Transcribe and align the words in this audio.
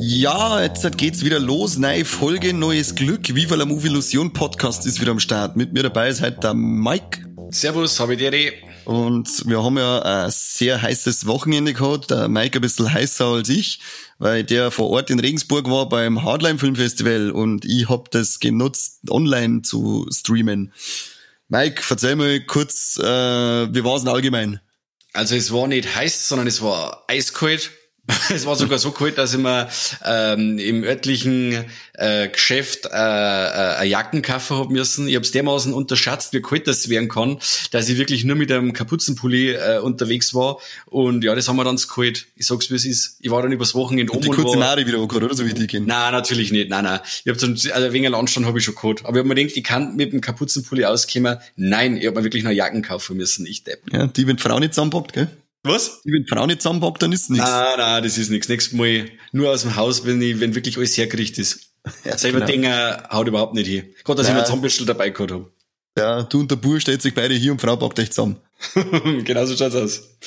Ja, 0.00 0.62
jetzt 0.62 0.96
geht's 0.96 1.24
wieder 1.24 1.40
los. 1.40 1.78
Neue 1.78 2.04
Folge, 2.04 2.52
neues 2.52 2.94
Glück. 2.94 3.34
Viva 3.34 3.56
la 3.56 3.64
Movie 3.64 3.88
Illusion 3.88 4.32
Podcast 4.32 4.86
ist 4.86 5.00
wieder 5.00 5.10
am 5.10 5.20
Start. 5.20 5.56
Mit 5.56 5.72
mir 5.72 5.82
dabei 5.82 6.08
ist 6.08 6.22
heute 6.22 6.40
der 6.40 6.54
Mike. 6.54 7.27
Servus, 7.50 7.98
habe 7.98 8.14
ich 8.14 8.18
dir. 8.18 8.52
Und 8.84 9.46
wir 9.46 9.62
haben 9.62 9.78
ja 9.78 10.00
ein 10.00 10.30
sehr 10.30 10.80
heißes 10.80 11.26
Wochenende 11.26 11.72
gehabt. 11.72 12.10
Der 12.10 12.28
Mike 12.28 12.58
ein 12.58 12.62
bisschen 12.62 12.92
heißer 12.92 13.26
als 13.26 13.48
ich, 13.48 13.80
weil 14.18 14.44
der 14.44 14.70
vor 14.70 14.90
Ort 14.90 15.10
in 15.10 15.20
Regensburg 15.20 15.68
war 15.68 15.88
beim 15.88 16.22
Hardline 16.22 16.58
Film 16.58 16.76
Festival 16.76 17.30
und 17.30 17.64
ich 17.64 17.88
hab 17.88 18.10
das 18.10 18.40
genutzt, 18.40 19.10
online 19.10 19.62
zu 19.62 20.06
streamen. 20.12 20.72
Mike, 21.48 21.82
erzähl 21.88 22.16
mal 22.16 22.40
kurz, 22.40 22.98
äh, 22.98 23.04
wie 23.04 23.84
war's 23.84 24.02
denn 24.02 24.12
allgemein? 24.12 24.60
Also 25.14 25.34
es 25.34 25.52
war 25.52 25.66
nicht 25.66 25.94
heiß, 25.94 26.28
sondern 26.28 26.46
es 26.46 26.60
war 26.60 27.04
eiskalt. 27.08 27.70
Es 28.30 28.46
war 28.46 28.56
sogar 28.56 28.78
so 28.78 28.90
kalt, 28.90 29.18
dass 29.18 29.34
ich 29.34 29.40
mir 29.40 29.68
ähm, 30.04 30.58
im 30.58 30.84
örtlichen 30.84 31.64
äh, 31.94 32.28
Geschäft 32.28 32.86
äh, 32.86 32.88
äh, 32.88 33.76
eine 33.76 33.88
Jacken 33.88 34.22
kaufen 34.22 34.56
hab 34.56 34.70
müssen. 34.70 35.08
Ich 35.08 35.14
habe 35.14 35.24
es 35.24 35.30
dermaßen 35.30 35.72
unterschätzt, 35.72 36.32
wie 36.32 36.40
kalt 36.40 36.66
das 36.66 36.88
werden 36.88 37.08
kann, 37.08 37.38
dass 37.70 37.88
ich 37.88 37.98
wirklich 37.98 38.24
nur 38.24 38.36
mit 38.36 38.50
einem 38.50 38.72
Kapuzenpulli 38.72 39.52
äh, 39.52 39.78
unterwegs 39.78 40.34
war. 40.34 40.58
Und 40.86 41.24
ja, 41.24 41.34
das 41.34 41.48
haben 41.48 41.56
wir 41.56 41.64
dann 41.64 41.76
kalt. 41.76 42.26
Ich 42.36 42.46
sag's, 42.46 42.70
wie 42.70 42.74
es 42.74 42.84
ist. 42.84 43.18
Ich 43.20 43.30
war 43.30 43.42
dann 43.42 43.52
übers 43.52 43.74
Wochenende 43.74 44.12
um. 44.12 44.20
Die 44.20 44.28
kurze 44.28 44.58
Nari 44.58 44.86
wieder 44.86 44.98
angehört, 44.98 45.24
oder 45.24 45.34
so 45.34 45.46
wie 45.46 45.54
die 45.54 45.66
gehen? 45.66 45.86
Nein, 45.86 46.12
natürlich 46.12 46.50
nicht. 46.50 46.70
Nein, 46.70 46.84
nein. 46.84 47.00
Ich 47.24 47.30
hab 47.30 47.38
dann, 47.38 47.50
also 47.50 47.92
wegen 47.92 48.14
Anstand 48.14 48.46
habe 48.46 48.58
ich 48.58 48.64
schon 48.64 48.74
gehabt. 48.74 49.04
Aber 49.04 49.16
ich 49.16 49.20
hab 49.20 49.26
mir 49.26 49.34
gedacht, 49.34 49.56
ich 49.56 49.64
kann 49.64 49.96
mit 49.96 50.12
dem 50.12 50.20
Kapuzenpulli 50.20 50.84
auskommen. 50.84 51.38
Nein, 51.56 51.96
ich 51.96 52.06
hab 52.06 52.14
mir 52.14 52.24
wirklich 52.24 52.44
noch 52.44 52.50
Jacken 52.50 52.82
kaufen 52.82 53.16
müssen. 53.16 53.46
Ich 53.46 53.64
depp. 53.64 53.80
Ja, 53.92 54.06
die, 54.06 54.26
wenn 54.26 54.36
die 54.36 54.42
Frau 54.42 54.58
nicht 54.58 54.74
zusammenpackt, 54.74 55.12
gell? 55.12 55.28
Was? 55.64 56.00
Wenn 56.04 56.24
die 56.24 56.28
Frau 56.28 56.46
nicht 56.46 56.62
zusammenpackt, 56.62 57.02
dann 57.02 57.12
ist 57.12 57.30
nichts. 57.30 57.48
Nein, 57.48 57.78
nein, 57.78 58.02
das 58.02 58.16
ist 58.16 58.30
nichts. 58.30 58.48
Nächstes 58.48 58.74
Mal 58.74 59.10
nur 59.32 59.50
aus 59.50 59.62
dem 59.62 59.76
Haus, 59.76 60.04
wenn 60.06 60.20
ich, 60.22 60.40
wenn 60.40 60.54
wirklich 60.54 60.76
alles 60.76 60.96
hergerichtet 60.96 61.38
ist. 61.38 61.72
Ja, 62.04 62.16
Selber 62.16 62.40
genau. 62.40 62.50
Dinger 62.50 63.08
haut 63.10 63.28
überhaupt 63.28 63.54
nicht 63.54 63.66
hin. 63.66 63.94
Gerade, 64.04 64.18
dass 64.18 64.28
Nein. 64.28 64.36
ich 64.36 64.42
mir 64.42 64.48
Zahnbürstel 64.48 64.86
dabei 64.86 65.10
gehabt 65.10 65.32
habe. 65.32 65.50
Ja, 65.96 66.22
du 66.22 66.40
und 66.40 66.50
der 66.50 66.56
Bur 66.56 66.80
stellt 66.80 67.02
sich 67.02 67.14
beide 67.14 67.34
hier 67.34 67.50
und 67.52 67.60
Frau 67.60 67.76
packt 67.76 67.98
euch 67.98 68.10
zusammen. 68.10 68.36
genau 69.24 69.46
so 69.46 69.56
schaut's 69.56 69.74
aus. 69.74 70.18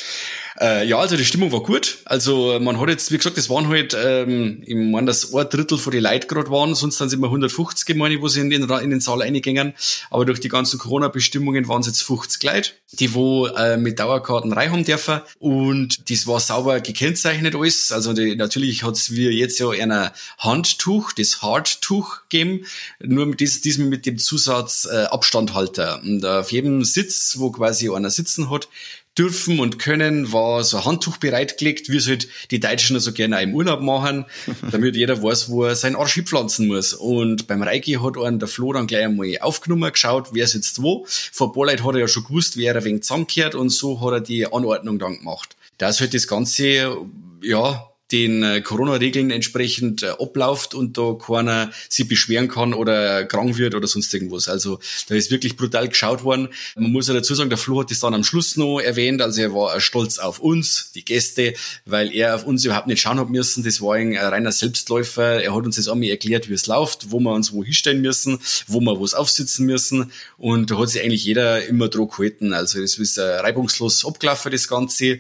Äh, 0.62 0.86
ja, 0.86 1.00
also 1.00 1.18
die 1.18 1.26
Stimmung 1.26 1.52
war 1.52 1.64
gut. 1.64 1.98
Also 2.06 2.60
man 2.62 2.80
hat 2.80 2.88
jetzt, 2.88 3.12
wie 3.12 3.18
gesagt, 3.18 3.36
das 3.36 3.50
waren 3.50 3.68
halt, 3.68 3.98
ähm, 4.00 4.62
ich 4.64 4.76
meine, 4.76 5.08
das 5.08 5.34
ein 5.34 5.50
Drittel 5.50 5.80
von 5.80 5.92
den 5.92 6.04
Leuten 6.04 6.28
gerade 6.28 6.52
waren, 6.52 6.76
sonst 6.76 7.00
sind 7.00 7.08
es 7.08 7.14
immer 7.14 7.28
150, 7.28 7.96
meine 7.96 8.14
ich, 8.14 8.22
wo 8.22 8.28
sie 8.28 8.42
in 8.42 8.52
den, 8.52 8.70
in 8.70 8.90
den 8.92 9.00
Saal 9.00 9.24
reingingen. 9.24 9.74
Aber 10.12 10.24
durch 10.24 10.40
die 10.40 10.50
ganzen 10.50 10.78
Corona-Bestimmungen 10.78 11.68
waren 11.68 11.82
es 11.82 11.88
jetzt 11.88 12.04
50 12.04 12.44
Leute, 12.44 12.72
die 12.92 13.16
wo 13.16 13.48
äh, 13.48 13.78
mit 13.78 13.98
Dauerkarten 13.98 14.54
reinhaben 14.54 14.86
dürfen. 14.86 15.22
Und 15.40 16.12
das 16.12 16.28
war 16.28 16.40
sauber 16.40 16.80
gekennzeichnet 16.80 17.56
alles. 17.56 17.92
Also 17.92 18.14
die, 18.14 18.36
natürlich 18.36 18.84
hat's 18.84 19.10
wir 19.10 19.34
jetzt 19.34 19.58
ja 19.58 19.72
ein 19.72 20.12
Handtuch, 20.38 21.12
das 21.14 21.42
Hardtuch 21.42 22.22
gegeben, 22.30 22.68
nur 23.00 23.26
mit 23.26 23.40
diesem, 23.40 23.62
diesem 23.64 23.90
mit 23.90 24.06
dem 24.06 24.20
Zusatz 24.20 24.88
äh, 24.92 25.06
Abstandhalter. 25.06 26.04
Und 26.04 26.24
auf 26.24 26.52
jedem 26.52 26.84
Sitz, 26.84 27.38
wo 27.40 27.50
quasi 27.50 27.90
einer 27.90 28.12
sitzen 28.12 28.52
hat, 28.52 28.68
dürfen 29.18 29.60
und 29.60 29.78
können, 29.78 30.32
war 30.32 30.64
so 30.64 30.78
ein 30.78 30.86
Handtuch 30.86 31.18
bereitgelegt, 31.18 31.90
wie 31.90 31.98
es 31.98 32.08
halt 32.08 32.28
die 32.50 32.60
Deutschen 32.60 33.00
so 33.00 33.12
gerne 33.12 33.38
auch 33.38 33.42
im 33.42 33.54
Urlaub 33.54 33.82
machen, 33.82 34.26
damit 34.72 34.96
jeder 34.96 35.22
weiß, 35.22 35.50
wo 35.50 35.66
er 35.66 35.76
seinen 35.76 35.96
Arsch 35.96 36.22
pflanzen 36.24 36.68
muss. 36.68 36.94
Und 36.94 37.48
beim 37.48 37.62
Reiki 37.62 37.94
hat 37.94 38.18
einen 38.18 38.40
der 38.40 38.48
Flo 38.48 38.74
dann 38.74 38.88
gleich 38.88 39.06
einmal 39.06 39.38
aufgenommen, 39.42 39.92
geschaut, 39.92 40.30
wer 40.34 40.48
sitzt 40.48 40.82
wo. 40.82 41.06
Vor 41.08 41.50
ein 41.50 41.54
paar 41.54 41.66
Leuten 41.66 41.86
hat 41.86 41.96
er 41.96 42.02
ja 42.02 42.08
schon 42.08 42.24
gewusst, 42.24 42.58
wer 42.58 42.76
ein 42.76 42.84
wenig 42.84 43.04
zusammengehört 43.04 43.56
und 43.56 43.70
so 43.70 44.00
hat 44.02 44.14
er 44.14 44.22
die 44.22 44.46
Anordnung 44.46 44.98
dann 45.00 45.18
gemacht. 45.18 45.56
Dass 45.78 46.00
halt 46.00 46.14
das 46.14 46.28
Ganze, 46.28 46.96
ja, 47.42 47.91
den 48.12 48.44
äh, 48.44 48.62
Corona-Regeln 48.62 49.32
entsprechend 49.32 50.04
äh, 50.04 50.10
abläuft 50.20 50.74
und 50.74 50.98
da 50.98 51.14
keiner 51.14 51.72
sich 51.90 52.08
beschweren 52.08 52.48
kann 52.48 52.74
oder 52.74 53.26
krank 53.26 53.58
wird 53.58 53.76
oder 53.76 53.88
sonst 53.88 54.14
irgendwas. 54.14 54.48
Also 54.48 54.80
da 55.08 55.16
ist 55.16 55.32
wirklich 55.32 55.58
brutal 55.58 55.88
geschaut 55.88 56.24
worden. 56.24 56.50
Man 56.76 56.92
muss 56.92 57.08
ja 57.08 57.14
dazu 57.14 57.36
sagen, 57.36 57.50
der 57.50 57.58
Flo 57.58 57.82
hat 57.82 57.92
das 57.92 58.00
dann 58.00 58.14
am 58.14 58.24
Schluss 58.24 58.58
noch 58.58 58.80
erwähnt, 58.80 59.22
also 59.22 59.42
er 59.42 59.54
war 59.54 59.80
stolz 59.80 60.18
auf 60.18 60.40
uns, 60.40 60.92
die 60.94 61.06
Gäste, 61.06 61.54
weil 61.86 62.14
er 62.14 62.36
auf 62.36 62.46
uns 62.46 62.66
überhaupt 62.66 62.88
nicht 62.88 63.02
schauen 63.02 63.20
hat 63.20 63.30
müssen. 63.30 63.64
Das 63.64 63.82
war 63.82 63.96
ein 63.96 64.16
reiner 64.16 64.52
Selbstläufer. 64.52 65.44
Er 65.44 65.56
hat 65.56 65.66
uns 65.66 65.78
jetzt 65.78 65.90
einmal 65.90 66.10
erklärt, 66.10 66.50
wie 66.50 66.54
es 66.54 66.68
läuft, 66.68 67.12
wo 67.12 67.20
wir 67.20 67.34
uns 67.34 67.54
wo 67.54 67.64
hinstellen 67.64 68.02
müssen, 68.02 68.40
wo 68.68 68.80
wir 68.80 69.00
was 69.00 69.14
aufsitzen 69.14 69.66
müssen 69.66 70.12
und 70.38 70.72
da 70.72 70.78
hat 70.78 70.90
sich 70.90 71.02
eigentlich 71.02 71.24
jeder 71.24 71.66
immer 71.66 71.88
dran 71.88 72.08
gehalten. 72.08 72.54
Also 72.54 72.82
das 72.82 72.98
ist 72.98 73.18
äh, 73.18 73.22
reibungslos 73.22 74.06
abgelaufen, 74.06 74.52
das 74.52 74.68
Ganze 74.68 75.20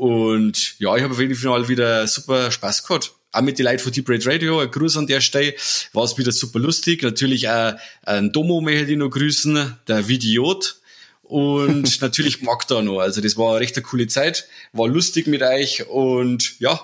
und 0.00 0.78
ja, 0.78 0.96
ich 0.96 1.02
habe 1.02 1.12
auf 1.12 1.20
jeden 1.20 1.34
Fall 1.34 1.68
wieder 1.68 2.06
super 2.06 2.50
Spaß 2.50 2.86
gehabt. 2.86 3.12
Auch 3.32 3.42
mit 3.42 3.58
den 3.58 3.66
Leuten 3.66 3.80
von 3.80 3.92
Deep 3.92 4.08
Red 4.08 4.26
Radio, 4.26 4.58
ein 4.60 4.70
Gruß 4.70 4.96
an 4.96 5.06
der 5.06 5.20
Stelle, 5.20 5.52
war 5.92 6.04
es 6.04 6.16
wieder 6.16 6.32
super 6.32 6.58
lustig. 6.58 7.02
Natürlich 7.02 7.50
auch 7.50 7.74
ein 8.04 8.32
Domo 8.32 8.62
möchte 8.62 8.92
ich 8.92 8.96
noch 8.96 9.10
grüßen, 9.10 9.76
der 9.86 10.08
Vidiot. 10.08 10.76
Und 11.22 12.00
natürlich 12.00 12.40
Magda 12.40 12.80
noch. 12.80 13.00
Also 13.00 13.20
das 13.20 13.36
war 13.36 13.50
eine 13.50 13.60
recht 13.60 13.76
eine 13.76 13.82
coole 13.82 14.06
Zeit, 14.06 14.48
war 14.72 14.88
lustig 14.88 15.26
mit 15.26 15.42
euch 15.42 15.86
und 15.86 16.58
ja, 16.60 16.80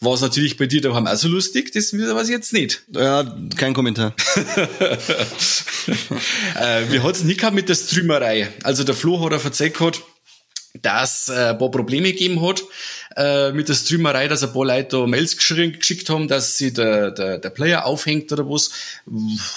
war 0.00 0.14
es 0.14 0.22
natürlich 0.22 0.56
bei 0.56 0.64
dir 0.64 0.80
daheim 0.80 1.06
auch 1.06 1.16
so 1.16 1.28
lustig, 1.28 1.72
das 1.72 1.92
weiß 1.92 2.28
ich 2.28 2.32
jetzt 2.32 2.54
nicht. 2.54 2.84
Ja, 2.90 3.36
kein 3.58 3.74
Kommentar. 3.74 4.14
äh, 6.58 6.90
wir 6.90 7.02
hat's 7.02 7.22
nicht 7.22 7.40
gehabt 7.40 7.54
mit 7.54 7.68
der 7.68 7.74
Streamerei. 7.74 8.48
Also 8.62 8.82
der 8.82 8.94
Flo 8.94 9.22
hat 9.22 9.32
er 9.32 9.44
erzählt 9.44 9.74
gehabt, 9.74 10.00
dass 10.82 11.28
äh, 11.28 11.50
ein 11.50 11.58
paar 11.58 11.70
Probleme 11.70 12.12
gegeben 12.12 12.40
hat 12.42 12.62
äh, 13.16 13.52
mit 13.52 13.68
der 13.68 13.74
Streamerei, 13.74 14.28
dass 14.28 14.42
ein 14.42 14.52
paar 14.52 14.66
Leute 14.66 14.96
da 14.96 15.06
Mails 15.06 15.36
geschickt 15.36 16.08
haben, 16.10 16.28
dass 16.28 16.56
sie 16.56 16.72
der, 16.72 17.10
der, 17.10 17.38
der 17.38 17.50
Player 17.50 17.86
aufhängt 17.86 18.30
oder 18.32 18.48
was. 18.48 18.70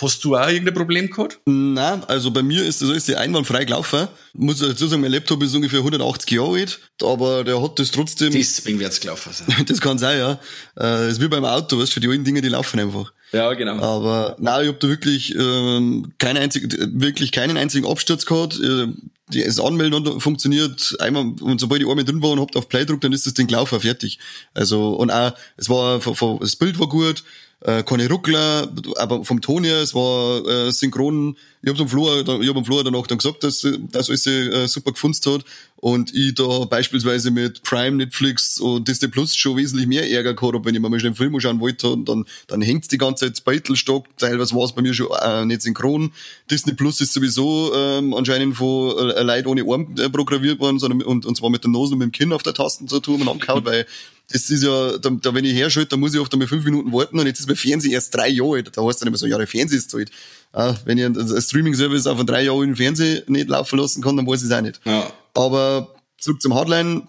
Hast 0.02 0.24
du 0.24 0.36
auch 0.36 0.48
irgendein 0.48 0.74
Problem 0.74 1.10
gehabt? 1.10 1.40
Nein, 1.46 2.04
also 2.06 2.32
bei 2.32 2.42
mir 2.42 2.64
ist 2.64 2.82
das 2.82 2.90
alles 2.90 3.10
einwandfrei 3.14 3.66
gelaufen. 3.66 4.08
Muss 4.34 4.60
dazu 4.60 4.88
sagen, 4.88 5.02
mein 5.02 5.12
Laptop 5.12 5.44
ist 5.44 5.56
ungefähr 5.56 5.80
180 5.80 6.32
Jahre 6.32 6.60
alt, 6.60 6.80
aber 7.02 7.44
der 7.44 7.62
hat 7.62 7.80
das 7.80 7.92
trotzdem... 7.92 8.32
Deswegen 8.32 8.80
wird's 8.80 9.00
gelaufen 9.00 9.34
sein. 9.34 9.66
das 9.68 9.82
kann 9.82 9.98
sein, 9.98 10.20
ja. 10.20 10.40
Äh, 10.80 11.10
ist 11.10 11.22
wie 11.22 11.28
beim 11.28 11.46
Auto, 11.46 11.80
weißt 11.80 11.90
du, 11.90 11.94
für 11.96 12.00
die 12.00 12.08
alten 12.08 12.24
Dinge, 12.24 12.42
die 12.42 12.50
laufen 12.50 12.80
einfach. 12.80 13.12
Ja, 13.32 13.54
genau. 13.54 13.80
Aber 13.80 14.36
nein, 14.40 14.64
ich 14.64 14.70
hab 14.70 14.80
da 14.80 14.88
wirklich 14.88 15.36
ähm, 15.36 16.14
keine 16.18 16.40
einzige, 16.40 16.90
wirklich 16.94 17.32
keinen 17.32 17.58
einzigen 17.58 17.88
Absturz 17.88 18.26
gehabt. 18.26 18.60
Äh, 18.60 18.88
das 19.32 19.60
Anmelden 19.60 20.20
funktioniert 20.20 20.96
einmal 21.00 21.34
und 21.40 21.62
sobald 21.62 21.82
ich 21.82 21.88
einmal 21.88 22.04
drin 22.04 22.24
war 22.24 22.32
und 22.32 22.40
hab 22.40 22.56
auf 22.56 22.68
Play 22.68 22.80
gedrückt, 22.80 23.04
dann 23.04 23.14
ist 23.14 23.28
das 23.28 23.36
Ding 23.36 23.46
gelaufen, 23.46 23.80
fertig. 23.80 24.18
Also 24.56 24.96
und 24.96 25.12
auch 25.12 25.34
es 25.56 25.70
war 25.70 26.00
das 26.40 26.56
Bild 26.56 26.80
war 26.80 26.90
gut, 26.90 27.24
äh, 27.62 27.84
keine 27.84 28.10
Ruckler, 28.10 28.70
aber 28.98 29.24
vom 29.26 29.42
Ton 29.42 29.64
her, 29.64 29.78
es 29.82 29.94
war 29.94 30.46
äh, 30.48 30.72
synchron. 30.72 31.38
Ich 31.62 31.70
habe 31.70 31.82
am 31.82 31.90
Flur, 31.90 32.22
ich 32.42 32.50
hab 32.50 32.56
am 32.56 32.64
Flur 32.64 32.84
danach 32.86 33.06
dann 33.08 33.18
gesagt, 33.18 33.44
dass 33.44 33.68
das 33.92 34.10
alles 34.10 34.26
äh, 34.28 34.66
super 34.68 34.94
gefunzt 34.94 35.26
hat 35.26 35.44
und 35.76 36.14
ich 36.14 36.36
da 36.36 36.66
beispielsweise 36.66 37.32
mit 37.32 37.64
Prime, 37.64 37.98
Netflix 37.98 38.60
und 38.60 38.88
Disney 38.88 39.10
Plus 39.10 39.36
schon 39.36 39.58
wesentlich 39.58 39.88
mehr 39.88 40.10
Ärger 40.10 40.34
gehabt 40.34 40.56
habe, 40.56 40.66
wenn 40.66 40.76
ich 40.76 40.82
mir 40.82 40.90
mal 40.90 41.00
schnell 41.00 41.10
einen 41.10 41.16
Film 41.18 41.38
schauen 41.40 41.60
wollte 41.60 41.90
und 41.90 42.08
dann, 42.08 42.26
dann 42.48 42.62
hängt's 42.62 42.88
die 42.88 42.98
ganze 42.98 43.26
Zeit 43.26 43.44
Beitelstock, 43.44 44.06
teilweise 44.18 44.56
war 44.56 44.64
es 44.64 44.72
bei 44.72 44.82
mir 44.82 44.94
schon 44.94 45.08
äh, 45.22 45.46
nicht 45.46 45.62
synchron. 45.62 46.14
Disney 46.50 46.74
Plus 46.74 47.02
ist 47.02 47.12
sowieso 47.12 47.74
ähm, 47.76 48.14
anscheinend 48.14 48.56
von 48.56 48.98
äh, 49.10 49.22
Leuten 49.22 49.48
ohne 49.50 49.64
Arm 49.64 49.96
äh, 49.98 50.10
programmiert 50.10 50.60
worden, 50.62 50.80
sondern 50.80 51.02
und, 51.02 51.26
und 51.26 51.36
zwar 51.36 51.50
mit 51.50 51.66
der 51.66 51.72
Nase 51.72 51.94
und 51.94 52.00
mit 52.00 52.08
dem 52.08 52.12
Kinn 52.14 52.32
auf 52.32 52.44
der 52.44 52.54
Tasten 52.54 52.88
zu 52.88 53.02
tun 53.02 53.22
und 53.22 53.28
angehauen, 53.28 53.66
weil 53.66 53.86
das 54.32 54.50
ist 54.50 54.64
ja, 54.64 54.98
da, 54.98 55.10
da 55.10 55.34
wenn 55.34 55.44
ich 55.44 55.56
herschalte, 55.56 55.90
dann 55.90 56.00
muss 56.00 56.14
ich 56.14 56.20
oft 56.20 56.32
einmal 56.32 56.48
fünf 56.48 56.64
Minuten 56.64 56.92
warten 56.94 57.18
und 57.18 57.26
jetzt 57.26 57.40
ist 57.40 57.48
mein 57.48 57.56
Fernseher 57.56 57.94
erst 57.94 58.14
drei 58.16 58.30
Jahre 58.30 58.58
alt. 58.58 58.78
Da 58.78 58.86
heißt 58.86 59.02
dann 59.02 59.08
immer 59.08 59.18
so, 59.18 59.26
ja, 59.26 59.38
der 59.38 59.48
Fernseher 59.48 59.80
ist 59.80 59.94
alt. 59.96 60.12
Ah, 60.52 60.76
wenn 60.86 60.98
ich 60.98 61.06
einen 61.06 61.42
Streaming-Service 61.42 62.08
auf 62.08 62.18
einen 62.18 62.28
drei 62.28 62.44
Jahre 62.44 62.60
alten 62.60 62.76
Fernseher 62.76 63.24
nicht 63.28 63.50
laufen 63.50 63.78
lassen 63.78 64.02
kann, 64.02 64.18
dann 64.18 64.26
weiß 64.26 64.42
ich 64.42 64.50
es 64.50 64.52
auch 64.52 64.62
nicht. 64.62 64.82
Ja. 64.84 65.12
Aber 65.36 65.94
zurück 66.18 66.42
zum 66.42 66.56
Hardline, 66.56 67.04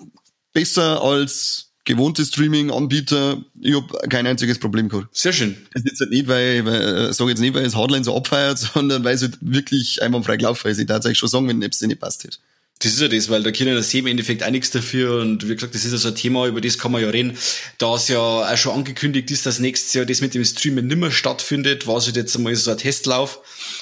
besser 0.52 1.02
als 1.02 1.70
gewohnte 1.84 2.24
Streaming-Anbieter, 2.24 3.38
ich 3.60 3.74
habe 3.74 4.08
kein 4.08 4.26
einziges 4.26 4.58
Problem 4.58 4.88
gehabt. 4.88 5.08
Sehr 5.16 5.32
schön. 5.32 5.56
Das 5.72 5.82
ist 5.84 6.00
jetzt 6.00 6.10
nicht, 6.10 6.28
weil, 6.28 6.64
weil 6.66 6.82
äh, 6.82 7.12
sage 7.12 7.30
jetzt 7.30 7.40
nicht, 7.40 7.54
weil 7.54 7.64
es 7.64 7.74
Hardline 7.74 8.04
so 8.04 8.14
abfeiert, 8.16 8.58
sondern 8.74 9.02
weil 9.04 9.14
es 9.14 9.22
halt 9.22 9.38
wirklich 9.40 10.02
einwandfrei 10.02 10.36
gelaufen 10.36 10.68
ist. 10.68 10.78
Ich 10.78 10.86
darf 10.86 11.04
euch 11.04 11.18
schon 11.18 11.28
sagen, 11.28 11.48
wenn 11.48 11.62
es 11.62 11.80
nicht 11.80 12.00
passt 12.00 12.24
hätte. 12.24 12.38
Das 12.82 12.92
ist 12.94 13.00
ja 13.00 13.08
das, 13.08 13.28
weil 13.28 13.42
da 13.42 13.52
können 13.52 13.74
das 13.74 13.92
im 13.92 14.06
Endeffekt 14.06 14.42
auch 14.42 14.50
nichts 14.50 14.70
dafür 14.70 15.20
und 15.20 15.46
wie 15.46 15.54
gesagt, 15.54 15.74
das 15.74 15.84
ist 15.84 15.92
ja 15.92 15.98
so 15.98 16.08
ein 16.08 16.14
Thema, 16.14 16.46
über 16.46 16.62
das 16.62 16.78
kann 16.78 16.90
man 16.90 17.02
ja 17.02 17.10
reden. 17.10 17.36
Da 17.76 17.94
es 17.94 18.08
ja 18.08 18.18
auch 18.18 18.56
schon 18.56 18.74
angekündigt 18.74 19.30
ist, 19.30 19.44
dass 19.44 19.58
nächstes 19.58 19.92
Jahr 19.92 20.06
das 20.06 20.22
mit 20.22 20.32
dem 20.32 20.44
Streamen 20.44 20.86
nimmer 20.86 21.10
stattfindet, 21.10 21.86
war 21.86 21.98
es 21.98 22.06
halt 22.06 22.16
jetzt 22.16 22.34
einmal 22.36 22.56
so 22.56 22.70
ein 22.70 22.78
Testlauf 22.78 23.40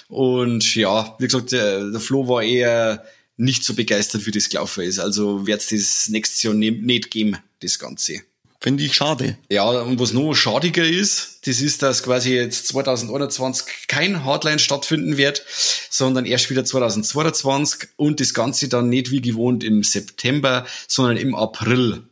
und 0.08 0.74
ja, 0.74 1.14
wie 1.20 1.26
gesagt, 1.26 1.52
der, 1.52 1.90
der 1.90 2.00
Flo 2.00 2.26
war 2.26 2.42
eher 2.42 3.04
nicht 3.36 3.64
so 3.64 3.74
begeistert, 3.74 4.26
wie 4.26 4.32
das 4.32 4.48
gelaufen 4.48 4.82
ist. 4.82 4.98
Also 4.98 5.46
wird 5.46 5.60
es 5.60 5.68
das 5.68 6.08
nächstes 6.08 6.42
Jahr 6.42 6.54
nicht 6.54 7.10
geben, 7.12 7.36
das 7.60 7.78
Ganze. 7.78 8.22
Finde 8.60 8.82
ich 8.82 8.94
schade. 8.94 9.38
Ja, 9.48 9.68
und 9.68 10.00
was 10.00 10.12
noch 10.12 10.34
schadiger 10.34 10.84
ist, 10.84 11.46
das 11.46 11.60
ist, 11.60 11.82
dass 11.82 12.02
quasi 12.02 12.34
jetzt 12.34 12.66
2021 12.66 13.86
kein 13.86 14.24
Hardline 14.24 14.58
stattfinden 14.58 15.16
wird, 15.16 15.44
sondern 15.90 16.26
erst 16.26 16.50
wieder 16.50 16.64
2022 16.64 17.90
und 17.96 18.18
das 18.18 18.34
Ganze 18.34 18.68
dann 18.68 18.88
nicht 18.88 19.12
wie 19.12 19.20
gewohnt 19.20 19.62
im 19.62 19.84
September, 19.84 20.66
sondern 20.88 21.16
im 21.18 21.36
April. 21.36 22.02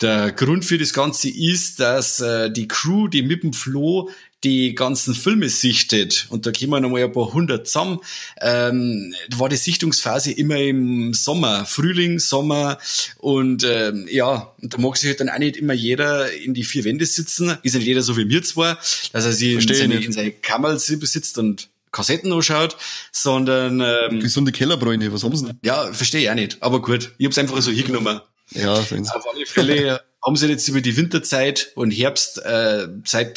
Der 0.00 0.32
Grund 0.32 0.64
für 0.64 0.78
das 0.78 0.92
Ganze 0.92 1.28
ist, 1.28 1.78
dass 1.80 2.20
äh, 2.20 2.50
die 2.50 2.68
Crew, 2.68 3.08
die 3.08 3.22
mit 3.22 3.42
dem 3.42 3.52
Flo 3.52 4.10
die 4.44 4.74
ganzen 4.74 5.14
Filme 5.14 5.48
sichtet, 5.48 6.26
und 6.30 6.46
da 6.46 6.52
kommen 6.52 6.82
nochmal 6.82 7.02
ein 7.02 7.12
paar 7.12 7.32
hundert 7.32 7.66
zusammen, 7.66 7.98
ähm, 8.40 9.14
war 9.36 9.48
die 9.48 9.56
Sichtungsphase 9.56 10.30
immer 10.32 10.58
im 10.58 11.12
Sommer, 11.12 11.64
Frühling, 11.66 12.18
Sommer. 12.20 12.78
Und 13.18 13.64
ähm, 13.64 14.06
ja, 14.10 14.54
da 14.58 14.78
mag 14.78 14.96
sich 14.96 15.08
halt 15.08 15.20
dann 15.20 15.28
auch 15.28 15.38
nicht 15.38 15.56
immer 15.56 15.74
jeder 15.74 16.32
in 16.32 16.54
die 16.54 16.64
vier 16.64 16.84
Wände 16.84 17.06
sitzen, 17.06 17.58
ist 17.62 17.74
nicht 17.74 17.86
jeder 17.86 18.02
so 18.02 18.16
wie 18.16 18.24
mir 18.24 18.42
zwar, 18.42 18.76
dass 19.12 19.24
er 19.24 19.32
sich 19.32 19.54
in 19.54 19.74
seine, 19.74 19.96
in 19.96 20.12
seine 20.12 20.30
Kammer 20.30 20.78
sitzt 20.78 21.38
und 21.38 21.68
Kassetten 21.90 22.32
anschaut, 22.32 22.76
sondern 23.10 23.80
ähm, 23.80 24.20
gesunde 24.20 24.52
Kellerbräune, 24.52 25.12
was 25.12 25.24
haben 25.24 25.34
sie 25.34 25.46
denn? 25.46 25.58
Ja, 25.62 25.92
verstehe 25.92 26.22
ich 26.22 26.30
auch 26.30 26.34
nicht, 26.34 26.62
aber 26.62 26.80
gut, 26.80 27.12
ich 27.18 27.26
hab's 27.26 27.38
einfach 27.38 27.60
so 27.60 27.70
hingenommen. 27.70 28.20
Ja, 28.52 28.74
Auf 28.74 28.92
alle 28.92 29.46
Fälle 29.46 30.00
haben 30.24 30.36
sie 30.36 30.48
jetzt 30.48 30.68
über 30.68 30.80
die 30.80 30.96
Winterzeit 30.96 31.72
und 31.74 31.90
Herbst 31.90 32.38
äh, 32.38 32.88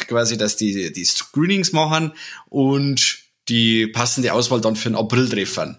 quasi, 0.07 0.37
dass 0.37 0.55
die 0.55 0.91
die 0.91 1.05
Screenings 1.05 1.73
machen 1.73 2.13
und 2.49 3.19
die 3.49 3.87
passende 3.87 4.33
Auswahl 4.33 4.61
dann 4.61 4.75
für 4.75 4.89
den 4.89 4.95
April 4.95 5.29
treffen. 5.29 5.77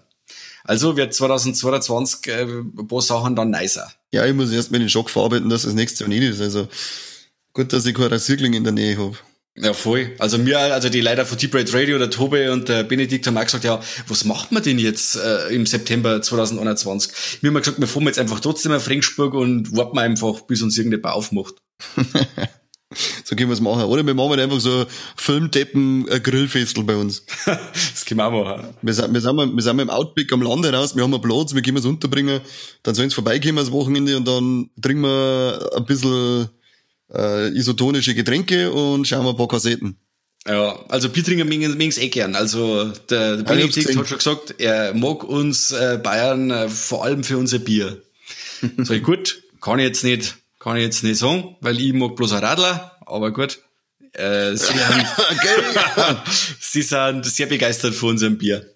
Also 0.63 0.95
wird 0.95 1.13
2022 1.13 2.27
äh, 2.27 2.43
ein 2.43 2.87
paar 2.87 3.01
Sachen 3.01 3.35
dann 3.35 3.49
nicer. 3.49 3.91
Ja, 4.11 4.25
ich 4.25 4.33
muss 4.33 4.51
erst 4.51 4.71
mal 4.71 4.79
den 4.79 4.89
Schock 4.89 5.09
verarbeiten, 5.09 5.49
dass 5.49 5.63
das 5.63 5.73
nächste 5.73 6.03
Jahr 6.03 6.09
nicht 6.09 6.23
ist. 6.23 6.41
Also 6.41 6.67
gut, 7.53 7.73
dass 7.73 7.85
ich 7.85 7.93
keinen 7.93 8.07
Rasierkling 8.07 8.53
in 8.53 8.63
der 8.63 8.73
Nähe 8.73 8.97
habe. 8.97 9.17
Ja, 9.55 9.73
voll. 9.73 10.15
Also 10.17 10.39
mir, 10.39 10.57
also 10.57 10.89
die 10.89 11.01
Leiter 11.01 11.25
von 11.25 11.37
Deep 11.37 11.53
Red 11.53 11.73
Radio, 11.75 11.99
der 11.99 12.09
Tobe 12.09 12.51
und 12.51 12.69
der 12.69 12.83
Benedikt 12.83 13.27
haben 13.27 13.37
auch 13.37 13.43
gesagt, 13.43 13.63
ja, 13.63 13.79
was 14.07 14.25
macht 14.25 14.51
man 14.51 14.63
denn 14.63 14.79
jetzt 14.79 15.15
äh, 15.15 15.53
im 15.53 15.67
September 15.67 16.21
2021? 16.23 17.41
Wir 17.41 17.51
haben 17.51 17.57
gesagt, 17.57 17.79
wir 17.79 17.87
fahren 17.87 18.07
jetzt 18.07 18.17
einfach 18.17 18.39
trotzdem 18.39 18.71
auf 18.71 18.83
Frengsburg 18.83 19.35
und 19.35 19.75
warten 19.75 19.99
einfach, 19.99 20.41
bis 20.41 20.63
uns 20.63 20.75
irgendjemand 20.75 21.13
aufmacht. 21.13 21.53
so 23.23 23.35
können 23.35 23.49
wir 23.49 23.53
es 23.53 23.61
machen. 23.61 23.83
Oder 23.83 24.03
wir 24.03 24.15
machen 24.15 24.39
einfach 24.39 24.59
so 24.59 24.87
Filmdeppen 25.17 26.07
äh, 26.07 26.19
Grillfestel 26.19 26.83
bei 26.83 26.95
uns. 26.95 27.23
das 27.45 28.05
können 28.05 28.21
wir 28.21 28.25
auch 28.25 28.31
machen. 28.31 28.73
Wir 28.81 28.93
sind, 28.95 29.13
wir, 29.13 29.21
sind, 29.21 29.37
wir 29.37 29.61
sind 29.61 29.79
im 29.79 29.91
Outback 29.91 30.33
am 30.33 30.41
Lande 30.41 30.73
raus, 30.73 30.95
wir 30.95 31.03
haben 31.03 31.13
einen 31.13 31.21
Platz, 31.21 31.53
wir 31.53 31.61
können 31.61 31.77
es 31.77 31.85
unterbringen, 31.85 32.41
dann 32.81 32.95
sollen 32.95 33.11
sie 33.11 33.15
vorbeikommen 33.15 33.57
das 33.57 33.71
Wochenende 33.71 34.17
und 34.17 34.27
dann 34.27 34.71
trinken 34.81 35.03
wir 35.03 35.69
ein 35.77 35.85
bisschen 35.85 36.49
äh, 37.13 37.49
isotonische 37.49 38.15
Getränke 38.15 38.71
und 38.71 39.07
schauen 39.07 39.25
wir 39.25 39.31
ein 39.31 39.37
paar 39.37 39.47
Kassetten. 39.47 39.97
Ja, 40.47 40.77
also 40.89 41.09
Biertrinker 41.09 41.45
mögen 41.45 41.87
es 41.87 41.97
eh 41.97 42.09
gern. 42.09 42.35
Also 42.35 42.85
der, 43.09 43.37
der 43.37 43.43
Benedikt 43.43 43.95
hat 43.95 44.07
schon 44.07 44.17
gesagt, 44.17 44.55
er 44.57 44.93
mag 44.93 45.23
uns 45.23 45.71
äh, 45.71 45.99
Bayern 46.03 46.51
äh, 46.51 46.67
vor 46.67 47.05
allem 47.05 47.23
für 47.23 47.37
unser 47.37 47.59
Bier. 47.59 48.01
Sag 48.77 48.97
ich, 48.97 49.03
gut, 49.03 49.41
kann 49.61 49.79
ich 49.79 49.85
jetzt 49.85 50.03
nicht, 50.03 50.35
kann 50.59 50.75
ich 50.75 50.83
jetzt 50.83 51.03
nicht 51.03 51.17
sagen, 51.17 51.55
weil 51.61 51.79
ich 51.79 51.93
mag 51.93 52.15
bloß 52.15 52.33
ein 52.33 52.43
Radler, 52.43 52.97
aber 53.05 53.31
gut. 53.31 53.59
Äh, 54.11 54.55
sie, 54.55 54.65
sind, 54.73 55.07
sie 56.59 56.81
sind 56.81 57.25
sehr 57.25 57.47
begeistert 57.47 57.95
von 57.95 58.09
unserem 58.09 58.37
Bier. 58.37 58.69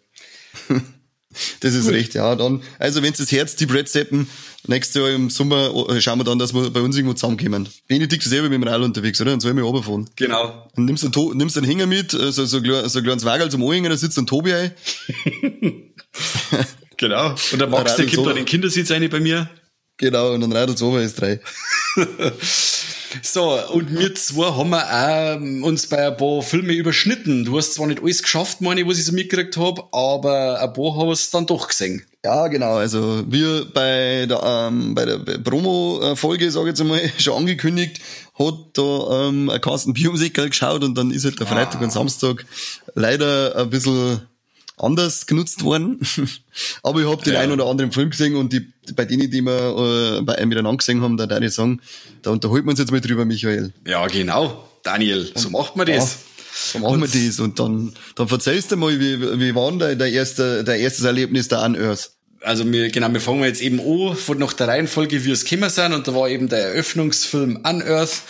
Das 1.60 1.74
ist 1.74 1.86
Gut. 1.86 1.94
recht, 1.94 2.14
ja. 2.14 2.36
Dann, 2.36 2.62
also 2.80 3.02
wenn 3.04 3.14
das 3.14 3.32
Herz, 3.32 3.56
die 3.56 3.66
Breadsteppen, 3.66 4.28
nächstes 4.68 4.96
Jahr 4.96 5.10
im 5.12 5.30
Sommer 5.30 5.90
äh, 5.90 6.02
schauen 6.02 6.20
wir 6.20 6.24
dann, 6.24 6.40
dass 6.40 6.54
wir 6.54 6.70
bei 6.70 6.82
uns 6.82 6.96
irgendwo 6.96 7.14
zusammenkommen. 7.14 7.70
Benedikt 7.88 8.24
ist 8.24 8.30
selber 8.30 8.50
mit 8.50 8.62
dem 8.62 8.68
Rad 8.68 8.82
unterwegs, 8.82 9.20
oder? 9.22 9.32
Dann 9.32 9.40
soll 9.40 9.52
ich 9.52 9.56
mich 9.56 9.64
runterfahren. 9.64 10.10
Genau. 10.16 10.70
Und 10.76 10.86
nimmst 10.86 11.04
einen, 11.04 11.38
nimmst 11.38 11.58
einen 11.58 11.66
Hänger 11.66 11.86
mit, 11.86 12.14
äh, 12.14 12.32
so, 12.32 12.46
so, 12.46 12.60
so, 12.64 12.88
so 12.88 13.00
ein 13.00 13.04
kleines 13.04 13.26
Wagel 13.26 13.50
zum 13.50 13.64
Anhängen, 13.64 13.90
da 13.90 13.98
sitzt 13.98 14.18
ein 14.18 14.28
Tobi 14.28 14.54
ein. 14.54 14.72
genau. 16.98 17.36
Und 17.52 17.60
der 17.60 17.68
Max, 17.68 17.96
der 17.96 18.06
kommt 18.08 18.28
dann 18.28 18.32
in 18.32 18.38
den 18.38 18.46
Kindersitz 18.46 18.92
rein 18.92 19.08
bei 19.10 19.20
mir. 19.20 19.50
Genau, 19.98 20.34
und 20.34 20.42
dann 20.42 20.52
radelt 20.52 20.82
oben 20.82 21.02
ist 21.02 21.20
drei. 21.20 21.40
So, 23.22 23.60
und 23.74 23.98
wir 23.98 24.14
zwei 24.16 24.52
haben 24.52 24.70
wir 24.70 24.84
auch 24.84 25.36
ähm, 25.38 25.64
uns 25.64 25.88
bei 25.88 26.08
ein 26.08 26.18
paar 26.18 26.42
Filmen 26.42 26.72
überschnitten. 26.72 27.46
Du 27.46 27.58
hast 27.58 27.74
zwar 27.74 27.88
nicht 27.88 28.02
alles 28.02 28.22
geschafft, 28.22 28.62
meine 28.62 28.82
ich, 28.82 28.88
was 28.88 28.98
ich 28.98 29.06
so 29.06 29.14
mitgekriegt 29.14 29.58
habe, 29.58 29.84
aber 29.92 30.62
ein 30.62 30.74
paar 30.74 30.96
haben 30.96 31.10
es 31.12 31.30
dann 31.30 31.46
doch 31.46 31.68
gesehen. 31.68 32.04
Ja, 32.24 32.48
genau. 32.48 32.76
Also 32.76 33.24
wir 33.28 33.66
bei 33.74 34.26
der, 34.28 34.42
ähm, 34.44 34.94
bei 34.96 35.06
der 35.06 35.18
Promo-Folge, 35.18 36.52
sage 36.52 36.66
ich 36.66 36.70
jetzt 36.72 36.82
einmal, 36.82 37.02
schon 37.18 37.38
angekündigt, 37.38 38.02
hat 38.38 38.56
da 38.74 39.28
ähm, 39.28 39.50
ein 39.50 39.62
Carsten 39.62 39.94
Biomusiker 39.94 40.48
geschaut 40.48 40.84
und 40.84 40.98
dann 40.98 41.12
ist 41.12 41.26
halt 41.26 41.40
der 41.40 41.48
Freitag 41.48 41.82
ah. 41.82 41.84
und 41.86 41.92
Samstag 41.92 42.46
leider 42.96 43.56
ein 43.56 43.70
bisschen 43.70 44.22
anders 44.78 45.26
genutzt 45.26 45.64
worden. 45.64 46.00
Aber 46.84 47.02
ich 47.02 47.08
habe 47.08 47.24
den 47.24 47.34
ja. 47.34 47.40
einen 47.40 47.52
oder 47.52 47.66
anderen 47.66 47.92
Film 47.92 48.12
gesehen 48.12 48.36
und 48.36 48.54
die, 48.54 48.72
bei 48.96 49.06
denen, 49.06 49.30
die 49.30 49.42
wir 49.42 50.20
äh, 50.20 50.22
bei 50.22 50.38
einem 50.38 50.50
miteinander 50.50 50.78
gesehen 50.78 51.02
haben, 51.02 51.18
da 51.18 51.26
darf 51.26 51.42
ich 51.42 51.54
sagen, 51.54 51.82
da 52.22 52.32
unterhalten 52.32 52.66
wir 52.66 52.72
uns 52.72 52.80
jetzt 52.80 52.92
mal 52.92 53.02
drüber, 53.02 53.26
Michael. 53.26 53.74
Ja, 53.86 54.06
genau. 54.08 54.70
Daniel, 54.84 55.30
so 55.36 55.50
macht 55.50 55.76
man 55.76 55.88
das. 55.88 55.98
Ja, 55.98 56.18
so 56.74 56.80
machen 56.80 57.02
wir 57.02 57.08
das. 57.08 57.40
Und 57.40 57.60
dann, 57.60 57.94
dann 58.16 58.30
erzählst 58.30 58.72
du 58.72 58.78
mal, 58.78 59.00
wie, 59.00 59.40
wie 59.40 59.56
war 59.56 59.72
denn 59.72 59.98
der 59.98 60.10
erste, 60.10 60.64
der 60.64 60.78
erstes 60.78 61.04
Erlebnis 61.04 61.48
der 61.48 61.64
Unearth? 61.64 62.12
Also 62.42 62.72
wir, 62.72 62.90
genau, 62.90 63.12
wir 63.12 63.20
fangen 63.20 63.44
jetzt 63.44 63.62
eben 63.62 63.80
an 63.80 64.16
von 64.16 64.38
nach 64.38 64.54
der 64.54 64.68
Reihenfolge, 64.68 65.26
wie 65.26 65.32
es 65.32 65.44
gekommen 65.44 65.70
sind. 65.70 65.94
Und 65.94 66.08
da 66.08 66.14
war 66.14 66.30
eben 66.30 66.50
der 66.50 66.70
Eröffnungsfilm 66.70 67.58
Unearth, 67.64 68.22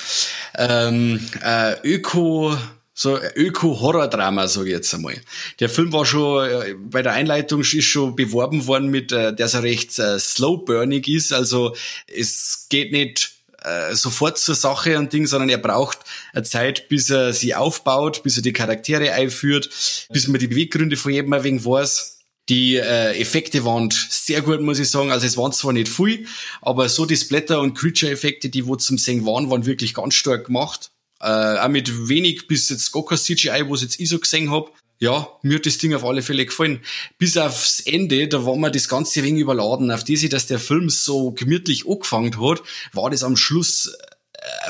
ähm, 0.58 1.20
äh, 1.44 1.76
Öko, 1.84 2.58
so 3.00 3.20
Öko-Horror-Drama, 3.36 4.48
sage 4.48 4.70
ich 4.70 4.74
jetzt 4.74 4.94
einmal. 4.96 5.22
Der 5.60 5.70
Film 5.70 5.94
war 5.94 6.04
schon, 6.04 6.50
äh, 6.50 6.74
bei 6.74 7.04
der 7.04 7.14
Einleitung 7.14 7.62
ist 7.62 7.84
schon 7.84 8.16
beworben 8.16 8.66
worden 8.66 8.90
mit, 8.90 9.12
äh, 9.12 9.36
dass 9.36 9.54
er 9.54 9.62
recht 9.62 10.00
äh, 10.00 10.18
slow-burning 10.18 11.04
ist. 11.04 11.32
Also 11.32 11.76
es 12.08 12.66
geht 12.70 12.92
nicht 12.92 13.34
äh, 13.62 13.94
sofort 13.94 14.40
zur 14.40 14.56
Sache 14.56 14.98
und 14.98 15.14
Ding, 15.14 15.28
sondern 15.28 15.50
er 15.50 15.60
braucht 15.60 16.00
eine 16.34 16.42
Zeit, 16.42 16.90
bis 16.90 17.12
er 17.12 17.34
sie 17.34 17.54
aufbaut, 17.54 18.24
bis 18.24 18.38
er 18.38 18.42
die 18.42 18.54
Charaktere 18.54 19.14
einführt, 19.14 19.70
bis 20.10 20.28
man 20.28 20.40
die 20.40 20.48
Beweggründe 20.48 20.98
von 20.98 21.14
jedem 21.14 21.34
ein 21.34 21.44
wenig 21.44 21.66
weiß. 21.66 22.18
Die 22.50 22.78
äh, 22.78 23.12
Effekte 23.22 23.64
waren 23.64 23.92
sehr 24.10 24.42
gut, 24.42 24.62
muss 24.62 24.80
ich 24.80 24.90
sagen. 24.90 25.12
Also 25.12 25.28
es 25.28 25.38
waren 25.38 25.52
zwar 25.52 25.74
nicht 25.74 25.90
viel, 25.90 26.26
aber 26.64 26.90
so 26.90 27.06
die 27.06 27.16
Splatter- 27.16 27.62
und 27.62 27.78
Creature-Effekte, 27.78 28.50
die 28.50 28.66
wo 28.66 28.76
zum 28.76 28.98
Singen 28.98 29.28
waren, 29.28 29.52
waren 29.52 29.68
wirklich 29.68 29.94
ganz 29.94 30.16
stark 30.16 30.48
gemacht. 30.48 30.90
Äh, 31.20 31.58
auch 31.58 31.68
mit 31.68 32.10
wenig 32.10 32.48
bis 32.48 32.70
jetzt 32.70 32.92
gar 32.92 33.06
kein 33.06 33.18
CGI, 33.18 33.66
was 33.68 33.82
jetzt 33.82 34.00
ich 34.00 34.10
so 34.10 34.20
gesehen 34.20 34.52
hab. 34.52 34.72
Ja, 35.00 35.28
mir 35.44 35.56
hat 35.56 35.66
das 35.68 35.78
Ding 35.78 35.94
auf 35.94 36.04
alle 36.04 36.24
Fälle 36.24 36.46
gefallen. 36.46 36.82
Bis 37.20 37.38
aufs 37.38 37.82
Ende, 37.82 38.28
da 38.28 38.46
war 38.46 38.56
mir 38.56 38.72
das 38.72 38.90
Ganze 38.90 39.24
wenig 39.24 39.42
überladen. 39.42 39.92
Auf 39.92 40.04
diese, 40.04 40.28
dass 40.28 40.48
der 40.48 40.58
Film 40.58 40.90
so 40.90 41.32
gemütlich 41.32 41.88
angefangen 41.88 42.40
hat, 42.42 42.64
war 42.94 43.12
das 43.12 43.24
am 43.24 43.38
Schluss 43.38 43.96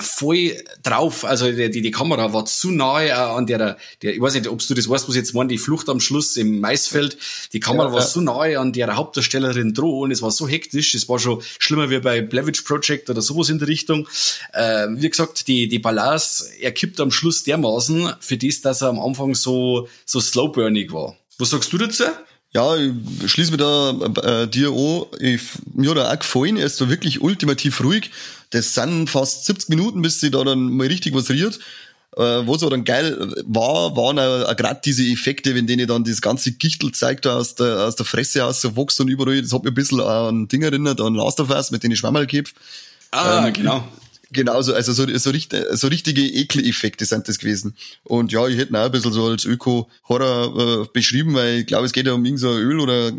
voll 0.02 0.56
drauf. 0.84 1.26
Also 1.26 1.52
die, 1.52 1.70
die, 1.70 1.82
die 1.82 1.92
Kamera 1.92 2.34
war 2.34 2.46
zu 2.46 2.72
nahe 2.72 3.08
äh, 3.08 3.12
an 3.12 3.46
der, 3.46 3.78
der, 4.02 4.14
ich 4.14 4.22
weiß 4.22 4.34
nicht, 4.36 4.48
ob 4.48 4.66
du 4.66 4.74
das 4.74 4.90
weißt, 4.90 5.08
was 5.08 5.16
jetzt 5.16 5.34
meinen, 5.34 5.50
die 5.50 5.58
Flucht 5.58 5.90
am 5.90 6.00
Schluss 6.00 6.38
im 6.38 6.60
Maisfeld. 6.60 7.18
Die 7.54 7.60
Kamera 7.60 7.88
ja, 7.88 7.94
war 7.94 8.00
ja. 8.02 8.06
so 8.06 8.22
nahe 8.22 8.60
an 8.60 8.74
der 8.74 8.96
Hauptdarstellerin 8.96 9.74
droh 9.74 10.02
und 10.02 10.12
es 10.12 10.22
war 10.22 10.32
so 10.32 10.48
hektisch. 10.48 10.96
Es 10.96 11.08
war 11.10 11.20
schon 11.20 11.42
schlimmer 11.60 11.90
wie 11.90 12.00
bei 12.00 12.22
Blavich 12.22 12.64
Project 12.64 13.10
oder 13.10 13.22
sowas 13.22 13.50
in 13.50 13.60
der 13.60 13.68
Richtung. 13.68 14.08
Äh, 14.54 14.88
wie 14.92 15.10
gesagt, 15.10 15.48
die, 15.48 15.68
die 15.68 15.80
Balance, 15.80 16.46
er 16.60 16.72
kippt 16.72 17.00
am 17.00 17.12
Schluss 17.12 17.44
dermaßen 17.44 18.14
für 18.20 18.38
das, 18.38 18.62
dass 18.62 18.82
er 18.82 18.90
am 18.90 19.00
Anfang 19.00 19.36
so, 19.36 19.88
so 20.06 20.20
slowburnig 20.20 20.92
war. 20.92 21.16
Was 21.38 21.52
sagst 21.52 21.72
du 21.72 21.78
dazu? 21.78 22.06
Ja, 22.54 22.76
ich 22.76 23.32
schließe 23.32 23.52
mir 23.52 23.58
da 23.58 23.92
äh, 24.24 24.48
dir 24.48 24.70
an. 24.70 25.06
Ich, 25.20 25.42
mir 25.74 25.92
hat 25.92 25.98
er 25.98 26.12
auch 26.12 26.20
gefallen. 26.20 26.58
Er 26.58 26.66
ist 26.66 26.78
so 26.78 26.90
wirklich 26.90 27.22
ultimativ 27.22 27.84
ruhig. 27.84 28.10
Das 28.52 28.74
sind 28.74 29.10
fast 29.10 29.46
70 29.46 29.70
Minuten, 29.70 30.02
bis 30.02 30.20
sie 30.20 30.32
da 30.32 30.44
dann 30.44 30.72
mal 30.72 30.88
richtig 30.88 31.14
was 31.14 31.30
riert. 31.30 31.60
Äh, 32.16 32.48
was 32.48 32.64
aber 32.64 32.72
dann 32.72 32.84
geil 32.84 33.16
war, 33.46 33.96
waren 33.96 34.18
auch, 34.18 34.50
auch 34.50 34.56
gerade 34.56 34.82
diese 34.84 35.04
Effekte, 35.04 35.54
wenn 35.54 35.68
denen 35.68 35.88
dann 35.88 36.04
das 36.04 36.22
ganze 36.22 36.54
Gichtel 36.54 36.92
zeigt 36.92 37.28
aus 37.28 37.56
der, 37.56 37.86
aus 37.86 37.96
der 37.96 38.08
Fresse 38.08 38.44
aus, 38.44 38.62
so 38.62 38.76
Wuchs 38.76 39.00
und 39.00 39.08
überall. 39.08 39.42
Das 39.42 39.54
hat 39.54 39.64
mich 39.64 39.72
ein 39.72 39.76
bisschen 39.76 40.02
an 40.02 40.48
Ding 40.48 40.64
erinnert, 40.64 41.00
an 41.00 41.14
Last 41.14 41.40
of 41.40 41.52
Us, 41.52 41.70
mit 41.70 41.84
denen 41.84 41.94
ich 41.94 42.00
Schwammerl 42.00 42.26
kämpfe. 42.26 42.56
Ah, 43.12 43.46
ähm, 43.46 43.54
genau. 43.54 43.88
Genauso, 44.32 44.74
also 44.74 44.92
so, 44.92 45.06
so, 45.18 45.32
so 45.72 45.88
richtige 45.88 46.22
Ekeleffekte 46.22 47.06
sind 47.06 47.30
das 47.30 47.40
gewesen. 47.40 47.76
Und 48.04 48.34
ja, 48.34 48.46
ich 48.48 48.58
hätte 48.58 48.74
ihn 48.74 48.76
auch 48.76 48.86
ein 48.86 48.92
bisschen 48.92 49.14
so 49.14 49.26
als 49.26 49.46
Öko-Horror 49.46 50.84
äh, 50.84 50.88
beschrieben, 50.92 51.34
weil 51.34 51.60
ich 51.60 51.66
glaube, 51.66 51.86
es 51.86 51.94
geht 51.94 52.08
ja 52.08 52.14
um 52.14 52.26
irgendein 52.26 52.50
so 52.50 52.58
Öl 52.58 52.80
oder 52.82 53.14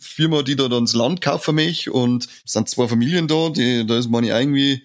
Firma, 0.00 0.42
die 0.42 0.56
da 0.56 0.68
dann 0.68 0.86
das 0.86 0.94
Land 0.94 1.20
kaufen 1.20 1.56
mich 1.56 1.90
und 1.90 2.26
es 2.44 2.52
sind 2.52 2.70
zwei 2.70 2.88
Familien 2.88 3.28
da, 3.28 3.50
die, 3.50 3.86
da 3.86 3.98
ist 3.98 4.08
man 4.08 4.24
irgendwie, 4.24 4.82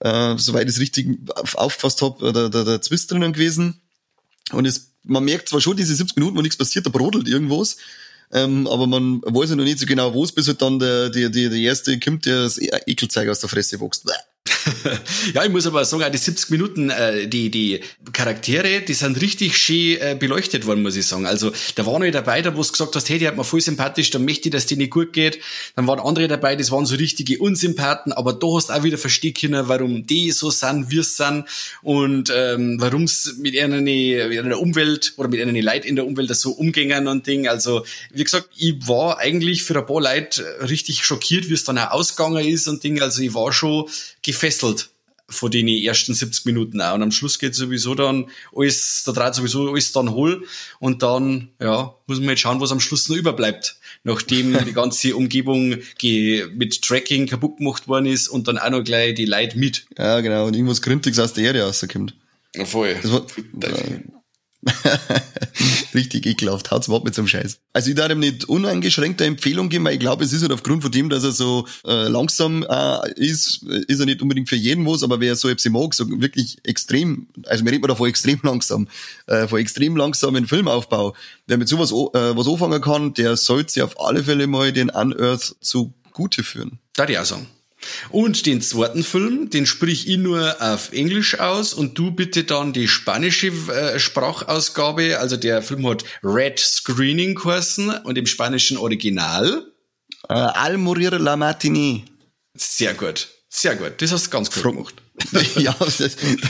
äh, 0.00 0.36
soweit 0.36 0.68
ich 0.68 0.74
es 0.74 0.80
richtig 0.80 1.18
aufgefasst 1.54 2.02
habe, 2.02 2.32
der, 2.32 2.50
der, 2.50 2.64
der 2.64 2.82
Zwist 2.82 3.10
drinnen 3.10 3.32
gewesen. 3.32 3.80
Und 4.52 4.66
es, 4.66 4.92
man 5.02 5.24
merkt 5.24 5.48
zwar 5.48 5.62
schon 5.62 5.78
diese 5.78 5.94
70 5.94 6.16
Minuten, 6.16 6.36
wo 6.36 6.42
nichts 6.42 6.58
passiert, 6.58 6.84
da 6.84 6.90
brodelt 6.90 7.26
irgendwas, 7.26 7.78
ähm, 8.32 8.66
aber 8.66 8.86
man 8.86 9.22
weiß 9.22 9.50
ja 9.50 9.56
noch 9.56 9.64
nicht 9.64 9.78
so 9.78 9.86
genau, 9.86 10.12
wo 10.12 10.24
es 10.24 10.32
bis 10.32 10.48
halt 10.48 10.60
dann 10.60 10.78
der, 10.78 11.08
der, 11.08 11.30
der, 11.30 11.48
der 11.48 11.58
erste 11.58 11.98
kommt, 11.98 12.26
der 12.26 12.42
das 12.42 12.58
Ekelzeug 12.58 13.28
aus 13.28 13.40
der 13.40 13.48
Fresse 13.48 13.80
wächst. 13.80 14.04
ja, 15.34 15.44
ich 15.44 15.50
muss 15.50 15.66
aber 15.66 15.84
sagen, 15.84 16.10
die 16.12 16.18
70 16.18 16.50
Minuten, 16.50 16.90
äh, 16.90 17.28
die, 17.28 17.50
die 17.50 17.80
Charaktere, 18.12 18.80
die 18.80 18.94
sind 18.94 19.20
richtig 19.20 19.56
schön 19.56 20.00
äh, 20.00 20.16
beleuchtet 20.18 20.66
worden, 20.66 20.82
muss 20.82 20.96
ich 20.96 21.06
sagen. 21.06 21.26
Also 21.26 21.52
da 21.74 21.86
waren 21.86 22.02
noch 22.02 22.10
dabei, 22.10 22.42
da 22.42 22.56
wo 22.56 22.62
du 22.62 22.70
gesagt 22.70 22.94
hast, 22.96 23.08
hey, 23.08 23.18
die 23.18 23.28
hat 23.28 23.36
mir 23.36 23.44
voll 23.44 23.60
sympathisch, 23.60 24.10
da 24.10 24.18
möchte 24.18 24.48
ich, 24.48 24.52
dass 24.52 24.66
die 24.66 24.76
nicht 24.76 24.90
gut 24.90 25.12
geht. 25.12 25.38
Dann 25.76 25.86
waren 25.86 26.00
andere 26.00 26.28
dabei, 26.28 26.56
das 26.56 26.70
waren 26.70 26.86
so 26.86 26.96
richtige 26.96 27.38
Unsympathen, 27.38 28.12
aber 28.12 28.32
da 28.32 28.46
hast 28.54 28.70
du 28.70 28.74
auch 28.74 28.82
wieder 28.82 28.98
verstehen 28.98 29.34
können, 29.34 29.68
warum 29.68 30.06
die 30.06 30.30
so 30.32 30.50
sind, 30.50 30.90
wie 30.90 31.02
sind 31.02 31.44
und 31.82 32.32
ähm, 32.34 32.76
warum 32.80 33.04
es 33.04 33.36
mit 33.38 33.56
einer, 33.58 33.80
mit 33.80 34.38
einer 34.38 34.58
Umwelt 34.58 35.14
oder 35.16 35.28
mit 35.28 35.40
einer 35.40 35.60
Leid 35.60 35.84
in 35.84 35.96
der 35.96 36.06
Umwelt 36.06 36.34
so 36.34 36.52
umgängen 36.52 37.06
und 37.06 37.26
Ding. 37.26 37.46
Also, 37.46 37.84
wie 38.12 38.24
gesagt, 38.24 38.48
ich 38.56 38.74
war 38.88 39.18
eigentlich 39.18 39.62
für 39.62 39.78
ein 39.78 39.86
paar 39.86 40.00
Leute 40.00 40.44
richtig 40.68 41.04
schockiert, 41.04 41.48
wie 41.48 41.54
es 41.54 41.64
dann 41.64 41.78
auch 41.78 41.92
ausgegangen 41.92 42.46
ist 42.46 42.66
und 42.68 42.82
Ding. 42.82 43.00
Also 43.00 43.22
ich 43.22 43.34
war 43.34 43.52
schon 43.52 43.88
gefesselt 44.22 44.55
von 45.28 45.50
den 45.50 45.66
ersten 45.66 46.14
70 46.14 46.44
Minuten 46.46 46.80
auch. 46.80 46.94
Und 46.94 47.02
am 47.02 47.10
Schluss 47.10 47.38
geht 47.38 47.54
sowieso 47.54 47.94
dann 47.94 48.26
alles, 48.54 49.02
da 49.04 49.12
dreht 49.12 49.34
sowieso 49.34 49.68
alles 49.70 49.90
dann 49.92 50.12
hohl. 50.12 50.44
Und 50.78 51.02
dann, 51.02 51.48
ja, 51.60 51.94
muss 52.06 52.20
man 52.20 52.30
jetzt 52.30 52.40
schauen, 52.40 52.60
was 52.60 52.70
am 52.70 52.80
Schluss 52.80 53.08
noch 53.08 53.16
überbleibt. 53.16 53.76
Nachdem 54.04 54.56
die 54.64 54.72
ganze 54.72 55.16
Umgebung 55.16 55.78
mit 56.54 56.82
Tracking 56.82 57.26
kaputt 57.26 57.56
gemacht 57.58 57.88
worden 57.88 58.06
ist 58.06 58.28
und 58.28 58.46
dann 58.46 58.58
auch 58.58 58.70
noch 58.70 58.84
gleich 58.84 59.14
die 59.14 59.24
Leute 59.24 59.58
mit. 59.58 59.86
Ja, 59.98 60.20
genau. 60.20 60.46
Und 60.46 60.54
irgendwas 60.54 60.80
Gründiges 60.80 61.18
aus 61.18 61.32
der 61.32 61.44
Erde 61.44 61.62
rauskommt. 61.62 62.14
Ja, 62.54 62.64
voll. 62.64 62.94
Das 63.02 63.12
war, 63.12 63.26
Richtig 65.94 66.26
ekelhaft. 66.26 66.70
Haut's 66.70 66.90
ab 66.90 67.04
mit 67.04 67.14
so 67.14 67.26
Scheiß. 67.26 67.58
Also 67.72 67.90
ich 67.90 67.96
darf 67.96 68.10
ihm 68.10 68.20
nicht 68.20 68.44
uneingeschränkte 68.48 69.24
Empfehlung 69.24 69.68
geben, 69.68 69.84
weil 69.84 69.94
ich 69.94 70.00
glaube, 70.00 70.24
es 70.24 70.32
ist 70.32 70.42
halt 70.42 70.52
aufgrund 70.52 70.82
von 70.82 70.92
dem, 70.92 71.08
dass 71.08 71.24
er 71.24 71.32
so 71.32 71.66
äh, 71.86 72.08
langsam 72.08 72.64
äh, 72.68 73.12
ist, 73.14 73.62
ist 73.62 74.00
er 74.00 74.06
nicht 74.06 74.22
unbedingt 74.22 74.48
für 74.48 74.56
jeden 74.56 74.86
was, 74.86 75.02
aber 75.02 75.20
wer 75.20 75.36
so 75.36 75.48
etwas 75.48 75.70
mag, 75.70 75.94
so 75.94 76.08
wirklich 76.20 76.58
extrem, 76.64 77.28
also 77.46 77.64
wir 77.64 77.72
reden 77.72 77.86
da 77.86 77.94
von 77.94 78.08
extrem 78.08 78.40
langsam, 78.42 78.88
äh, 79.26 79.46
von 79.46 79.58
extrem 79.58 79.96
langsamen 79.96 80.46
Filmaufbau. 80.46 81.14
Wer 81.46 81.58
mit 81.58 81.68
sowas 81.68 81.90
äh, 81.92 82.36
was 82.36 82.48
anfangen 82.48 82.80
kann, 82.80 83.14
der 83.14 83.36
sollte 83.36 83.72
sich 83.72 83.82
auf 83.82 84.00
alle 84.00 84.24
Fälle 84.24 84.46
mal 84.46 84.72
den 84.72 84.90
Unearth 84.90 85.56
zu 85.60 85.94
Gute 86.12 86.42
führen. 86.42 86.78
Da 86.94 87.06
die 87.06 87.18
auch 87.18 87.24
sagen. 87.24 87.46
Und 88.10 88.46
den 88.46 88.60
zweiten 88.60 89.04
Film, 89.04 89.50
den 89.50 89.66
sprich 89.66 90.08
ich 90.08 90.18
nur 90.18 90.56
auf 90.60 90.92
Englisch 90.92 91.38
aus 91.38 91.74
und 91.74 91.96
du 91.98 92.10
bitte 92.10 92.44
dann 92.44 92.72
die 92.72 92.88
spanische 92.88 93.48
äh, 93.48 93.98
Sprachausgabe. 93.98 95.18
Also 95.18 95.36
der 95.36 95.62
Film 95.62 95.86
hat 95.88 96.04
Red 96.22 96.58
Screening 96.58 97.34
Kursen 97.34 97.90
und 97.90 98.16
im 98.18 98.26
spanischen 98.26 98.76
Original. 98.76 99.66
Äh, 100.28 100.34
Al 100.34 100.78
morir 100.78 101.18
la 101.18 101.36
matinee. 101.36 102.04
Sehr 102.54 102.94
gut. 102.94 103.28
Sehr 103.48 103.76
gut. 103.76 103.92
Das 103.98 104.12
hast 104.12 104.26
du 104.26 104.30
ganz 104.30 104.50
gut 104.50 104.62
gemacht. 104.62 104.94
ja, 105.56 105.74
das, 105.78 105.96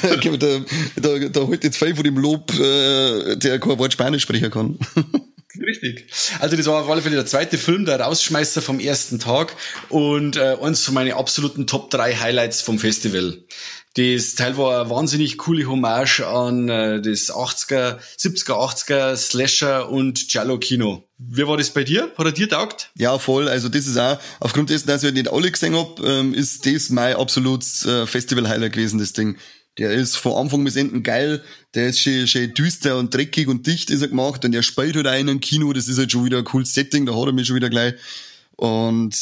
da, 0.02 0.16
da, 0.16 0.60
da, 0.96 1.28
da 1.28 1.40
holt 1.40 1.62
jetzt 1.62 1.76
viel 1.76 1.94
von 1.94 2.02
dem 2.02 2.18
Lob, 2.18 2.52
äh, 2.58 3.36
der 3.36 3.60
kein 3.60 3.78
Wort 3.78 3.92
Spanisch 3.92 4.22
sprechen 4.22 4.50
kann. 4.50 4.78
Richtig. 5.64 6.06
Also 6.40 6.56
das 6.56 6.66
war 6.66 6.82
auf 6.82 6.90
alle 6.90 7.02
Fälle 7.02 7.16
der 7.16 7.26
zweite 7.26 7.58
Film, 7.58 7.84
der 7.84 8.00
Rausschmeißer 8.00 8.62
vom 8.62 8.80
ersten 8.80 9.18
Tag 9.18 9.54
und 9.88 10.36
äh, 10.36 10.56
eins 10.60 10.84
von 10.84 10.94
meinen 10.94 11.12
absoluten 11.12 11.66
Top 11.66 11.90
3 11.90 12.16
Highlights 12.16 12.62
vom 12.62 12.78
Festival. 12.78 13.44
Das 13.96 14.34
Teil 14.34 14.58
war 14.58 14.82
eine 14.82 14.90
wahnsinnig 14.90 15.38
coole 15.38 15.66
Hommage 15.66 16.20
an 16.20 16.68
äh, 16.68 17.00
das 17.00 17.32
80er, 17.32 17.98
70er, 18.18 18.52
80er 18.52 19.16
Slasher 19.16 19.88
und 19.88 20.28
Giallo 20.28 20.58
Kino. 20.58 21.08
Wie 21.16 21.46
war 21.46 21.56
das 21.56 21.70
bei 21.70 21.82
dir? 21.82 22.12
Hat 22.18 22.26
er 22.26 22.32
dir 22.32 22.48
taugt? 22.48 22.90
Ja, 22.94 23.18
voll. 23.18 23.48
Also 23.48 23.70
das 23.70 23.86
ist 23.86 23.96
auch, 23.96 24.18
aufgrund 24.38 24.68
dessen, 24.68 24.86
dass 24.86 25.02
ich 25.02 25.14
nicht 25.14 25.32
alle 25.32 25.50
gesehen 25.50 25.74
hab, 25.74 25.98
ähm, 26.00 26.34
ist 26.34 26.66
das 26.66 26.90
mein 26.90 27.16
absolutes 27.16 27.86
äh, 27.86 28.06
Festival-Highlight 28.06 28.74
gewesen, 28.74 28.98
das 28.98 29.14
Ding. 29.14 29.38
Der 29.78 29.92
ist 29.92 30.16
von 30.16 30.32
Anfang 30.32 30.64
bis 30.64 30.76
Ende 30.76 31.02
geil. 31.02 31.42
Der 31.74 31.88
ist 31.88 32.00
schön, 32.00 32.26
schön 32.26 32.54
düster 32.54 32.96
und 32.96 33.14
dreckig 33.14 33.48
und 33.48 33.66
dicht 33.66 33.90
ist 33.90 34.00
er 34.00 34.08
gemacht 34.08 34.44
und 34.44 34.54
er 34.54 34.62
spielt 34.62 34.96
halt 34.96 35.06
in 35.06 35.28
einem 35.28 35.40
Kino. 35.40 35.72
Das 35.72 35.88
ist 35.88 35.98
halt 35.98 36.10
schon 36.10 36.24
wieder 36.24 36.38
ein 36.38 36.44
cooles 36.44 36.72
Setting. 36.72 37.04
Da 37.04 37.14
hat 37.14 37.26
er 37.26 37.32
mich 37.32 37.46
schon 37.46 37.56
wieder 37.56 37.68
gleich. 37.68 37.94
Und 38.56 39.14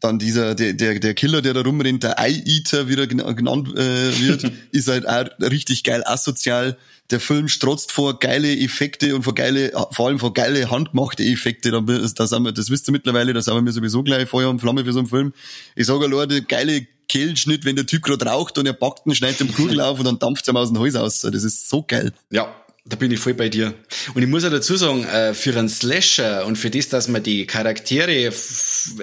dann 0.00 0.18
dieser, 0.18 0.54
der, 0.54 0.74
der, 0.74 0.98
der 0.98 1.14
Killer, 1.14 1.40
der 1.40 1.54
da 1.54 1.62
rumrennt, 1.62 2.02
der 2.02 2.18
Eye-Eater, 2.18 2.88
wie 2.88 2.94
er 2.94 3.06
genannt 3.06 3.68
äh, 3.76 4.18
wird, 4.18 4.50
ist 4.72 4.88
halt 4.88 5.08
auch 5.08 5.26
richtig 5.40 5.84
geil 5.84 6.02
asozial. 6.04 6.76
Der 7.10 7.20
Film 7.20 7.46
strotzt 7.46 7.92
vor 7.92 8.18
geile 8.18 8.58
Effekte 8.58 9.14
und 9.14 9.22
vor 9.22 9.34
geile, 9.34 9.72
vor 9.92 10.08
allem 10.08 10.18
vor 10.18 10.34
geile 10.34 10.70
handgemachte 10.70 11.22
Effekte. 11.22 11.70
Das, 11.70 12.32
haben 12.32 12.44
wir, 12.44 12.52
das 12.52 12.68
wisst 12.70 12.88
ihr 12.88 12.92
mittlerweile, 12.92 13.32
das 13.32 13.46
haben 13.46 13.64
wir 13.64 13.72
sowieso 13.72 14.02
gleich 14.02 14.28
Feuer 14.28 14.50
und 14.50 14.60
Flamme 14.60 14.84
für 14.84 14.92
so 14.92 14.98
einen 14.98 15.08
Film. 15.08 15.32
Ich 15.76 15.86
sage 15.86 16.08
Leute, 16.08 16.42
geile 16.42 16.86
Kehlenschnitt, 17.08 17.64
wenn 17.64 17.76
der 17.76 17.86
Typ 17.86 18.02
gerade 18.02 18.26
raucht 18.26 18.58
und 18.58 18.66
er 18.66 18.72
packt 18.72 19.06
ihn, 19.06 19.14
schneidet 19.14 19.40
den 19.40 19.54
Kugel 19.54 19.80
auf 19.80 19.98
und 19.98 20.04
dann 20.04 20.18
dampft 20.18 20.46
er 20.48 20.54
ihm 20.54 20.56
aus 20.56 20.72
dem 20.72 20.80
Hals 20.80 20.96
aus. 20.96 21.20
Das 21.20 21.44
ist 21.44 21.68
so 21.68 21.82
geil. 21.82 22.12
Ja, 22.30 22.54
da 22.88 22.96
bin 22.96 23.10
ich 23.10 23.18
voll 23.18 23.34
bei 23.34 23.48
dir. 23.48 23.74
Und 24.14 24.22
ich 24.22 24.28
muss 24.28 24.44
ja 24.44 24.50
dazu 24.50 24.76
sagen, 24.76 25.04
äh, 25.04 25.34
für 25.34 25.58
einen 25.58 25.68
Slasher 25.68 26.46
und 26.46 26.56
für 26.56 26.70
das, 26.70 26.88
dass 26.88 27.08
man 27.08 27.20
die 27.20 27.44
Charaktere 27.44 28.32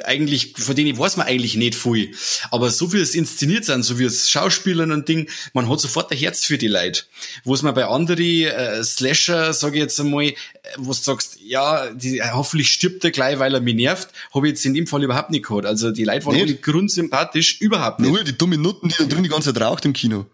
eigentlich, 0.06 0.54
von 0.58 0.74
denen 0.74 0.98
weiß 0.98 1.18
man 1.18 1.28
eigentlich 1.28 1.56
nicht 1.56 1.76
viel. 1.76 2.12
Aber 2.50 2.72
so 2.72 2.94
wie 2.94 3.00
es 3.00 3.14
inszeniert 3.14 3.66
sind, 3.66 3.84
so 3.84 4.00
wie 4.00 4.06
es 4.06 4.30
Schauspielern 4.30 4.94
und 4.94 5.10
Ding, 5.10 5.30
man 5.52 5.70
hat 5.70 5.82
sofort 5.82 6.12
ein 6.12 6.18
Herz 6.18 6.46
für 6.46 6.58
die 6.58 6.70
Leute. 6.70 7.04
Wo 7.44 7.54
es 7.54 7.62
man 7.62 7.74
bei 7.74 7.86
anderen 7.86 8.22
äh, 8.22 8.82
Slasher, 8.86 9.52
sage 9.52 9.76
ich 9.76 9.82
jetzt 9.82 10.00
einmal, 10.00 10.28
äh, 10.28 10.36
wo 10.78 10.92
du 10.92 10.98
sagst, 10.98 11.38
ja, 11.46 11.90
die, 11.92 12.22
hoffentlich 12.22 12.70
stirbt 12.70 13.04
er 13.04 13.12
gleich, 13.12 13.40
weil 13.40 13.54
er 13.54 13.62
mich 13.62 13.76
nervt, 13.76 14.10
habe 14.34 14.48
ich 14.48 14.54
jetzt 14.54 14.66
in 14.66 14.74
dem 14.74 14.88
Fall 14.88 15.04
überhaupt 15.04 15.32
nicht 15.32 15.46
gehabt. 15.46 15.66
Also 15.66 15.92
die 15.92 16.04
Leute 16.04 16.26
waren 16.26 16.36
nicht 16.36 16.62
grundsympathisch, 16.62 17.60
überhaupt 17.62 18.00
nicht. 18.00 18.12
Null, 18.12 18.24
die 18.24 18.38
dummen 18.38 18.62
Nutten, 18.62 18.90
die 18.90 18.96
da 18.98 19.06
drin 19.06 19.24
die 19.24 19.30
ganze 19.30 19.54
Zeit 19.54 19.62
raucht 19.62 19.86
im 19.86 19.94
Kino. 19.94 20.26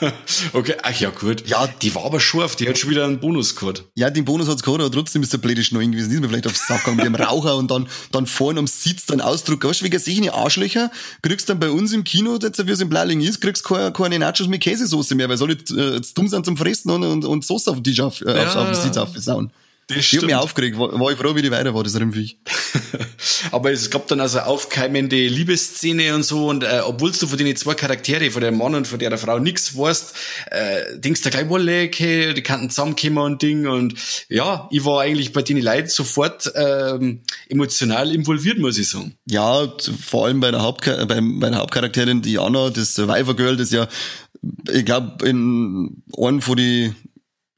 okay, 0.52 0.74
ach 0.82 0.98
ja, 0.98 1.10
gut. 1.10 1.48
Ja, 1.48 1.66
die 1.66 1.94
war 1.94 2.04
aber 2.04 2.20
scharf, 2.20 2.56
die 2.56 2.68
hat 2.68 2.78
schon 2.78 2.90
wieder 2.90 3.04
einen 3.04 3.20
Bonus 3.20 3.56
gehabt. 3.56 3.84
Ja, 3.94 4.10
den 4.10 4.24
Bonus 4.24 4.48
hat's 4.48 4.62
gehabt, 4.62 4.80
aber 4.80 4.90
trotzdem 4.90 5.22
ist 5.22 5.32
der 5.32 5.38
blöde 5.38 5.62
Schneuen 5.62 5.92
gewesen. 5.92 6.10
Die 6.10 6.16
ist 6.16 6.20
mir 6.20 6.28
vielleicht 6.28 6.46
aufs 6.46 6.66
Sack 6.66 6.84
gegangen 6.84 6.96
mit 6.96 7.06
dem 7.06 7.14
Raucher 7.14 7.56
und 7.56 7.70
dann, 7.70 7.88
dann 8.12 8.26
vorne 8.26 8.58
am 8.58 8.66
Sitz 8.66 9.06
dann 9.06 9.20
Ausdruck. 9.20 9.64
Weißt 9.64 9.80
du, 9.80 9.84
wie 9.84 9.90
gesehen, 9.90 10.28
Arschlöcher, 10.28 10.90
kriegst 11.22 11.48
dann 11.48 11.60
bei 11.60 11.70
uns 11.70 11.92
im 11.92 12.04
Kino, 12.04 12.38
jetzt, 12.40 12.66
wie 12.66 12.70
es 12.70 12.80
im 12.80 12.88
Bleiling 12.88 13.20
ist, 13.20 13.40
kriegst 13.40 13.64
keine, 13.64 13.92
keine 13.92 14.18
Nachos 14.18 14.48
mit 14.48 14.62
Käsesoße 14.62 15.14
mehr, 15.14 15.28
weil 15.28 15.36
sie 15.36 15.44
alle 15.44 15.54
äh, 15.54 16.00
dumm 16.14 16.28
sind 16.28 16.44
zum 16.44 16.56
Fressen 16.56 16.90
und, 16.90 17.04
und, 17.04 17.24
und 17.24 17.44
Soße 17.44 17.70
auf 17.70 17.76
den 17.76 17.84
Tisch 17.84 18.00
auf, 18.00 18.20
äh, 18.22 18.36
ja, 18.36 18.48
auf, 18.48 18.56
auf 18.56 18.66
den 18.66 18.74
Sitz 18.74 18.96
aufsauen. 18.96 19.50
Das 19.88 19.98
ich 19.98 20.16
hab 20.16 20.24
mich 20.24 20.34
aufgeregt, 20.34 20.76
war, 20.78 20.98
war 20.98 21.12
ich 21.12 21.18
froh, 21.18 21.36
wie 21.36 21.42
die 21.42 21.50
weiter 21.52 21.72
war, 21.72 21.84
das 21.84 21.94
Rümpfig. 21.94 22.38
Aber 23.52 23.70
es 23.70 23.88
gab 23.88 24.08
dann 24.08 24.18
also 24.18 24.40
aufkeimende 24.40 25.28
Liebesszene 25.28 26.12
und 26.12 26.24
so 26.24 26.48
und 26.48 26.64
äh, 26.64 26.80
obwohl 26.84 27.12
du 27.12 27.26
von 27.26 27.38
den 27.38 27.54
zwei 27.54 27.74
Charaktere, 27.74 28.32
von 28.32 28.42
dem 28.42 28.58
Mann 28.58 28.74
und 28.74 28.88
von 28.88 28.98
der 28.98 29.16
Frau 29.16 29.38
nix 29.38 29.76
weißt, 29.76 30.14
äh, 30.50 30.98
denkst 30.98 31.22
du 31.22 31.30
gleich, 31.30 31.48
wolle, 31.48 31.84
okay, 31.84 32.34
die 32.34 32.42
könnten 32.42 32.68
zusammenkommen 32.68 33.18
und 33.18 33.42
Ding 33.42 33.68
und 33.68 33.94
ja, 34.28 34.68
ich 34.72 34.84
war 34.84 35.02
eigentlich 35.02 35.32
bei 35.32 35.42
den 35.42 35.62
Leuten 35.62 35.88
sofort 35.88 36.50
ähm, 36.56 37.20
emotional 37.48 38.12
involviert, 38.12 38.58
muss 38.58 38.78
ich 38.78 38.88
sagen. 38.88 39.14
Ja, 39.30 39.72
vor 40.04 40.26
allem 40.26 40.40
bei 40.40 40.50
der, 40.50 40.62
Hauptchar 40.62 41.06
bei, 41.06 41.20
bei 41.22 41.50
der 41.50 41.60
Hauptcharakterin, 41.60 42.22
die 42.22 42.40
Anna, 42.40 42.70
das 42.70 42.96
Survivor 42.96 43.36
Girl, 43.36 43.56
das 43.56 43.70
ja, 43.70 43.86
ich 44.72 44.84
glaube, 44.84 45.24
in 45.28 46.02
einem 46.16 46.42
von 46.42 46.56
die 46.56 46.92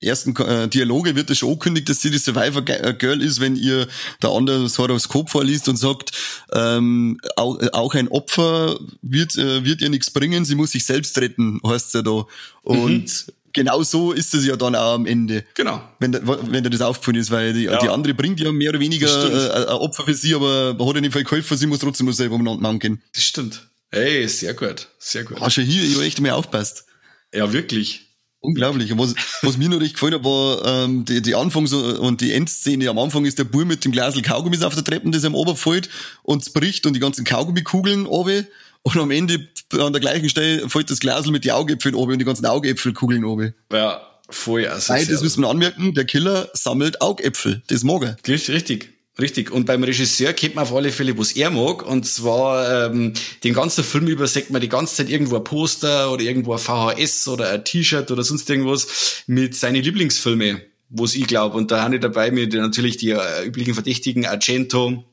ersten 0.00 0.36
äh, 0.36 0.68
Dialoge 0.68 1.16
wird 1.16 1.30
es 1.30 1.38
schon 1.38 1.50
angekündigt, 1.50 1.88
dass 1.88 2.00
sie 2.00 2.10
die 2.10 2.18
Survivor 2.18 2.62
äh, 2.68 2.94
Girl 2.94 3.22
ist, 3.22 3.40
wenn 3.40 3.56
ihr 3.56 3.88
der 4.22 4.30
andere 4.30 4.62
das 4.62 4.78
Horoskop 4.78 5.30
vorliest 5.30 5.68
und 5.68 5.76
sagt, 5.76 6.12
ähm, 6.52 7.20
auch, 7.36 7.60
äh, 7.60 7.70
auch 7.72 7.94
ein 7.94 8.08
Opfer 8.08 8.78
wird, 9.02 9.36
äh, 9.36 9.64
wird 9.64 9.80
ihr 9.80 9.90
nichts 9.90 10.10
bringen, 10.10 10.44
sie 10.44 10.54
muss 10.54 10.72
sich 10.72 10.84
selbst 10.84 11.18
retten, 11.18 11.60
heißt 11.66 11.94
ja 11.94 12.02
da. 12.02 12.26
Und 12.62 13.26
mhm. 13.26 13.32
genau 13.52 13.82
so 13.82 14.12
ist 14.12 14.34
es 14.34 14.46
ja 14.46 14.56
dann 14.56 14.76
auch 14.76 14.94
am 14.94 15.06
Ende. 15.06 15.44
Genau. 15.54 15.82
Wenn, 15.98 16.12
wenn 16.12 16.62
dir 16.62 16.70
das 16.70 16.80
aufgefallen 16.80 17.16
ist, 17.16 17.30
weil 17.30 17.52
die, 17.52 17.64
ja. 17.64 17.78
die 17.78 17.88
andere 17.88 18.14
bringt 18.14 18.38
ja 18.38 18.52
mehr 18.52 18.70
oder 18.70 18.80
weniger 18.80 19.08
äh, 19.08 19.66
ein 19.66 19.76
Opfer 19.78 20.04
für 20.04 20.14
sie, 20.14 20.34
aber 20.34 20.76
hat 20.78 20.94
ja 20.94 21.00
nicht 21.00 21.12
viel 21.12 21.24
geholfen, 21.24 21.56
sie 21.56 21.66
muss 21.66 21.80
trotzdem 21.80 22.06
nur 22.06 22.14
selber 22.14 22.36
umeinander 22.36 22.78
gehen. 22.78 23.02
Das 23.14 23.24
stimmt. 23.24 23.66
Ey, 23.90 24.28
sehr 24.28 24.54
gut, 24.54 24.88
sehr 24.98 25.24
gut. 25.24 25.40
Hast 25.40 25.56
du 25.56 25.62
hier 25.62 26.02
echt 26.02 26.20
mehr 26.20 26.36
aufpasst. 26.36 26.84
Ja, 27.32 27.52
wirklich. 27.52 28.07
Unglaublich. 28.40 28.92
Und 28.92 28.98
was, 28.98 29.14
was 29.42 29.56
mir 29.56 29.68
noch 29.68 29.80
richtig 29.80 29.94
gefallen 29.94 30.14
hat, 30.14 30.24
war 30.24 30.64
ähm, 30.64 31.04
die, 31.04 31.20
die 31.20 31.34
Anfangs- 31.34 31.72
und 31.72 32.20
die 32.20 32.32
Endszene. 32.32 32.88
Am 32.88 32.98
Anfang 32.98 33.24
ist 33.24 33.38
der 33.38 33.44
Bur 33.44 33.64
mit 33.64 33.84
dem 33.84 33.92
Glasel 33.92 34.22
Kaugummis 34.22 34.62
auf 34.62 34.74
der 34.74 34.84
Treppe, 34.84 35.10
das 35.10 35.24
am 35.24 35.34
Ober 35.34 35.56
fällt 35.56 35.88
und 36.22 36.42
es 36.42 36.50
bricht 36.50 36.86
und 36.86 36.94
die 36.94 37.00
ganzen 37.00 37.24
Kaugummikugeln 37.24 38.06
oben. 38.06 38.46
Und 38.82 38.96
am 38.96 39.10
Ende 39.10 39.48
an 39.72 39.92
der 39.92 40.00
gleichen 40.00 40.28
Stelle 40.28 40.68
fällt 40.68 40.88
das 40.90 41.00
Glasel 41.00 41.32
mit 41.32 41.44
den 41.44 41.50
Augäpfeln 41.50 41.96
oben 41.96 42.12
und 42.12 42.20
die 42.20 42.24
ganzen 42.24 42.46
Augäpfelkugeln 42.46 43.24
oben. 43.24 43.54
Ja, 43.72 44.00
voll 44.30 44.66
asozial. 44.66 44.98
Nein, 44.98 45.08
das 45.10 45.22
müssen 45.22 45.42
wir 45.42 45.48
anmerken, 45.48 45.94
der 45.94 46.04
Killer 46.04 46.48
sammelt 46.54 47.00
Augäpfel. 47.02 47.62
Das 47.66 47.82
mag 47.82 48.02
er. 48.02 48.16
Richtig. 48.26 48.90
Richtig. 49.20 49.50
Und 49.50 49.66
beim 49.66 49.82
Regisseur 49.82 50.32
kennt 50.32 50.54
man 50.54 50.62
auf 50.62 50.72
alle 50.72 50.92
Fälle, 50.92 51.18
was 51.18 51.32
er 51.32 51.50
mag. 51.50 51.84
Und 51.84 52.06
zwar 52.06 52.86
ähm, 52.86 53.14
den 53.42 53.52
ganzen 53.52 53.82
Film 53.82 54.06
über 54.06 54.28
sagt 54.28 54.50
man 54.50 54.60
die 54.60 54.68
ganze 54.68 54.96
Zeit 54.96 55.10
irgendwo 55.10 55.36
ein 55.36 55.44
Poster 55.44 56.12
oder 56.12 56.22
irgendwo 56.22 56.52
ein 56.52 56.58
VHS 56.58 57.26
oder 57.26 57.50
ein 57.50 57.64
T-Shirt 57.64 58.10
oder 58.12 58.22
sonst 58.22 58.48
irgendwas 58.48 59.24
mit 59.26 59.56
seinen 59.56 59.82
Lieblingsfilmen. 59.82 60.60
wo's 60.88 61.16
ich 61.16 61.26
glaube. 61.26 61.56
Und 61.56 61.72
da 61.72 61.82
habe 61.82 61.96
ich 61.96 62.00
dabei 62.00 62.30
mit 62.30 62.52
natürlich 62.52 62.96
die 62.96 63.10
äh, 63.10 63.44
üblichen 63.44 63.74
Verdächtigen 63.74 64.24
Argento, 64.24 65.04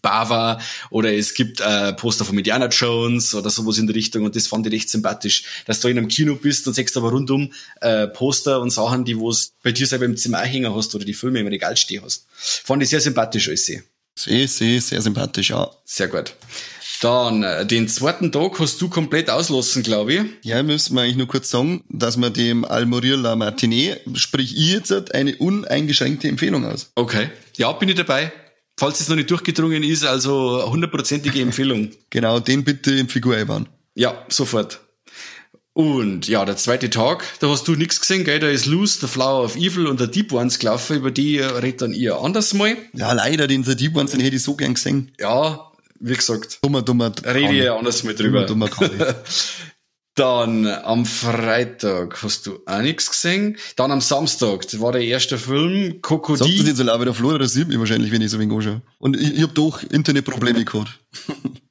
Bava 0.00 0.60
oder 0.90 1.12
es 1.12 1.34
gibt 1.34 1.60
äh, 1.60 1.92
Poster 1.92 2.24
von 2.24 2.36
Indiana 2.36 2.66
Jones 2.66 3.34
oder 3.34 3.50
sowas 3.50 3.78
in 3.78 3.86
der 3.86 3.96
Richtung 3.96 4.24
und 4.24 4.36
das 4.36 4.46
fand 4.46 4.66
ich 4.66 4.72
recht 4.72 4.90
sympathisch, 4.90 5.64
dass 5.66 5.80
du 5.80 5.88
in 5.88 5.98
einem 5.98 6.08
Kino 6.08 6.36
bist 6.36 6.66
und 6.66 6.74
siehst 6.74 6.96
aber 6.96 7.10
rundum 7.10 7.52
äh, 7.80 8.06
Poster 8.08 8.60
und 8.60 8.70
Sachen, 8.70 9.04
die 9.04 9.18
wo 9.18 9.34
bei 9.62 9.72
dir 9.72 9.86
selber 9.86 10.04
im 10.04 10.16
Zimmer 10.16 10.38
hängen 10.38 10.74
hast 10.74 10.94
oder 10.94 11.04
die 11.04 11.14
Filme 11.14 11.40
im 11.40 11.46
Regal 11.46 11.76
stehen 11.76 12.02
hast. 12.04 12.26
Fand 12.36 12.82
ich 12.82 12.88
sehr 12.88 13.00
sympathisch 13.00 13.48
alles 13.48 13.66
sehr. 13.66 13.82
Sehr, 14.14 14.48
sehr, 14.48 14.80
sehr 14.80 15.00
sympathisch, 15.00 15.50
ja. 15.50 15.70
Sehr 15.84 16.08
gut. 16.08 16.34
Dann, 17.00 17.44
äh, 17.44 17.64
den 17.64 17.88
zweiten 17.88 18.32
Tag 18.32 18.58
hast 18.58 18.80
du 18.80 18.88
komplett 18.88 19.30
auslassen, 19.30 19.84
glaube 19.84 20.14
ich. 20.14 20.22
Ja, 20.42 20.62
müssen 20.64 20.96
wir 20.96 21.02
eigentlich 21.02 21.16
nur 21.16 21.28
kurz 21.28 21.50
sagen, 21.50 21.84
dass 21.88 22.16
man 22.16 22.32
dem 22.32 22.64
Almorir 22.64 23.16
La 23.16 23.36
Matinee, 23.36 23.96
sprich 24.14 24.56
ich 24.56 24.72
jetzt, 24.72 25.14
eine 25.14 25.36
uneingeschränkte 25.36 26.26
Empfehlung 26.26 26.64
aus. 26.64 26.90
Okay. 26.96 27.30
Ja, 27.56 27.70
bin 27.72 27.88
ich 27.88 27.94
dabei. 27.94 28.32
Falls 28.78 29.00
es 29.00 29.08
noch 29.08 29.16
nicht 29.16 29.28
durchgedrungen 29.28 29.82
ist, 29.82 30.04
also 30.04 30.70
hundertprozentige 30.70 31.40
Empfehlung. 31.40 31.90
genau, 32.10 32.38
den 32.38 32.62
bitte 32.62 32.92
in 32.92 33.08
Figur 33.08 33.34
einbauen. 33.34 33.68
Ja, 33.96 34.24
sofort. 34.28 34.78
Und 35.72 36.28
ja, 36.28 36.44
der 36.44 36.56
zweite 36.56 36.88
Tag, 36.88 37.24
da 37.40 37.48
hast 37.48 37.66
du 37.66 37.74
nichts 37.74 38.00
gesehen, 38.00 38.22
gell? 38.22 38.38
Da 38.38 38.48
ist 38.48 38.66
Loose, 38.66 39.00
The 39.00 39.08
Flower 39.08 39.44
of 39.44 39.56
Evil 39.56 39.88
und 39.88 39.98
der 39.98 40.06
Deep 40.06 40.32
Ones 40.32 40.60
gelaufen, 40.60 40.96
über 40.96 41.10
die 41.10 41.40
redet 41.40 41.82
dann 41.82 41.92
ihr 41.92 42.18
anders 42.18 42.54
mal. 42.54 42.76
Ja, 42.92 43.12
leider, 43.14 43.48
den 43.48 43.64
The 43.64 43.74
Deep 43.74 43.96
Ones, 43.96 44.12
den 44.12 44.20
hätte 44.20 44.36
ich 44.36 44.44
so 44.44 44.54
gern 44.54 44.74
gesehen. 44.74 45.10
Ja, 45.18 45.72
wie 45.98 46.14
gesagt. 46.14 46.60
Dummer, 46.62 46.82
dummer. 46.82 47.10
Rede 47.24 47.52
ich 47.52 47.68
anders 47.68 48.04
mit 48.04 48.20
drüber. 48.20 48.46
Dummer, 48.46 48.68
dummer 48.68 48.90
Dann 50.18 50.66
am 50.66 51.06
Freitag 51.06 52.20
hast 52.24 52.46
du 52.48 52.58
auch 52.66 52.80
nichts 52.80 53.08
gesehen. 53.08 53.56
Dann 53.76 53.92
am 53.92 54.00
Samstag, 54.00 54.62
das 54.62 54.80
war 54.80 54.90
der 54.90 55.02
erste 55.02 55.38
Film, 55.38 56.02
Krokodil. 56.02 56.44
Sagt 56.44 56.58
das 56.58 56.66
jetzt 56.66 56.78
so 56.78 57.00
wieder 57.00 57.14
Flora, 57.14 57.38
das 57.38 57.52
sieht 57.52 57.68
mich 57.68 57.78
wahrscheinlich, 57.78 58.10
wenn 58.10 58.20
ich 58.20 58.30
so 58.30 58.40
wenig 58.40 58.56
anschaue. 58.56 58.82
Und 58.98 59.16
ich, 59.16 59.36
ich 59.36 59.42
hab 59.42 59.54
doch 59.54 59.80
Internetprobleme 59.84 60.64
gehabt. 60.64 60.98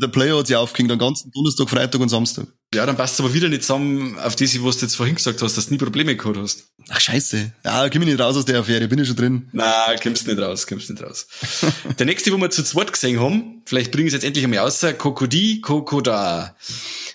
der 0.00 0.08
Player 0.08 0.38
hat 0.38 0.46
sich 0.46 0.56
aufgehängt, 0.56 0.90
am 0.92 0.98
ganzen 0.98 1.30
Donnerstag, 1.32 1.68
Freitag 1.68 2.00
und 2.00 2.08
Samstag. 2.08 2.46
Ja, 2.74 2.84
dann 2.84 2.96
passt 2.96 3.14
es 3.14 3.20
aber 3.20 3.32
wieder 3.32 3.48
nicht 3.48 3.62
zusammen 3.62 4.18
auf 4.18 4.36
das, 4.36 4.62
was 4.62 4.78
du 4.78 4.86
jetzt 4.86 4.94
vorhin 4.94 5.14
gesagt 5.14 5.40
hast, 5.40 5.56
dass 5.56 5.66
du 5.66 5.72
nie 5.72 5.78
Probleme 5.78 6.16
gehabt 6.16 6.36
hast. 6.36 6.64
Ach, 6.90 7.00
scheiße. 7.00 7.52
Ja, 7.64 7.88
komm 7.88 8.02
ich 8.02 8.08
nicht 8.08 8.20
raus 8.20 8.36
aus 8.36 8.44
der 8.44 8.60
Affäre, 8.60 8.88
bin 8.88 8.98
ich 8.98 9.06
schon 9.06 9.16
drin. 9.16 9.48
Na, 9.52 9.94
kommst 10.02 10.26
nicht 10.26 10.38
raus, 10.38 10.66
kommst 10.66 10.90
nicht 10.90 11.02
raus. 11.02 11.26
der 11.98 12.06
nächste, 12.06 12.32
wo 12.32 12.36
wir 12.36 12.50
zu 12.50 12.62
zweit 12.62 12.92
gesehen 12.92 13.20
haben, 13.20 13.62
vielleicht 13.64 13.90
bringen 13.90 14.08
ich 14.08 14.14
es 14.14 14.22
jetzt 14.22 14.24
endlich 14.24 14.44
einmal 14.44 14.60
raus, 14.60 14.84
Kokodi 14.98 15.60
Kokoda. 15.60 16.56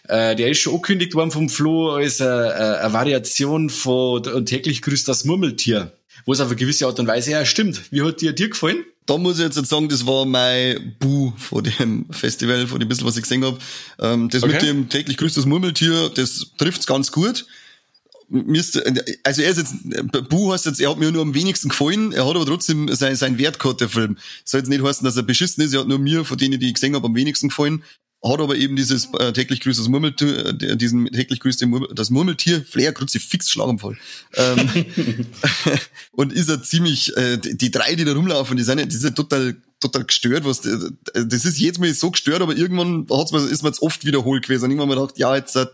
Äh, 0.08 0.36
der 0.36 0.50
ist 0.50 0.60
schon 0.60 0.74
angekündigt 0.74 1.14
worden 1.16 1.32
vom 1.32 1.50
Flo 1.50 1.92
als 1.92 2.20
äh, 2.20 2.26
äh, 2.26 2.30
eine 2.30 2.94
Variation 2.94 3.70
von 3.70 4.26
und 4.26 4.48
täglich 4.48 4.82
grüßt 4.82 5.08
das 5.08 5.24
Murmeltier. 5.24 5.94
Wo 6.26 6.34
es 6.34 6.40
auf 6.40 6.48
eine 6.48 6.56
gewisse 6.56 6.88
Art 6.88 7.00
und 7.00 7.08
Weise 7.08 7.32
ja 7.32 7.46
stimmt. 7.46 7.82
Wie 7.92 8.02
hat 8.02 8.22
dir 8.22 8.34
dir 8.34 8.50
gefallen? 8.50 8.86
Da 9.06 9.18
muss 9.18 9.40
ich 9.40 9.46
jetzt 9.46 9.56
sagen, 9.70 9.90
das 9.90 10.06
war 10.06 10.26
mein 10.26 10.96
Bu 11.00 11.34
vor 11.38 11.62
dem 11.62 12.06
Festival, 12.12 12.68
vor 12.68 12.80
dem 12.80 12.88
bisschen, 12.88 13.06
was 13.06 13.18
ich 13.18 13.24
gesehen 13.24 13.44
habe. 13.44 13.58
Ähm, 14.00 14.30
das 14.30 14.44
okay. 14.44 14.54
mit 14.54 14.62
dem 14.62 14.90
täglich 14.90 15.18
grüßt 15.18 15.38
das 15.38 15.46
Murmeltier, 15.46 16.10
das 16.10 16.52
trifft's 16.58 16.86
ganz 16.86 17.12
gut. 17.12 17.46
Also 19.24 19.42
er 19.42 19.52
ist 19.52 19.58
jetzt, 19.58 19.76
Bu 20.30 20.54
heißt 20.54 20.66
jetzt, 20.66 20.80
er 20.80 20.90
hat 20.90 20.98
mir 20.98 21.12
nur 21.12 21.22
am 21.22 21.34
wenigsten 21.34 21.70
gefallen, 21.70 22.14
er 22.14 22.26
hat 22.26 22.36
aber 22.36 22.46
trotzdem 22.46 22.94
sein, 22.96 23.16
sein 23.16 23.38
Wert 23.38 23.60
gehabt, 23.60 23.82
der 23.82 23.90
Film. 23.90 24.18
Soll 24.46 24.62
jetzt 24.62 24.70
nicht 24.70 24.84
heißen, 24.84 25.06
dass 25.06 25.18
er 25.18 25.24
beschissen 25.24 25.64
ist, 25.64 25.74
er 25.74 25.82
hat 25.82 25.88
nur 25.88 26.00
mir, 26.00 26.26
von 26.26 26.38
denen, 26.38 26.60
die 26.60 26.68
ich 26.68 26.74
gesehen 26.74 26.96
habe, 26.96 27.06
am 27.06 27.16
wenigsten 27.16 27.50
gefallen 27.50 27.84
hat 28.24 28.40
aber 28.40 28.56
eben 28.56 28.76
dieses 28.76 29.10
äh, 29.20 29.34
täglich 29.34 29.60
grüßt 29.60 29.80
das 29.80 29.90
Murmeltier, 29.90 30.46
äh, 30.46 30.78
diesen 30.78 31.08
täglich 31.08 31.40
grüßt 31.42 31.66
das 31.94 32.10
Murmeltier, 32.10 32.64
Flair 32.64 32.94
fix 33.08 33.50
Schlaganfall. 33.50 33.98
Ähm, 34.36 34.86
und 36.12 36.32
ist 36.32 36.50
er 36.50 36.64
ziemlich, 36.64 37.16
äh, 37.18 37.38
die 37.38 37.70
drei, 37.70 37.96
die 37.96 38.06
da 38.06 38.14
rumlaufen, 38.14 38.56
die 38.56 38.64
sind, 38.64 38.80
die 38.92 38.96
sind 38.96 39.16
total, 39.16 39.56
total 39.82 40.06
gestört, 40.06 40.46
was, 40.46 40.66
äh, 40.66 40.78
das 41.14 41.44
ist 41.44 41.60
jetzt 41.60 41.80
mal 41.80 41.94
so 41.94 42.12
gestört, 42.12 42.42
aber 42.42 42.56
irgendwann 42.56 43.08
hat's 43.12 43.34
mal, 43.34 43.46
ist 43.46 43.62
man 43.62 43.74
jetzt 43.74 43.82
oft 43.82 44.06
wiederholt 44.06 44.44
gewesen 44.44 44.66
und 44.66 44.72
irgendwann 44.72 44.90
mal 44.90 44.96
gedacht, 44.96 45.20
ja, 45.20 45.36
jetzt, 45.36 45.58
äh, 45.58 45.68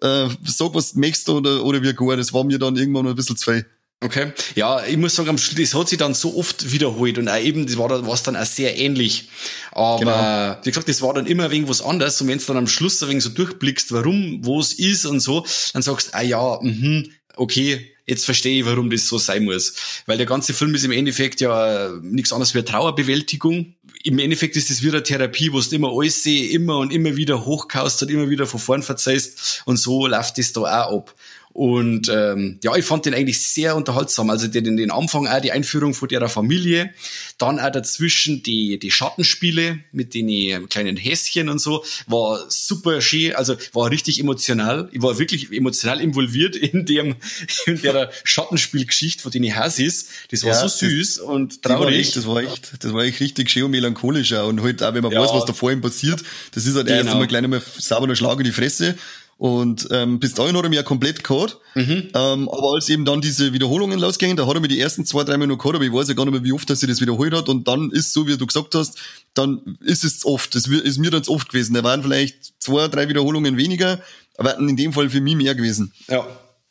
sag 0.00 0.74
was 0.74 0.96
möchtest 0.96 1.28
du 1.28 1.36
oder, 1.36 1.64
oder 1.64 1.80
wie 1.80 1.92
gar, 1.92 2.16
das 2.16 2.32
war 2.32 2.42
mir 2.42 2.58
dann 2.58 2.76
irgendwann 2.76 3.04
mal 3.04 3.10
ein 3.10 3.16
bisschen 3.16 3.36
zu 3.36 3.52
viel. 3.52 3.66
Okay. 4.04 4.32
Ja, 4.54 4.84
ich 4.84 4.98
muss 4.98 5.14
sagen, 5.14 5.30
am 5.30 5.38
Schluss, 5.38 5.56
das 5.56 5.74
hat 5.74 5.88
sich 5.88 5.96
dann 5.96 6.12
so 6.12 6.36
oft 6.36 6.72
wiederholt 6.72 7.16
und 7.16 7.26
auch 7.26 7.40
eben, 7.40 7.64
das 7.64 7.78
war 7.78 7.88
dann, 7.88 8.06
war 8.06 8.18
dann 8.22 8.36
auch 8.36 8.44
sehr 8.44 8.76
ähnlich. 8.76 9.30
Aber, 9.72 9.98
genau. 9.98 10.56
wie 10.62 10.70
gesagt, 10.70 10.90
das 10.90 11.00
war 11.00 11.14
dann 11.14 11.26
immer 11.26 11.50
wegen 11.50 11.70
was 11.70 11.80
anderes 11.80 12.20
und 12.20 12.28
wenn 12.28 12.38
du 12.38 12.44
dann 12.44 12.58
am 12.58 12.66
Schluss 12.66 13.02
ein 13.02 13.08
wenig 13.08 13.24
so 13.24 13.30
durchblickst, 13.30 13.92
warum, 13.92 14.44
wo 14.44 14.60
es 14.60 14.74
ist 14.74 15.06
und 15.06 15.20
so, 15.20 15.46
dann 15.72 15.80
sagst 15.80 16.08
du, 16.08 16.18
ah 16.18 16.22
ja, 16.22 16.58
mhm, 16.60 17.12
okay, 17.36 17.94
jetzt 18.04 18.26
verstehe 18.26 18.60
ich, 18.60 18.66
warum 18.66 18.90
das 18.90 19.08
so 19.08 19.16
sein 19.16 19.44
muss. 19.44 19.74
Weil 20.04 20.18
der 20.18 20.26
ganze 20.26 20.52
Film 20.52 20.74
ist 20.74 20.84
im 20.84 20.92
Endeffekt 20.92 21.40
ja 21.40 21.90
nichts 22.02 22.30
anderes 22.30 22.52
wie 22.52 22.58
eine 22.58 22.66
Trauerbewältigung. 22.66 23.74
Im 24.02 24.18
Endeffekt 24.18 24.56
ist 24.56 24.70
das 24.70 24.82
wieder 24.82 25.02
Therapie, 25.02 25.52
wo 25.52 25.60
du 25.60 25.74
immer 25.74 25.90
alles 25.92 26.22
seh, 26.22 26.46
immer 26.46 26.78
und 26.78 26.92
immer 26.92 27.16
wieder 27.16 27.44
hochkaust 27.44 28.02
und 28.02 28.10
immer 28.10 28.28
wieder 28.28 28.46
von 28.46 28.60
vorn 28.60 28.82
verzeihst 28.82 29.62
und 29.64 29.76
so 29.76 30.06
läuft 30.06 30.38
das 30.38 30.52
da 30.52 30.60
auch 30.60 30.98
ab. 30.98 31.14
Und 31.54 32.08
ähm, 32.08 32.58
ja, 32.64 32.74
ich 32.74 32.84
fand 32.84 33.06
den 33.06 33.14
eigentlich 33.14 33.40
sehr 33.40 33.76
unterhaltsam. 33.76 34.28
Also 34.28 34.48
den, 34.48 34.76
den 34.76 34.90
Anfang 34.90 35.28
auch 35.28 35.40
die 35.40 35.52
Einführung 35.52 35.94
von 35.94 36.08
der 36.08 36.28
Familie, 36.28 36.92
dann 37.38 37.60
auch 37.60 37.70
dazwischen 37.70 38.42
die, 38.42 38.80
die 38.80 38.90
Schattenspiele 38.90 39.78
mit 39.92 40.14
den 40.14 40.68
kleinen 40.68 40.96
Häschen 40.96 41.48
und 41.48 41.60
so, 41.60 41.84
war 42.08 42.44
super 42.48 43.00
schön, 43.00 43.36
also 43.36 43.54
war 43.72 43.88
richtig 43.92 44.18
emotional. 44.18 44.88
Ich 44.90 45.00
war 45.00 45.16
wirklich 45.20 45.52
emotional 45.52 46.00
involviert 46.00 46.56
in 46.56 46.86
dem 46.86 47.14
in 47.66 47.80
der 47.80 48.10
Schattenspielgeschichte 48.24 49.22
von 49.22 49.30
den 49.30 49.54
Hasis. 49.54 50.08
Das 50.32 50.42
war 50.42 50.50
ja, 50.50 50.60
so 50.60 50.66
süß 50.66 51.16
das, 51.18 51.24
und 51.24 51.62
traurig. 51.62 52.10
Das 52.14 52.26
war 52.26 52.42
echt, 52.42 52.72
das 52.80 52.92
war 52.92 53.04
echt 53.04 53.20
richtig 53.20 53.48
schön 53.48 53.62
und 53.62 53.70
melancholischer. 53.84 54.46
Und 54.46 54.62
halt 54.62 54.82
auch, 54.82 54.94
wenn 54.94 55.02
man 55.02 55.12
ja. 55.12 55.20
weiß, 55.20 55.30
was 55.32 55.44
da 55.44 55.52
vor 55.52 55.70
ihm 55.70 55.80
passiert, 55.80 56.22
das 56.52 56.66
ist 56.66 56.74
halt 56.76 56.86
genau. 56.86 56.98
erst 56.98 57.10
einmal 57.10 57.26
gleich 57.26 57.44
einmal 57.44 57.62
sauberer 57.78 58.16
Schlag 58.16 58.38
in 58.38 58.44
die 58.44 58.52
Fresse. 58.52 58.96
Und 59.36 59.88
ähm, 59.90 60.20
bis 60.20 60.34
dahin 60.34 60.56
hat 60.56 60.62
er 60.62 60.68
mich 60.68 60.76
ja 60.76 60.84
komplett 60.84 61.24
gehabt. 61.24 61.58
Mhm. 61.74 62.10
Ähm, 62.14 62.48
aber 62.48 62.74
als 62.74 62.88
eben 62.88 63.04
dann 63.04 63.20
diese 63.20 63.52
Wiederholungen 63.52 63.98
losgingen, 63.98 64.36
da 64.36 64.46
hat 64.46 64.54
er 64.54 64.60
mir 64.60 64.68
die 64.68 64.80
ersten 64.80 65.04
zwei, 65.04 65.24
drei 65.24 65.36
noch 65.36 65.58
gehabt, 65.58 65.74
aber 65.74 65.84
ich 65.84 65.92
weiß 65.92 66.08
ja 66.08 66.14
gar 66.14 66.24
nicht 66.24 66.32
mehr, 66.32 66.44
wie 66.44 66.52
oft 66.52 66.70
er 66.70 66.76
sich 66.76 66.88
das 66.88 67.00
wiederholt 67.00 67.34
hat. 67.34 67.48
Und 67.48 67.66
dann 67.66 67.90
ist 67.90 68.12
so, 68.12 68.26
wie 68.28 68.36
du 68.36 68.46
gesagt 68.46 68.74
hast, 68.74 68.96
dann 69.34 69.76
ist 69.80 70.04
es 70.04 70.24
oft. 70.24 70.54
Das 70.54 70.66
ist 70.66 70.98
mir 70.98 71.10
dann 71.10 71.22
oft 71.26 71.48
gewesen. 71.48 71.74
Da 71.74 71.82
waren 71.82 72.02
vielleicht 72.02 72.54
zwei, 72.60 72.86
drei 72.88 73.08
Wiederholungen 73.08 73.56
weniger, 73.56 74.00
aber 74.38 74.56
in 74.58 74.76
dem 74.76 74.92
Fall 74.92 75.10
für 75.10 75.20
mich 75.20 75.34
mehr 75.34 75.54
gewesen. 75.54 75.92
Ja, 76.08 76.26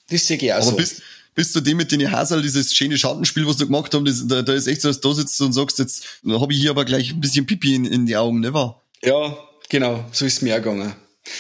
das 0.10 0.26
sehe 0.26 0.38
ich 0.38 0.54
auch 0.54 0.58
aber 0.58 0.66
so. 0.66 0.76
Bis, 0.78 1.02
bis 1.36 1.52
zu 1.52 1.62
dem 1.62 1.78
mit 1.78 1.92
den 1.92 2.12
Hasel, 2.12 2.42
dieses 2.42 2.74
schöne 2.74 2.98
Schattenspiel, 2.98 3.48
was 3.48 3.58
du 3.58 3.66
gemacht 3.66 3.94
hast, 3.94 4.04
das, 4.06 4.28
da, 4.28 4.42
da 4.42 4.54
ist 4.54 4.68
echt 4.68 4.82
so, 4.82 4.90
dass 4.90 5.00
du 5.00 5.10
da 5.10 5.16
sitzt 5.16 5.42
und 5.42 5.54
sagst, 5.54 5.80
jetzt 5.80 6.06
habe 6.28 6.54
ich 6.54 6.60
hier 6.60 6.72
aber 6.72 6.86
gleich 6.86 7.12
ein 7.12 7.22
bisschen 7.22 7.46
Pipi 7.46 7.76
in, 7.76 7.86
in 7.86 8.06
die 8.06 8.18
Augen, 8.18 8.40
ne 8.40 8.54
wahr? 8.54 8.82
Ja, 9.04 9.38
genau, 9.70 10.06
so 10.12 10.26
ist 10.26 10.38
es 10.38 10.42
mir 10.42 10.56
auch 10.56 10.62
gegangen. 10.62 10.94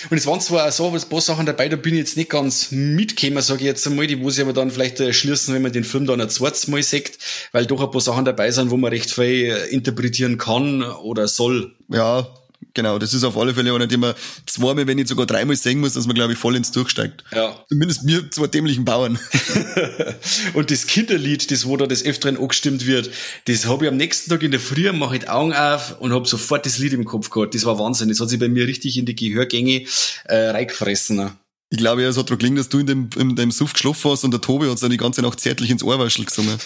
Und 0.09 0.17
es 0.17 0.25
waren 0.25 0.39
zwar 0.39 0.67
auch 0.67 0.71
so 0.71 0.89
ein 0.89 1.01
paar 1.09 1.19
Sachen 1.19 1.45
dabei, 1.45 1.67
da 1.67 1.75
bin 1.75 1.93
ich 1.93 1.99
jetzt 1.99 2.17
nicht 2.17 2.29
ganz 2.29 2.71
mitgekommen, 2.71 3.41
sage 3.41 3.61
ich 3.61 3.65
jetzt 3.65 3.85
einmal, 3.85 4.07
die 4.07 4.15
muss 4.15 4.37
ich 4.37 4.43
aber 4.43 4.53
dann 4.53 4.71
vielleicht 4.71 4.99
äh, 5.01 5.11
schließen, 5.11 5.53
wenn 5.53 5.61
man 5.61 5.73
den 5.73 5.83
Film 5.83 6.05
dann 6.05 6.21
ein 6.21 6.29
zweites 6.29 6.67
Mal 6.67 6.81
sieht, 6.81 7.17
weil 7.51 7.65
doch 7.65 7.81
ein 7.81 7.91
paar 7.91 7.99
Sachen 7.99 8.23
dabei 8.23 8.49
sind, 8.51 8.71
wo 8.71 8.77
man 8.77 8.91
recht 8.91 9.11
viel 9.11 9.23
äh, 9.23 9.67
interpretieren 9.69 10.37
kann 10.37 10.83
oder 10.83 11.27
soll. 11.27 11.75
Ja, 11.89 12.27
Genau, 12.75 12.97
das 12.97 13.13
ist 13.13 13.23
auf 13.23 13.37
alle 13.37 13.53
Fälle 13.53 13.73
einer, 13.73 13.85
den 13.85 13.99
man 13.99 14.15
zweimal, 14.47 14.87
wenn 14.87 14.97
nicht 14.97 15.07
sogar 15.07 15.27
dreimal 15.27 15.55
sehen 15.55 15.79
muss, 15.79 15.93
dass 15.93 16.07
man, 16.07 16.15
glaube 16.15 16.33
ich, 16.33 16.39
voll 16.39 16.55
ins 16.55 16.71
Durchsteigt. 16.71 17.23
Ja. 17.31 17.63
Zumindest 17.69 18.03
mir 18.03 18.31
zwei 18.31 18.47
dämlichen 18.47 18.83
Bauern. 18.83 19.19
und 20.55 20.71
das 20.71 20.87
Kinderlied, 20.87 21.51
das 21.51 21.67
wo 21.67 21.77
da 21.77 21.85
des 21.85 22.03
Öfteren 22.03 22.37
angestimmt 22.37 22.87
wird, 22.87 23.11
das 23.45 23.67
habe 23.67 23.85
ich 23.85 23.91
am 23.91 23.97
nächsten 23.97 24.31
Tag 24.31 24.41
in 24.41 24.49
der 24.49 24.59
Früh, 24.59 24.91
mache 24.91 25.15
ich 25.15 25.21
die 25.21 25.29
Augen 25.29 25.53
auf 25.53 25.99
und 25.99 26.13
habe 26.13 26.27
sofort 26.27 26.65
das 26.65 26.79
Lied 26.79 26.93
im 26.93 27.05
Kopf 27.05 27.29
gehabt. 27.29 27.53
Das 27.53 27.63
war 27.65 27.77
Wahnsinn. 27.77 28.09
Das 28.09 28.19
hat 28.19 28.29
sich 28.29 28.39
bei 28.39 28.49
mir 28.49 28.67
richtig 28.67 28.97
in 28.97 29.05
die 29.05 29.15
Gehörgänge 29.15 29.85
äh, 30.25 30.35
reingefressen. 30.35 31.29
Ich 31.69 31.77
glaube, 31.77 32.01
ja, 32.03 32.09
es 32.09 32.17
hat 32.17 32.29
daran 32.29 32.39
gelingen, 32.39 32.57
dass 32.57 32.69
du 32.69 32.79
in 32.79 32.87
dem, 32.87 33.09
in 33.17 33.35
dem 33.35 33.51
Suff 33.51 33.73
geschlafen 33.73 34.11
hast 34.11 34.23
und 34.23 34.31
der 34.31 34.41
Tobi 34.41 34.69
hat 34.69 34.81
dann 34.81 34.91
die 34.91 34.97
ganze 34.97 35.21
Nacht 35.21 35.39
zärtlich 35.39 35.69
ins 35.69 35.83
Ohrwaschel 35.83 36.25
gesungen. 36.25 36.57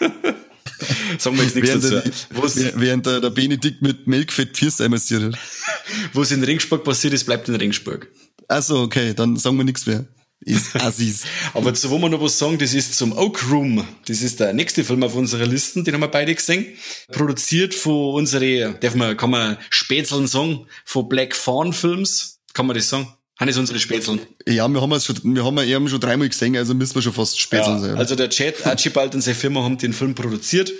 Sagen 1.18 1.36
wir 1.36 1.44
jetzt 1.44 1.54
nichts 1.56 1.70
während 1.70 1.84
dazu. 1.84 2.58
Der, 2.58 2.80
während 2.80 3.06
der, 3.06 3.20
der 3.20 3.30
Benedikt 3.30 3.82
mit 3.82 4.06
Milchfett 4.06 4.56
Pfirsei 4.56 4.88
massiert 4.88 5.22
hat. 5.22 5.38
Was 6.12 6.30
in 6.30 6.42
Ringsburg 6.42 6.84
passiert 6.84 7.14
ist, 7.14 7.24
bleibt 7.24 7.48
in 7.48 7.54
Ringsburg. 7.54 8.08
Achso, 8.48 8.82
okay, 8.82 9.14
dann 9.14 9.36
sagen 9.36 9.56
wir 9.56 9.64
nichts 9.64 9.86
mehr. 9.86 10.06
Ist 10.40 10.76
Assis. 10.80 11.24
Aber 11.54 11.72
zu 11.74 11.90
wo 11.90 11.98
wir 11.98 12.08
noch 12.08 12.20
was 12.20 12.38
sagen, 12.38 12.58
das 12.58 12.74
ist 12.74 12.94
zum 12.94 13.16
Oak 13.16 13.50
Room. 13.50 13.86
Das 14.06 14.20
ist 14.20 14.38
der 14.38 14.52
nächste 14.52 14.84
Film 14.84 15.02
auf 15.02 15.14
unserer 15.14 15.46
Liste, 15.46 15.82
den 15.82 15.94
haben 15.94 16.00
wir 16.02 16.08
beide 16.08 16.34
gesehen. 16.34 16.66
Produziert 17.10 17.74
von 17.74 18.14
unsere, 18.14 18.74
darf 18.74 18.94
man, 18.94 19.16
kann 19.16 19.30
man 19.30 19.56
Spätzeln 19.70 20.26
sagen, 20.26 20.66
von 20.84 21.08
Black 21.08 21.34
Fawn 21.34 21.72
Films. 21.72 22.40
Kann 22.52 22.66
man 22.66 22.76
das 22.76 22.88
sagen? 22.88 23.15
Haben 23.38 23.48
es 23.48 23.58
unsere 23.58 23.78
Spätzeln? 23.78 24.20
Ja, 24.48 24.66
wir 24.66 24.80
haben 24.80 24.92
es 24.92 25.04
schon, 25.04 25.16
wir 25.22 25.44
haben 25.44 25.58
ihn 25.58 25.88
schon 25.88 26.00
dreimal 26.00 26.28
gesehen, 26.28 26.56
also 26.56 26.74
müssen 26.74 26.94
wir 26.94 27.02
schon 27.02 27.12
fast 27.12 27.38
Spätzeln 27.38 27.76
ja, 27.76 27.82
sein. 27.82 27.98
Also 27.98 28.16
der 28.16 28.30
Chat, 28.30 28.66
Archibald 28.66 29.14
und 29.14 29.20
seine 29.20 29.34
Firma 29.34 29.62
haben 29.62 29.76
den 29.76 29.92
Film 29.92 30.14
produziert. 30.14 30.72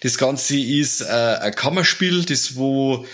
Das 0.00 0.16
Ganze 0.16 0.58
ist 0.58 1.02
äh, 1.02 1.04
ein 1.04 1.54
Kammerspiel, 1.54 2.24
das 2.24 2.56
wo, 2.56 3.04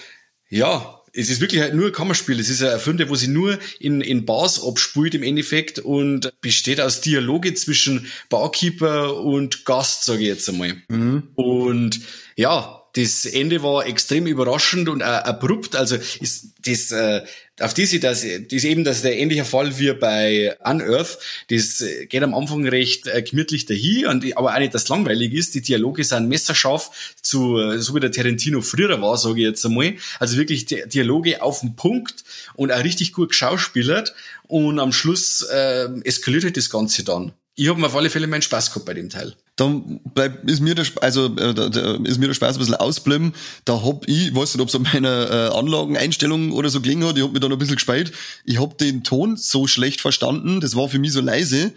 ja, 0.48 1.00
es 1.12 1.28
ist 1.28 1.40
wirklich 1.40 1.60
halt 1.60 1.74
nur 1.74 1.86
ein 1.86 1.92
Kammerspiel. 1.92 2.38
Es 2.38 2.48
ist 2.48 2.62
ein 2.62 2.78
Film, 2.78 2.96
der 2.96 3.08
wo 3.08 3.16
sie 3.16 3.28
nur 3.28 3.58
in, 3.80 4.00
in 4.00 4.26
Bars 4.26 4.62
abspielt 4.62 5.14
im 5.14 5.22
Endeffekt 5.22 5.80
und 5.80 6.32
besteht 6.40 6.80
aus 6.80 7.00
Dialoge 7.00 7.54
zwischen 7.54 8.06
Barkeeper 8.28 9.16
und 9.20 9.64
Gast, 9.64 10.04
sage 10.04 10.22
ich 10.22 10.28
jetzt 10.28 10.48
einmal. 10.48 10.76
Mhm. 10.88 11.30
Und 11.34 12.00
ja, 12.36 12.83
das 12.94 13.24
Ende 13.24 13.62
war 13.62 13.86
extrem 13.86 14.26
überraschend 14.26 14.88
und 14.88 15.00
äh, 15.00 15.04
abrupt. 15.04 15.74
Also 15.74 15.96
ist 16.20 16.46
das 16.64 16.92
äh, 16.92 17.22
auf 17.60 17.74
diese, 17.74 17.98
das, 17.98 18.22
das 18.22 18.28
ist 18.50 18.64
eben 18.64 18.84
das 18.84 19.02
der 19.02 19.18
ähnliche 19.18 19.44
Fall 19.44 19.78
wie 19.78 19.92
bei 19.92 20.56
Unearth. 20.64 21.18
Das 21.50 21.84
geht 22.08 22.22
am 22.22 22.34
Anfang 22.34 22.66
recht 22.66 23.08
äh, 23.08 23.22
gemütlich 23.22 23.66
dahin, 23.66 24.06
und, 24.06 24.36
aber 24.36 24.54
auch 24.54 24.58
nicht, 24.58 24.74
dass 24.74 24.88
langweilig 24.88 25.32
ist. 25.32 25.54
Die 25.56 25.60
Dialoge 25.60 26.04
sind 26.04 26.28
messerscharf 26.28 27.14
zu, 27.20 27.58
äh, 27.58 27.78
so 27.78 27.96
wie 27.96 28.00
der 28.00 28.12
Tarantino 28.12 28.60
früher 28.60 29.00
war, 29.02 29.16
sage 29.18 29.40
ich 29.40 29.46
jetzt 29.46 29.66
einmal. 29.66 29.94
Also 30.20 30.36
wirklich 30.36 30.66
Dialoge 30.66 31.42
auf 31.42 31.60
den 31.60 31.74
Punkt 31.74 32.24
und 32.54 32.70
auch 32.70 32.84
richtig 32.84 33.12
gut 33.12 33.30
geschauspielert. 33.30 34.14
Und 34.46 34.78
am 34.78 34.92
Schluss 34.92 35.42
äh, 35.42 35.88
eskaliert 36.04 36.44
halt 36.44 36.56
das 36.56 36.70
Ganze 36.70 37.02
dann. 37.02 37.32
Ich 37.56 37.68
habe 37.68 37.80
mir 37.80 37.86
auf 37.86 37.96
alle 37.96 38.10
Fälle 38.10 38.28
meinen 38.28 38.42
Spaß 38.42 38.70
gehabt 38.70 38.86
bei 38.86 38.94
dem 38.94 39.10
Teil 39.10 39.34
dann 39.56 40.00
bleib, 40.14 40.48
ist 40.48 40.60
mir 40.60 40.74
der, 40.74 40.84
also, 41.00 41.26
äh, 41.26 41.54
da, 41.54 41.68
da, 41.68 41.94
ist 42.04 42.18
mir 42.18 42.26
der 42.26 42.34
Spaß 42.34 42.56
ein 42.56 42.58
bisschen 42.58 42.74
ausgeblieben. 42.74 43.34
Da 43.64 43.84
hab 43.84 44.08
ich, 44.08 44.28
ich 44.28 44.34
weiß 44.34 44.54
nicht, 44.54 44.62
ob 44.62 44.68
es 44.68 44.74
an 44.74 44.82
meiner 44.82 45.30
äh, 45.30 45.56
Anlageneinstellung 45.56 46.52
oder 46.52 46.70
so 46.70 46.80
gelingen 46.80 47.06
hat, 47.06 47.16
ich 47.16 47.22
hab 47.22 47.32
mich 47.32 47.40
da 47.40 47.48
noch 47.48 47.56
ein 47.56 47.60
bisschen 47.60 47.76
gespeit. 47.76 48.12
Ich 48.44 48.58
hab 48.58 48.78
den 48.78 49.04
Ton 49.04 49.36
so 49.36 49.66
schlecht 49.66 50.00
verstanden, 50.00 50.60
das 50.60 50.74
war 50.74 50.88
für 50.88 50.98
mich 50.98 51.12
so 51.12 51.20
leise. 51.20 51.72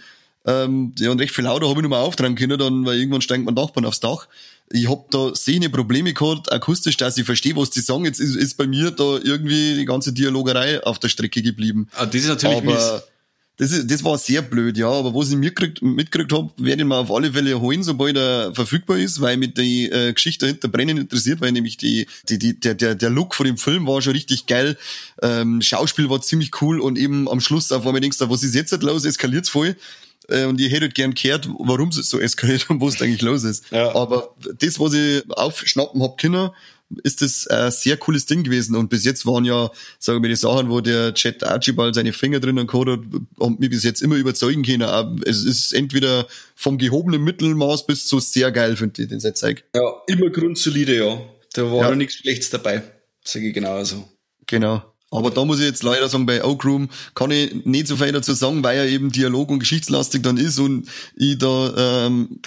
Ähm, 0.45 0.93
ja, 0.97 1.11
und 1.11 1.19
recht 1.19 1.35
viel 1.35 1.43
lauter 1.43 1.69
habe 1.69 1.81
ich 1.81 1.87
mehr 1.87 1.99
auftragen 1.99 2.35
können, 2.35 2.57
dann, 2.57 2.85
weil 2.85 2.97
irgendwann 2.97 3.21
steigt 3.21 3.43
mein 3.43 3.53
Nachbarn 3.53 3.85
aufs 3.85 3.99
Dach. 3.99 4.27
Ich 4.71 4.89
hab 4.89 5.11
da 5.11 5.35
sehne 5.35 5.69
Probleme 5.69 6.13
gehabt, 6.13 6.51
akustisch, 6.51 6.97
dass 6.97 7.17
ich 7.17 7.25
verstehe, 7.25 7.55
was 7.55 7.69
die 7.69 7.81
sagen. 7.81 8.05
Jetzt 8.05 8.19
ist, 8.19 8.35
ist 8.35 8.55
bei 8.55 8.65
mir 8.65 8.91
da 8.91 9.19
irgendwie 9.21 9.75
die 9.75 9.85
ganze 9.85 10.13
Dialogerei 10.13 10.83
auf 10.83 10.99
der 10.99 11.09
Strecke 11.09 11.41
geblieben. 11.41 11.89
Ah, 11.95 12.05
das 12.05 12.15
ist 12.15 12.27
natürlich 12.27 12.57
Aber, 12.57 12.73
mies 12.73 13.03
das, 13.57 13.71
ist, 13.71 13.89
das 13.89 14.03
war 14.03 14.17
sehr 14.17 14.43
blöd, 14.43 14.77
ja. 14.77 14.89
Aber 14.89 15.13
was 15.15 15.29
ich 15.29 15.35
mitgekriegt, 15.35 15.81
mitgekriegt 15.81 16.31
habe, 16.31 16.51
werde 16.57 16.83
ich 16.83 16.87
mir 16.87 16.95
auf 16.95 17.11
alle 17.11 17.31
Fälle 17.31 17.59
holen, 17.59 17.83
sobald 17.83 18.15
er 18.15 18.53
verfügbar 18.53 18.97
ist, 18.97 19.19
weil 19.19 19.37
mich 19.37 19.55
die 19.55 19.89
äh, 19.89 20.13
Geschichte 20.13 20.45
dahinter 20.45 20.67
brennen 20.67 20.97
interessiert, 20.97 21.41
weil 21.41 21.51
nämlich 21.51 21.77
die, 21.77 22.07
die, 22.29 22.37
die, 22.37 22.59
der, 22.59 22.75
der, 22.75 22.93
der 22.95 23.09
Look 23.09 23.33
von 23.33 23.47
dem 23.47 23.57
Film 23.57 23.87
war 23.87 24.01
schon 24.01 24.13
richtig 24.13 24.45
geil. 24.45 24.77
Ähm, 25.23 25.61
Schauspiel 25.61 26.09
war 26.09 26.21
ziemlich 26.21 26.61
cool 26.61 26.79
und 26.79 26.97
eben 26.97 27.27
am 27.27 27.39
Schluss 27.39 27.71
auf 27.71 27.85
einmal 27.85 28.01
denkst 28.01 28.19
du, 28.19 28.29
was 28.29 28.43
ist 28.43 28.53
jetzt 28.53 28.71
halt 28.71 28.83
los? 28.83 29.05
Eskaliert's 29.05 29.49
voll. 29.49 29.75
Äh, 30.29 30.45
und 30.45 30.59
ich 30.61 30.71
hätte 30.71 30.89
gern 30.89 31.13
gehört, 31.13 31.49
warum 31.57 31.89
es 31.89 31.95
so 32.09 32.19
eskaliert 32.19 32.65
und 32.69 32.81
was 32.81 33.01
eigentlich 33.01 33.21
los 33.21 33.43
ist. 33.43 33.65
Ja. 33.71 33.95
Aber 33.95 34.35
das, 34.59 34.79
was 34.79 34.93
ich 34.93 35.23
aufschnappen 35.31 36.01
hab 36.03 36.17
können, 36.17 36.51
ist 37.03 37.21
das 37.21 37.47
ein 37.47 37.71
sehr 37.71 37.97
cooles 37.97 38.25
Ding 38.25 38.43
gewesen. 38.43 38.75
Und 38.75 38.89
bis 38.89 39.03
jetzt 39.03 39.25
waren 39.25 39.45
ja, 39.45 39.69
sagen 39.99 40.21
wir, 40.21 40.29
die 40.29 40.35
Sachen, 40.35 40.69
wo 40.69 40.81
der 40.81 41.13
Chat 41.13 41.43
Archibald 41.43 41.95
seine 41.95 42.13
Finger 42.13 42.39
drinnen 42.39 42.67
gehabt 42.67 42.89
hat, 42.89 42.99
und 43.37 43.59
mich 43.59 43.69
bis 43.69 43.83
jetzt 43.83 44.01
immer 44.01 44.15
überzeugen 44.15 44.63
können. 44.63 45.21
Es 45.25 45.43
ist 45.43 45.73
entweder 45.73 46.27
vom 46.55 46.77
gehobenen 46.77 47.23
Mittelmaß 47.23 47.85
bis 47.85 48.07
zu 48.07 48.19
sehr 48.19 48.51
geil, 48.51 48.75
finde 48.75 49.03
ich, 49.03 49.09
den 49.09 49.19
Setzeig. 49.19 49.63
Ja, 49.75 49.81
immer 50.07 50.29
grundsolide, 50.29 50.97
ja. 50.97 51.21
Da 51.53 51.71
war 51.71 51.89
ja. 51.89 51.95
nichts 51.95 52.15
Schlechtes 52.15 52.49
dabei. 52.49 52.83
Sage 53.23 53.47
ich 53.47 53.53
genau 53.53 53.83
so. 53.83 54.07
Genau. 54.45 54.83
Aber 55.09 55.31
da 55.31 55.45
muss 55.45 55.59
ich 55.59 55.65
jetzt 55.65 55.83
leider 55.83 56.09
sagen, 56.09 56.25
bei 56.25 56.43
Oak 56.43 56.65
Room 56.65 56.89
kann 57.15 57.31
ich 57.31 57.65
nicht 57.65 57.87
so 57.87 57.95
viel 57.95 58.11
dazu 58.11 58.33
sagen, 58.33 58.63
weil 58.63 58.77
er 58.77 58.87
eben 58.87 59.11
Dialog- 59.11 59.49
und 59.49 59.59
geschichtslastig 59.59 60.21
dann 60.21 60.37
ist 60.37 60.59
und 60.59 60.87
ich 61.15 61.37
da 61.37 62.05
ähm, 62.07 62.41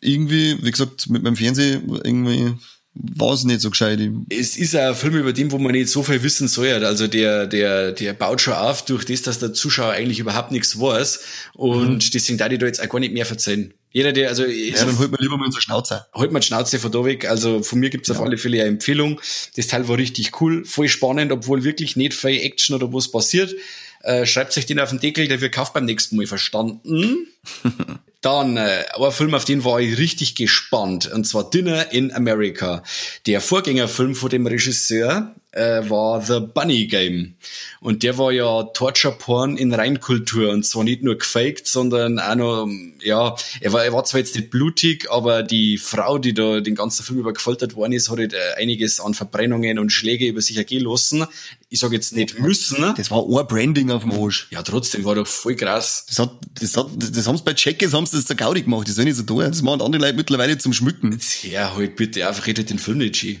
irgendwie, 0.00 0.56
wie 0.62 0.70
gesagt, 0.70 1.10
mit 1.10 1.22
meinem 1.22 1.36
Fernsehen 1.36 2.00
irgendwie 2.04 2.54
war 2.98 3.32
es 3.32 3.44
nicht 3.44 3.60
so 3.60 3.70
gescheit. 3.70 4.00
Es 4.30 4.56
ist 4.56 4.74
ein 4.74 4.94
Film 4.94 5.16
über 5.16 5.32
den, 5.32 5.52
wo 5.52 5.58
man 5.58 5.72
nicht 5.72 5.88
so 5.88 6.02
viel 6.02 6.22
wissen 6.22 6.48
soll. 6.48 6.84
Also 6.84 7.06
der, 7.06 7.46
der, 7.46 7.92
der 7.92 8.12
baut 8.14 8.40
schon 8.40 8.54
auf 8.54 8.84
durch 8.84 9.04
das, 9.04 9.22
dass 9.22 9.38
der 9.38 9.52
Zuschauer 9.52 9.92
eigentlich 9.92 10.18
überhaupt 10.18 10.52
nichts 10.52 10.80
weiß. 10.80 11.20
Und 11.54 12.04
mhm. 12.04 12.10
deswegen 12.12 12.38
darf 12.38 12.52
ich 12.52 12.58
da 12.58 12.66
jetzt 12.66 12.82
auch 12.82 12.88
gar 12.88 13.00
nicht 13.00 13.12
mehr 13.12 13.26
verzeihen. 13.26 13.74
Jeder, 13.92 14.12
der, 14.12 14.28
also, 14.28 14.44
ja, 14.44 14.84
dann 14.84 14.98
holt 14.98 15.10
man 15.10 15.20
lieber 15.22 15.38
mal 15.38 15.46
unsere 15.46 15.62
Schnauze. 15.62 16.06
Holt 16.14 16.30
man 16.30 16.40
die 16.40 16.46
Schnauze 16.46 16.78
von 16.78 16.92
da 16.92 17.04
weg. 17.04 17.28
Also, 17.28 17.62
von 17.62 17.78
mir 17.78 17.88
gibt's 17.88 18.08
ja. 18.08 18.14
auf 18.14 18.20
alle 18.20 18.36
Fälle 18.36 18.60
eine 18.60 18.68
Empfehlung. 18.68 19.20
Das 19.56 19.68
Teil 19.68 19.88
war 19.88 19.96
richtig 19.96 20.38
cool, 20.40 20.66
voll 20.66 20.88
spannend, 20.88 21.32
obwohl 21.32 21.64
wirklich 21.64 21.96
nicht 21.96 22.12
viel 22.12 22.42
Action 22.42 22.76
oder 22.76 22.92
was 22.92 23.10
passiert. 23.10 23.54
Äh, 24.02 24.26
schreibt 24.26 24.52
sich 24.52 24.66
den 24.66 24.80
auf 24.80 24.90
den 24.90 25.00
Deckel, 25.00 25.28
der 25.28 25.40
wird 25.40 25.54
kauft 25.54 25.72
beim 25.72 25.86
nächsten 25.86 26.16
Mal 26.16 26.26
verstanden. 26.26 27.26
Dann 28.26 28.56
äh, 28.56 28.82
ein 28.98 29.12
Film, 29.12 29.34
auf 29.34 29.44
den 29.44 29.64
war 29.64 29.78
ich 29.78 29.98
richtig 29.98 30.34
gespannt, 30.34 31.06
und 31.06 31.28
zwar 31.28 31.48
Dinner 31.48 31.92
in 31.92 32.12
America. 32.12 32.82
Der 33.26 33.40
Vorgängerfilm 33.40 34.16
von 34.16 34.30
dem 34.30 34.48
Regisseur 34.48 35.32
äh, 35.56 35.88
war 35.88 36.20
The 36.20 36.40
Bunny 36.40 36.86
Game. 36.86 37.34
Und 37.80 38.02
der 38.02 38.18
war 38.18 38.30
ja 38.30 38.62
Torture-Porn 38.62 39.56
in 39.56 39.72
Reinkultur. 39.72 40.50
Und 40.50 40.64
zwar 40.64 40.84
nicht 40.84 41.02
nur 41.02 41.16
gefaked, 41.16 41.66
sondern 41.66 42.18
auch 42.18 42.34
noch, 42.34 42.68
ja, 43.02 43.34
er 43.60 43.72
war, 43.72 43.84
er 43.84 43.92
war 43.92 44.04
zwar 44.04 44.20
jetzt 44.20 44.36
nicht 44.36 44.50
blutig, 44.50 45.10
aber 45.10 45.42
die 45.42 45.78
Frau, 45.78 46.18
die 46.18 46.34
da 46.34 46.60
den 46.60 46.74
ganzen 46.74 47.04
Film 47.04 47.20
über 47.20 47.32
gefoltert 47.32 47.74
worden 47.74 47.92
ist, 47.92 48.10
hat 48.10 48.18
halt, 48.18 48.34
äh, 48.34 48.38
einiges 48.58 49.00
an 49.00 49.14
Verbrennungen 49.14 49.78
und 49.78 49.90
Schläge 49.90 50.26
über 50.26 50.42
sich 50.42 50.58
ergehen 50.58 50.84
lassen. 50.84 51.24
Ich 51.70 51.80
sage 51.80 51.96
jetzt 51.96 52.14
nicht 52.14 52.38
müssen. 52.38 52.94
Das 52.96 53.10
war 53.10 53.24
ein 53.24 53.46
Branding 53.46 53.90
auf 53.90 54.02
dem 54.02 54.12
Arsch. 54.12 54.48
Ja, 54.50 54.62
trotzdem 54.62 55.04
war 55.04 55.14
doch 55.14 55.26
voll 55.26 55.56
krass. 55.56 56.04
Das 56.06 56.18
hat, 56.18 56.32
das 56.60 56.76
hat, 56.76 56.88
das 56.96 57.26
haben 57.26 57.36
sie 57.36 57.44
bei 57.44 57.54
Checkers, 57.54 57.94
haben 57.94 58.06
sie 58.06 58.16
das 58.16 58.26
der 58.26 58.36
Gaudi 58.36 58.62
gemacht. 58.62 58.86
Das 58.88 58.98
ist 58.98 59.04
nicht 59.04 59.16
so 59.16 59.22
da. 59.22 59.48
Das 59.48 59.62
machen 59.62 59.80
andere 59.80 60.02
Leute 60.02 60.16
mittlerweile 60.16 60.58
zum 60.58 60.74
Schmücken. 60.74 61.12
Jetzt 61.12 61.44
her, 61.44 61.74
halt 61.74 61.96
bitte 61.96 62.28
einfach, 62.28 62.46
redet 62.46 62.70
den 62.70 62.78
Film 62.78 62.98
nicht 62.98 63.16
schön. 63.16 63.38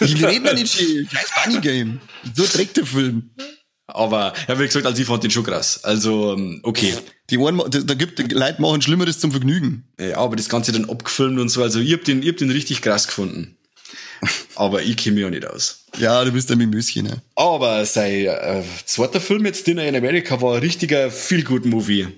Ich 0.00 0.24
rede 0.24 0.46
ja 0.46 0.52
nicht 0.54 0.72
schön. 0.72 1.08
Scheiß 1.10 1.28
Bunny 1.44 1.60
Game. 1.60 2.00
So 2.34 2.44
trägt 2.44 2.76
der 2.76 2.86
Film. 2.86 3.30
Aber, 3.86 4.32
ja, 4.48 4.58
wie 4.58 4.66
gesagt, 4.66 4.86
also 4.86 5.00
ich 5.00 5.06
fand 5.06 5.22
den 5.22 5.30
schon 5.30 5.44
krass. 5.44 5.84
Also, 5.84 6.32
ähm, 6.32 6.60
okay. 6.62 6.94
Die 7.30 7.38
einen, 7.38 7.62
da 7.68 7.94
gibt, 7.94 8.18
Leute 8.32 8.60
machen 8.60 8.80
Schlimmeres 8.80 9.18
zum 9.18 9.30
Vergnügen. 9.30 9.84
Ja, 10.00 10.16
aber 10.18 10.36
das 10.36 10.48
Ganze 10.48 10.72
dann 10.72 10.88
abgefilmt 10.88 11.38
und 11.38 11.48
so. 11.50 11.62
Also, 11.62 11.80
ich 11.80 11.92
hab 11.92 12.04
den, 12.04 12.22
ich 12.22 12.30
hab 12.30 12.36
den 12.38 12.50
richtig 12.50 12.80
krass 12.80 13.06
gefunden. 13.06 13.56
Aber 14.54 14.82
ich 14.82 14.96
kenne 14.96 15.16
mich 15.16 15.22
ja 15.22 15.30
nicht 15.30 15.46
aus. 15.46 15.84
Ja, 15.98 16.24
du 16.24 16.32
bist 16.32 16.50
ein 16.50 16.58
Mimüschen, 16.58 17.06
ne? 17.06 17.22
Aber 17.36 17.84
sein 17.84 18.24
äh, 18.24 18.62
zweiter 18.86 19.20
Film 19.20 19.44
jetzt, 19.44 19.66
Dinner 19.66 19.84
in 19.84 19.96
America, 19.96 20.40
war 20.40 20.54
ein 20.54 20.60
richtiger 20.60 21.10
Feel-Good-Movie 21.10 22.08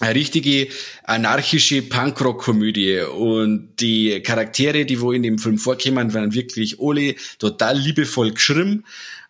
eine 0.00 0.14
richtige 0.14 0.68
anarchische 1.04 1.82
Punkrock-Komödie 1.82 3.00
und 3.00 3.76
die 3.80 4.20
Charaktere, 4.20 4.84
die 4.84 5.00
wo 5.00 5.12
in 5.12 5.22
dem 5.22 5.38
Film 5.38 5.58
vorkommen, 5.58 6.12
werden 6.12 6.34
wirklich 6.34 6.78
alle 6.80 7.14
total 7.38 7.78
liebevoll 7.78 8.32
geschrieben 8.32 8.84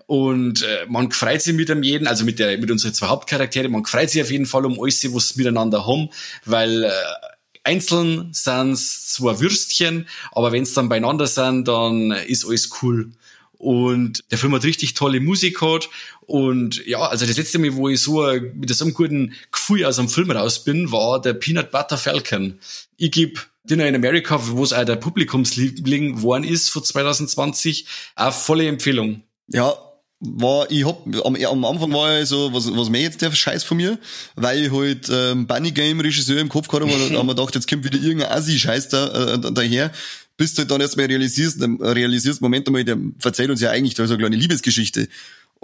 und 0.07 0.63
äh, 0.63 0.87
man 0.89 1.11
freut 1.11 1.43
sich 1.43 1.55
mit 1.55 1.69
dem 1.69 1.83
jeden, 1.83 2.07
also 2.07 2.25
mit 2.25 2.39
der 2.39 2.59
mit 2.59 2.71
unseren 2.71 2.95
zwei 2.95 3.09
Hauptcharaktere, 3.09 3.69
man 3.69 3.85
freut 3.85 4.11
sich 4.11 4.23
auf 4.23 4.31
jeden 4.31 4.47
Fall 4.47 4.65
um 4.65 4.81
alles, 4.81 5.13
was 5.13 5.31
sie 5.31 5.39
miteinander 5.39 5.87
haben, 5.87 6.11
weil 6.45 6.85
äh, 6.85 6.91
einzeln 7.65 8.29
sind's 8.33 9.13
zwar 9.13 9.41
Würstchen, 9.41 10.07
aber 10.31 10.53
wenn's 10.53 10.75
dann 10.75 10.89
beieinander 10.89 11.27
sind, 11.27 11.67
dann 11.67 12.13
ist 12.13 12.47
alles 12.47 12.71
cool. 12.83 13.11
Und 13.59 14.25
der 14.31 14.39
Film 14.39 14.55
hat 14.55 14.65
richtig 14.65 14.95
tolle 14.95 15.21
Musik 15.21 15.59
gehabt. 15.61 15.89
Und 16.27 16.85
ja, 16.87 17.01
also 17.01 17.27
das 17.27 17.37
letzte 17.37 17.59
Mal, 17.59 17.75
wo 17.75 17.89
ich 17.89 18.01
so 18.01 18.27
mit 18.55 18.75
so 18.75 18.85
einem 18.85 18.95
guten 18.95 19.35
Gefühl 19.51 19.85
aus 19.85 19.99
einem 19.99 20.09
Film 20.09 20.31
raus 20.31 20.65
bin, 20.65 20.93
war 20.93 21.21
der 21.21 21.35
Peanut 21.35 21.71
Butter 21.71 21.99
Falcon. 21.99 22.59
Ich 22.97 23.11
gebe 23.11 23.41
Dinner 23.65 23.87
in 23.87 23.95
America, 23.95 24.39
wo 24.49 24.63
es 24.63 24.73
auch 24.73 24.85
der 24.85 24.97
Publikumsliebling 24.97 26.17
geworden 26.17 26.45
ist 26.45 26.71
vor 26.71 26.83
2020, 26.83 27.87
auch 28.15 28.33
volle 28.33 28.69
Empfehlung. 28.69 29.23
Ja, 29.49 29.75
war, 30.21 30.71
ich 30.71 30.85
hab, 30.87 31.07
am, 31.25 31.37
am 31.37 31.65
Anfang 31.65 31.93
war 31.93 32.21
ich 32.21 32.29
so, 32.29 32.53
was, 32.53 32.75
was 32.75 32.89
mehr 32.89 33.03
jetzt 33.03 33.21
der 33.21 33.33
Scheiß 33.33 33.65
von 33.65 33.77
mir, 33.77 33.99
weil 34.35 34.65
ich 34.65 34.73
halt 34.73 35.09
ähm, 35.11 35.47
Bunny 35.47 35.73
Game 35.73 36.01
Regisseur 36.01 36.41
im 36.41 36.49
Kopf 36.49 36.69
gehabt 36.69 36.91
habe, 36.91 36.95
und 36.95 37.17
haben 37.19 37.27
wir 37.27 37.35
gedacht, 37.35 37.55
jetzt 37.55 37.69
kommt 37.69 37.85
wieder 37.85 37.99
irgendein 37.99 38.33
Assi-Scheiß 38.33 38.89
da, 38.89 39.35
äh, 39.35 39.53
daher, 39.53 39.93
bis 40.37 40.55
du 40.55 40.65
dann 40.65 40.81
erstmal 40.81 41.07
realisierst, 41.07 41.61
realisierst, 41.81 42.41
Moment 42.43 42.67
einmal, 42.67 42.85
der 42.85 42.99
verzeiht 43.19 43.51
uns 43.51 43.61
ja 43.61 43.71
eigentlich 43.71 43.95
da 43.95 44.07
so 44.07 44.15
eine 44.15 44.23
kleine 44.23 44.37
Liebesgeschichte. 44.37 45.09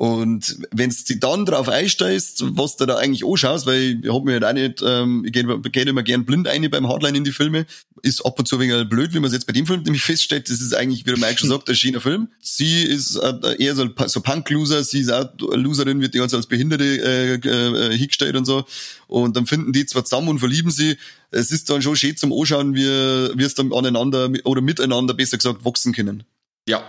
Und 0.03 0.59
wenn 0.73 0.91
du 0.91 1.17
dann 1.19 1.47
drauf 1.47 1.69
einsteigst, 1.69 2.43
was 2.57 2.77
du 2.77 2.87
da 2.87 2.97
eigentlich 2.97 3.25
anschaust, 3.25 3.67
weil 3.67 4.01
ich 4.03 4.12
hab 4.12 4.25
mir 4.25 4.33
halt 4.33 4.45
auch 4.45 4.53
nicht, 4.53 4.83
ähm, 4.85 5.23
ich 5.25 5.33
gehe 5.33 5.45
geh 5.45 5.83
immer 5.83 6.03
gern 6.03 6.25
blind 6.25 6.49
ein 6.49 6.69
beim 6.71 6.88
Hardline 6.88 7.19
in 7.19 7.23
die 7.23 7.31
Filme, 7.31 7.67
ist 8.03 8.27
ab 8.27 8.37
und 8.37 8.49
zu 8.49 8.59
wenig 8.59 8.88
blöd, 8.88 9.15
wie 9.15 9.21
man 9.21 9.29
es 9.29 9.33
jetzt 9.33 9.47
bei 9.47 9.53
dem 9.53 9.65
Film 9.65 9.85
nämlich 9.85 10.03
feststellt, 10.03 10.51
das 10.51 10.61
ist 10.61 10.75
eigentlich, 10.75 11.07
wie 11.07 11.11
der 11.11 11.21
Mike 11.21 11.38
schon 11.38 11.51
sagt, 11.51 11.69
ein 11.69 11.77
schöner 11.77 12.01
Film. 12.01 12.27
Sie 12.41 12.83
ist 12.83 13.15
äh, 13.15 13.62
eher 13.62 13.77
so, 13.77 13.88
so 14.07 14.21
Punk-Loser, 14.21 14.83
sie 14.83 15.03
ist 15.03 15.12
auch 15.12 15.29
eine 15.53 15.62
Loserin, 15.62 16.01
wird 16.01 16.15
die 16.15 16.19
ganze 16.19 16.35
als 16.35 16.49
Behinderte 16.49 16.85
äh, 16.85 17.35
äh, 17.35 17.97
hingestellt 17.97 18.35
und 18.35 18.45
so. 18.45 18.65
Und 19.07 19.37
dann 19.37 19.47
finden 19.47 19.73
die 19.73 19.87
zwar 19.87 20.05
zusammen 20.05 20.31
und 20.31 20.41
verlieben 20.41 20.73
sie. 20.73 20.97
Es 21.31 21.53
ist 21.53 21.71
dann 21.71 21.81
schon 21.81 21.95
schön 21.95 22.17
zum 22.17 22.33
Anschauen, 22.33 22.75
wie, 22.75 22.83
wie 22.83 23.45
es 23.45 23.55
dann 23.55 23.73
aneinander 23.73 24.33
oder 24.43 24.62
miteinander, 24.62 25.15
besser 25.15 25.37
gesagt, 25.37 25.65
wachsen 25.65 25.93
können. 25.93 26.25
Ja, 26.67 26.83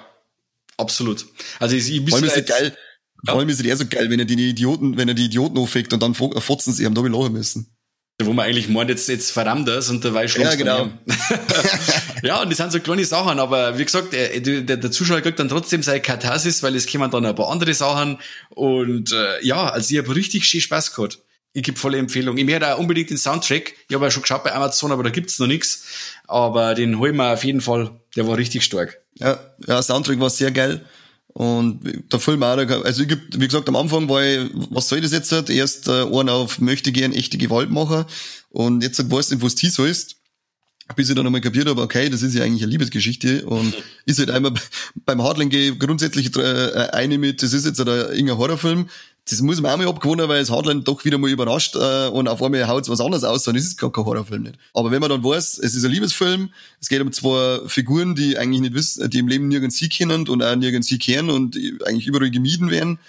absolut. 0.78 1.28
Also 1.60 1.76
ich, 1.76 1.92
ich 1.92 2.08
ist 2.08 2.38
es 2.38 2.46
geil, 2.48 2.76
vor 3.26 3.40
allem 3.40 3.50
ist 3.50 3.60
es 3.60 3.66
eher 3.66 3.78
so 3.78 3.86
geil, 3.88 4.10
wenn 4.10 4.20
er 4.20 4.26
die 4.26 4.50
Idioten, 4.50 4.98
wenn 4.98 5.08
er 5.08 5.14
die 5.14 5.26
Idioten 5.26 5.58
aufweckt 5.58 5.94
und 5.94 6.02
dann 6.02 6.14
fotzen 6.14 6.74
sie 6.74 6.86
haben, 6.86 6.96
da 6.96 7.04
wir 7.04 7.10
lachen 7.10 7.34
müssen. 7.34 7.76
wo 8.22 8.34
man 8.34 8.46
eigentlich 8.46 8.70
meint, 8.70 8.90
jetzt, 8.90 9.08
jetzt 9.10 9.32
verrammt 9.32 9.68
das 9.68 9.90
und 9.90 10.04
dabei 10.04 10.28
schlummst 10.28 10.54
Ja, 10.54 10.58
genau. 10.58 10.90
ja, 12.24 12.42
und 12.42 12.50
das 12.50 12.58
sind 12.58 12.72
so 12.72 12.80
kleine 12.80 13.06
Sachen, 13.06 13.40
aber 13.40 13.78
wie 13.78 13.86
gesagt, 13.86 14.14
der, 14.14 14.40
der, 14.40 14.78
der 14.78 14.92
Zuschauer 14.92 15.22
kriegt 15.22 15.40
dann 15.40 15.50
trotzdem 15.50 15.84
seine 15.84 16.02
Katharsis, 16.02 16.64
weil 16.64 16.76
es 16.76 16.92
kommen 16.92 17.10
dann 17.12 17.26
ein 17.26 17.36
paar 17.36 17.50
andere 17.50 17.74
Sachen 17.74 18.18
und 18.50 19.12
äh, 19.12 19.44
ja, 19.46 19.70
also 19.70 19.94
ich 19.94 19.98
habe 20.00 20.16
richtig 20.16 20.46
schön 20.46 20.62
Spaß 20.62 20.94
gehabt. 20.94 21.20
Ich 21.56 21.62
gebe 21.62 21.78
volle 21.78 22.00
Empfehlung. 22.00 22.36
Ich 22.38 22.48
werde 22.48 22.74
auch 22.74 22.80
unbedingt 22.80 23.12
den 23.12 23.18
Soundtrack. 23.18 23.74
Ich 23.88 23.94
habe 23.94 24.06
ja 24.06 24.12
schon 24.12 24.24
geschaut 24.24 24.44
bei 24.44 24.54
Amazon, 24.54 24.92
aber 24.92 25.04
da 25.04 25.12
gibt's 25.12 25.38
noch 25.38 25.46
nichts. 25.46 25.86
Aber 26.28 26.74
den 26.74 26.98
holen 26.98 27.16
wir 27.16 27.32
auf 27.32 27.44
jeden 27.44 27.62
Fall. 27.62 27.92
Der 28.16 28.28
war 28.28 28.38
richtig 28.38 28.64
stark. 28.64 29.00
Ja, 29.20 29.40
ja, 29.68 29.82
Soundtrack 29.82 30.20
war 30.20 30.32
sehr 30.32 30.50
geil. 30.50 30.84
Und 31.34 31.82
der 32.12 32.20
Film 32.20 32.44
auch, 32.44 32.58
also 32.58 33.02
ich 33.02 33.08
geb, 33.08 33.20
wie 33.36 33.48
gesagt, 33.48 33.68
am 33.68 33.76
Anfang 33.76 34.08
war 34.08 34.24
ich, 34.24 34.50
was 34.70 34.88
soll 34.88 35.02
das 35.02 35.12
jetzt? 35.12 35.32
Erst 35.50 35.88
äh, 35.88 36.04
einen 36.04 36.30
auf 36.30 36.60
möchte 36.60 36.92
gern 36.92 37.12
echte 37.12 37.40
Gewalt 37.40 37.72
machen 37.72 38.06
und 38.50 38.84
jetzt 38.84 39.12
weiß 39.12 39.28
ich 39.28 39.38
nicht, 39.38 39.44
was 39.44 39.56
die 39.56 39.70
sollst. 39.70 40.18
Bis 40.96 41.10
ich 41.10 41.16
dann 41.16 41.26
einmal 41.26 41.42
kapiert 41.42 41.68
habe, 41.68 41.82
okay, 41.82 42.10
das 42.10 42.22
ist 42.22 42.36
ja 42.36 42.44
eigentlich 42.44 42.62
eine 42.62 42.72
Liebesgeschichte 42.72 43.46
und 43.46 43.74
ist 44.06 44.20
halt 44.20 44.30
einmal 44.30 44.54
beim 45.06 45.24
Hardline 45.24 45.78
grundsätzlich 45.78 46.36
äh, 46.36 46.90
eine 46.92 47.18
mit, 47.18 47.42
das 47.42 47.54
ist 47.54 47.66
jetzt 47.66 47.80
ein 47.80 47.88
irgendein 47.88 48.38
Horrorfilm, 48.38 48.90
das 49.30 49.42
muss 49.42 49.62
man 49.62 49.72
auch 49.72 49.78
mal 49.78 49.88
abgewohnen, 49.88 50.28
weil 50.28 50.42
es 50.42 50.50
Hardline 50.50 50.82
doch 50.82 51.06
wieder 51.06 51.18
mal 51.18 51.30
überrascht 51.30 51.76
äh, 51.76 52.08
und 52.08 52.28
auf 52.28 52.44
einmal 52.44 52.68
haut 52.68 52.90
was 52.90 53.00
anderes 53.00 53.24
aus, 53.24 53.44
dann 53.44 53.56
ist 53.56 53.68
es 53.68 53.78
gar 53.78 53.92
kein 53.92 54.04
Horrorfilm 54.04 54.44
nicht. 54.44 54.58
Aber 54.74 54.92
wenn 54.92 55.00
man 55.00 55.10
dann 55.10 55.24
weiß, 55.24 55.60
es 55.60 55.76
ist 55.76 55.86
ein 55.86 55.92
Liebesfilm, 55.92 56.50
es 56.82 56.90
geht 56.90 57.02
um 57.02 57.12
zwei 57.14 57.62
Figuren, 57.68 58.16
die 58.16 58.38
eigentlich 58.38 58.62
nicht 58.62 58.74
wissen, 58.74 59.10
die 59.10 59.20
im 59.20 59.30
Leben 59.30 59.48
nirgends 59.48 59.78
sie 59.78 59.88
kennen 59.88 60.28
und 60.28 60.44
auch 60.44 60.56
nirgends 60.56 60.88
sie 60.88 60.98
kehren 60.98 61.30
und 61.30 61.56
eigentlich 61.86 62.06
überall 62.06 62.32
gemieden 62.32 62.70
werden, 62.70 63.00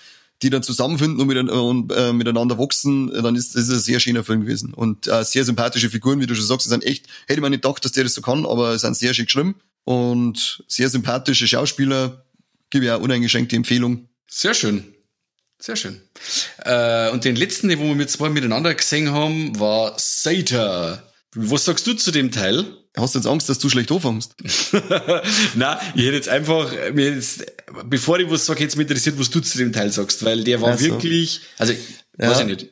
die 0.43 0.51
dann 0.51 0.63
zusammenfinden 0.63 1.21
und, 1.21 1.27
mit, 1.27 1.51
und 1.51 1.93
äh, 1.93 2.13
miteinander 2.13 2.59
wachsen, 2.59 3.11
dann 3.11 3.35
ist 3.35 3.57
das 3.57 3.69
ein 3.69 3.81
sehr 3.81 3.99
schöner 3.99 4.23
Film 4.23 4.43
gewesen. 4.43 4.73
Und 4.73 5.09
äh, 5.09 5.25
sehr 5.25 5.45
sympathische 5.45 5.91
Figuren, 5.91 6.21
wie 6.21 6.27
du 6.27 6.37
schon 6.37 6.47
sagst, 6.47 6.69
sind 6.69 6.85
echt, 6.85 7.07
hätte 7.27 7.41
man 7.41 7.51
nicht 7.51 7.63
gedacht, 7.63 7.85
dass 7.85 7.93
der 7.93 8.05
das 8.05 8.15
so 8.15 8.23
kann, 8.23 8.47
aber 8.47 8.79
sind 8.79 8.97
sehr 8.97 9.15
schön 9.15 9.27
geschrieben 9.27 9.57
und 9.83 10.63
sehr 10.69 10.89
sympathische 10.89 11.49
Schauspieler, 11.49 12.25
gebe 12.71 12.85
ich 12.85 12.91
auch 12.93 13.01
uneingeschränkte 13.01 13.57
Empfehlung. 13.57 14.09
Sehr 14.29 14.55
schön. 14.55 14.94
Sehr 15.59 15.77
schön. 15.77 16.03
Äh, 16.59 17.11
und 17.11 17.25
den 17.25 17.37
letzten, 17.37 17.69
den 17.69 17.81
wir 17.81 17.95
mit 17.95 18.11
zwei 18.11 18.29
miteinander 18.29 18.75
gesehen 18.75 19.13
haben, 19.13 19.59
war 19.59 19.95
Sater. 19.97 21.03
Was 21.35 21.65
sagst 21.65 21.87
du 21.87 21.95
zu 21.95 22.11
dem 22.11 22.31
Teil? 22.31 22.65
Hast 22.97 23.15
du 23.15 23.19
jetzt 23.19 23.27
Angst, 23.27 23.49
dass 23.49 23.59
du 23.59 23.69
schlecht 23.69 23.91
anfängst? 23.91 24.37
Na, 25.55 25.81
ich 25.95 26.05
hätte 26.05 26.15
jetzt 26.15 26.29
einfach, 26.29 26.71
mir 26.93 27.15
jetzt, 27.15 27.45
bevor 27.87 28.21
ich 28.21 28.31
was 28.31 28.47
sage, 28.47 28.61
jetzt 28.61 28.77
mich 28.77 28.85
interessiert, 28.85 29.19
was 29.19 29.31
du 29.31 29.41
zu 29.41 29.59
dem 29.59 29.73
Teil 29.73 29.91
sagst, 29.91 30.25
weil 30.25 30.45
der 30.45 30.61
war 30.61 30.73
also, 30.73 30.85
wirklich, 30.85 31.41
also, 31.59 31.73
ja. 31.73 32.31
weiß 32.31 32.41
ich 32.41 32.47
nicht. 32.47 32.69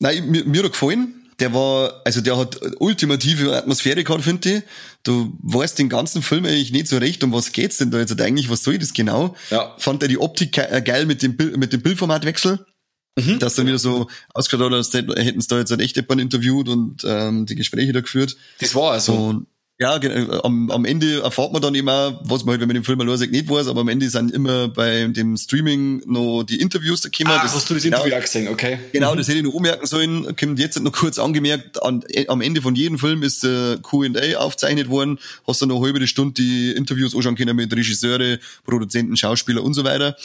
Nein, 0.00 0.28
mir, 0.28 0.44
mir 0.44 0.64
hat 0.64 0.72
gefallen 0.72 1.21
der 1.42 1.52
war, 1.52 2.00
also 2.04 2.20
der 2.20 2.38
hat 2.38 2.60
ultimative 2.78 3.56
Atmosphäre 3.56 4.04
gehabt, 4.04 4.22
finde 4.22 4.48
ich. 4.48 4.62
Du 5.02 5.36
weißt 5.42 5.76
den 5.76 5.88
ganzen 5.88 6.22
Film 6.22 6.44
eigentlich 6.46 6.70
nicht 6.70 6.86
so 6.86 6.98
recht, 6.98 7.24
um 7.24 7.32
was 7.32 7.50
geht's 7.50 7.78
denn 7.78 7.90
da 7.90 7.98
jetzt 7.98 8.18
eigentlich, 8.20 8.48
was 8.48 8.62
soll 8.62 8.78
das 8.78 8.92
genau? 8.92 9.34
Ja. 9.50 9.74
Fand 9.76 10.02
er 10.02 10.08
die 10.08 10.18
Optik 10.18 10.56
äh, 10.56 10.80
geil 10.84 11.04
mit 11.04 11.20
dem, 11.20 11.36
mit 11.56 11.72
dem 11.72 11.82
Bildformatwechsel. 11.82 12.64
Mhm. 13.18 13.40
Dass 13.40 13.56
dann 13.56 13.66
wieder 13.66 13.80
so 13.80 14.06
ausgeschaut 14.32 14.66
hat, 14.66 14.72
als 14.72 14.94
hätten 14.94 15.40
sie 15.40 15.48
da 15.48 15.58
jetzt 15.58 15.72
ein 15.72 15.80
echt 15.80 15.96
jemand 15.96 16.20
interviewt 16.20 16.68
und 16.68 17.02
ähm, 17.04 17.44
die 17.44 17.56
Gespräche 17.56 17.92
da 17.92 18.00
geführt. 18.00 18.36
Das 18.60 18.74
war 18.76 18.92
also. 18.92 19.12
Und 19.12 19.46
ja, 19.82 19.96
äh, 19.96 20.38
am, 20.44 20.70
am 20.70 20.84
Ende 20.84 21.22
erfahrt 21.22 21.52
man 21.52 21.60
dann 21.60 21.74
immer, 21.74 22.20
was 22.22 22.44
man 22.44 22.52
halt, 22.52 22.60
wenn 22.60 22.68
man 22.68 22.74
den 22.74 22.84
Film 22.84 22.98
mal 22.98 23.04
nicht 23.04 23.50
weiß, 23.50 23.66
aber 23.66 23.80
am 23.80 23.88
Ende 23.88 24.08
sind 24.08 24.30
immer 24.30 24.68
bei 24.68 25.06
dem 25.08 25.36
Streaming 25.36 26.02
noch 26.06 26.44
die 26.44 26.60
Interviews 26.60 27.00
da 27.00 27.08
gekommen. 27.08 27.36
Ah, 27.36 27.42
das, 27.42 27.54
hast 27.56 27.68
du 27.68 27.74
das 27.74 27.82
genau, 27.82 27.96
Interview 27.98 28.16
auch 28.16 28.22
gesehen, 28.22 28.48
okay. 28.48 28.78
Genau, 28.92 29.12
mhm. 29.12 29.18
das 29.18 29.26
hätte 29.26 29.38
ich 29.38 29.44
noch 29.44 29.54
ummerken 29.54 29.84
sollen. 29.86 30.36
Kommt 30.36 30.60
jetzt 30.60 30.80
noch 30.80 30.92
kurz 30.92 31.18
angemerkt, 31.18 31.82
an, 31.82 32.04
am 32.28 32.40
Ende 32.40 32.62
von 32.62 32.76
jedem 32.76 32.96
Film 32.96 33.24
ist 33.24 33.42
äh, 33.42 33.76
Q&A 33.82 34.36
aufgezeichnet 34.36 34.88
worden. 34.88 35.18
Hast 35.48 35.60
du 35.60 35.66
noch 35.66 35.76
eine 35.76 35.86
halbe 35.86 36.06
Stunde 36.06 36.34
die 36.34 36.70
Interviews 36.70 37.16
anschauen 37.16 37.34
können 37.34 37.56
mit 37.56 37.74
Regisseure, 37.74 38.38
Produzenten, 38.64 39.16
Schauspieler 39.16 39.64
und 39.64 39.74
so 39.74 39.82
weiter 39.82 40.16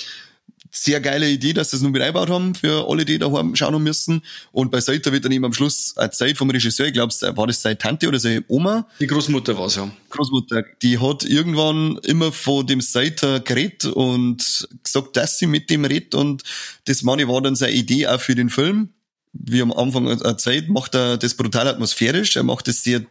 sehr 0.71 0.99
geile 1.01 1.29
Idee, 1.29 1.53
dass 1.53 1.71
sie 1.71 1.77
das 1.77 1.83
nun 1.83 1.91
mit 1.91 2.01
einbaut 2.01 2.29
haben 2.29 2.55
für 2.55 2.89
alle, 2.89 3.05
die 3.05 3.19
daheim 3.19 3.55
schauen 3.55 3.81
müssen. 3.81 4.21
Und 4.51 4.71
bei 4.71 4.79
Seiter 4.81 5.11
wird 5.11 5.25
dann 5.25 5.31
eben 5.31 5.45
am 5.45 5.53
Schluss 5.53 5.95
eine 5.97 6.11
Zeit 6.11 6.37
vom 6.37 6.49
Regisseur, 6.49 6.87
ich 6.87 6.93
glaube, 6.93 7.13
war 7.35 7.47
das 7.47 7.61
seine 7.61 7.77
Tante 7.77 8.07
oder 8.07 8.19
seine 8.19 8.43
Oma? 8.47 8.87
Die 8.99 9.07
Großmutter 9.07 9.57
war's 9.57 9.75
ja. 9.75 9.91
Großmutter. 10.09 10.63
Die 10.81 10.99
hat 10.99 11.23
irgendwann 11.23 11.97
immer 12.03 12.31
von 12.31 12.65
dem 12.65 12.81
Seiter 12.81 13.39
geredet 13.39 13.85
und 13.85 14.67
gesagt, 14.83 15.17
dass 15.17 15.39
sie 15.39 15.47
mit 15.47 15.69
dem 15.69 15.85
redet 15.85 16.15
und 16.15 16.43
das 16.85 17.03
meine 17.03 17.27
war 17.27 17.41
dann 17.41 17.55
seine 17.55 17.73
Idee 17.73 18.07
auch 18.07 18.21
für 18.21 18.35
den 18.35 18.49
Film. 18.49 18.89
Wie 19.33 19.61
am 19.61 19.71
Anfang 19.71 20.07
erzählt, 20.07 20.69
macht 20.69 20.95
er 20.95 21.17
das 21.17 21.35
brutal 21.35 21.67
atmosphärisch, 21.67 22.35
er 22.35 22.43
macht 22.43 22.67
es 22.67 22.83
sehr 22.83 23.05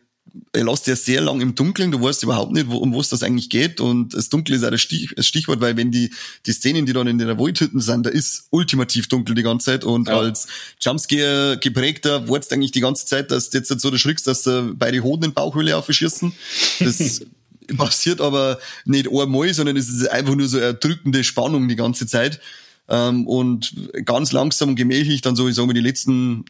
er 0.53 0.65
lässt 0.65 0.87
ja 0.87 0.97
sehr 0.97 1.21
lang 1.21 1.41
im 1.41 1.55
Dunkeln, 1.55 1.91
du 1.91 2.01
weißt 2.01 2.23
überhaupt 2.23 2.53
nicht, 2.53 2.69
wo, 2.69 2.77
um 2.77 2.95
was 2.95 3.09
das 3.09 3.23
eigentlich 3.23 3.51
geht. 3.51 3.81
Und 3.81 4.15
das 4.15 4.29
Dunkel 4.29 4.55
ist 4.55 4.65
auch 4.65 4.71
das, 4.71 4.81
Stich, 4.81 5.13
das 5.15 5.27
Stichwort, 5.27 5.61
weil 5.61 5.77
wenn 5.77 5.91
die, 5.91 6.11
die 6.47 6.53
Szenen, 6.53 6.87
die 6.87 6.93
dann 6.93 7.07
in 7.07 7.19
der 7.19 7.39
Waldhütten 7.39 7.81
sind, 7.81 8.07
da 8.07 8.11
ist 8.11 8.47
ultimativ 8.51 9.09
dunkel 9.09 9.35
die 9.35 9.43
ganze 9.43 9.67
Zeit. 9.67 9.85
Und 9.85 10.09
ja. 10.09 10.19
als 10.19 10.49
Jumpscare 10.81 11.59
geprägter 11.59 12.29
wartest 12.29 12.53
eigentlich 12.53 12.73
die 12.73 12.81
ganze 12.81 13.07
Zeit, 13.07 13.31
dass 13.31 13.51
du 13.51 13.59
jetzt 13.59 13.69
so 13.69 13.91
erschrickst, 13.91 14.27
dass 14.27 14.43
du 14.43 14.75
beide 14.75 15.03
Hoden 15.03 15.25
in 15.25 15.33
Bauchhöhle 15.35 15.77
aufschießen. 15.77 16.33
Das 16.81 17.23
passiert 17.77 18.21
aber 18.21 18.59
nicht 18.85 19.09
einmal, 19.11 19.53
sondern 19.53 19.77
es 19.77 19.89
ist 19.89 20.09
einfach 20.09 20.35
nur 20.35 20.49
so 20.49 20.59
erdrückende 20.59 21.25
Spannung 21.25 21.69
die 21.69 21.77
ganze 21.77 22.07
Zeit. 22.07 22.41
Um, 22.89 23.27
und 23.27 23.75
ganz 24.05 24.31
langsam 24.31 24.69
und 24.69 24.77
gemächlich 24.77 25.21
dann 25.21 25.35
so, 25.35 25.49
ich 25.49 25.57
sage 25.57 25.67
mal, 25.67 25.73
die 25.73 25.81
letzten 25.81 26.45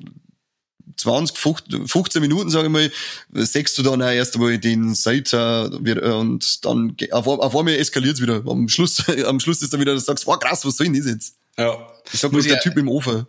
20, 0.96 1.36
15 1.36 2.22
Minuten, 2.22 2.50
sage 2.50 2.66
ich 2.66 2.72
mal, 2.72 2.90
sechst 3.32 3.76
du 3.78 3.82
dann 3.82 4.02
auch 4.02 4.10
erst 4.10 4.34
einmal 4.34 4.58
den 4.58 4.94
Seiter 4.94 5.70
und 5.72 6.64
dann 6.64 6.96
auf, 7.10 7.26
auf 7.26 7.56
einmal 7.56 7.74
eskaliert 7.74 8.16
es 8.16 8.22
wieder. 8.22 8.42
Am 8.46 8.68
Schluss, 8.68 9.02
am 9.26 9.40
Schluss 9.40 9.62
ist 9.62 9.72
dann 9.72 9.80
wieder, 9.80 9.94
dass 9.94 10.04
du 10.04 10.12
sagst, 10.12 10.26
wow, 10.26 10.38
krass, 10.38 10.64
was 10.64 10.76
soll 10.76 10.86
denn 10.86 10.94
das 10.94 11.06
jetzt? 11.06 11.34
Ja. 11.58 11.76
Ich 12.12 12.20
sag 12.20 12.30
bloß 12.30 12.46
der 12.46 12.60
Typ 12.60 12.76
im 12.76 12.88
Ofen. 12.88 13.26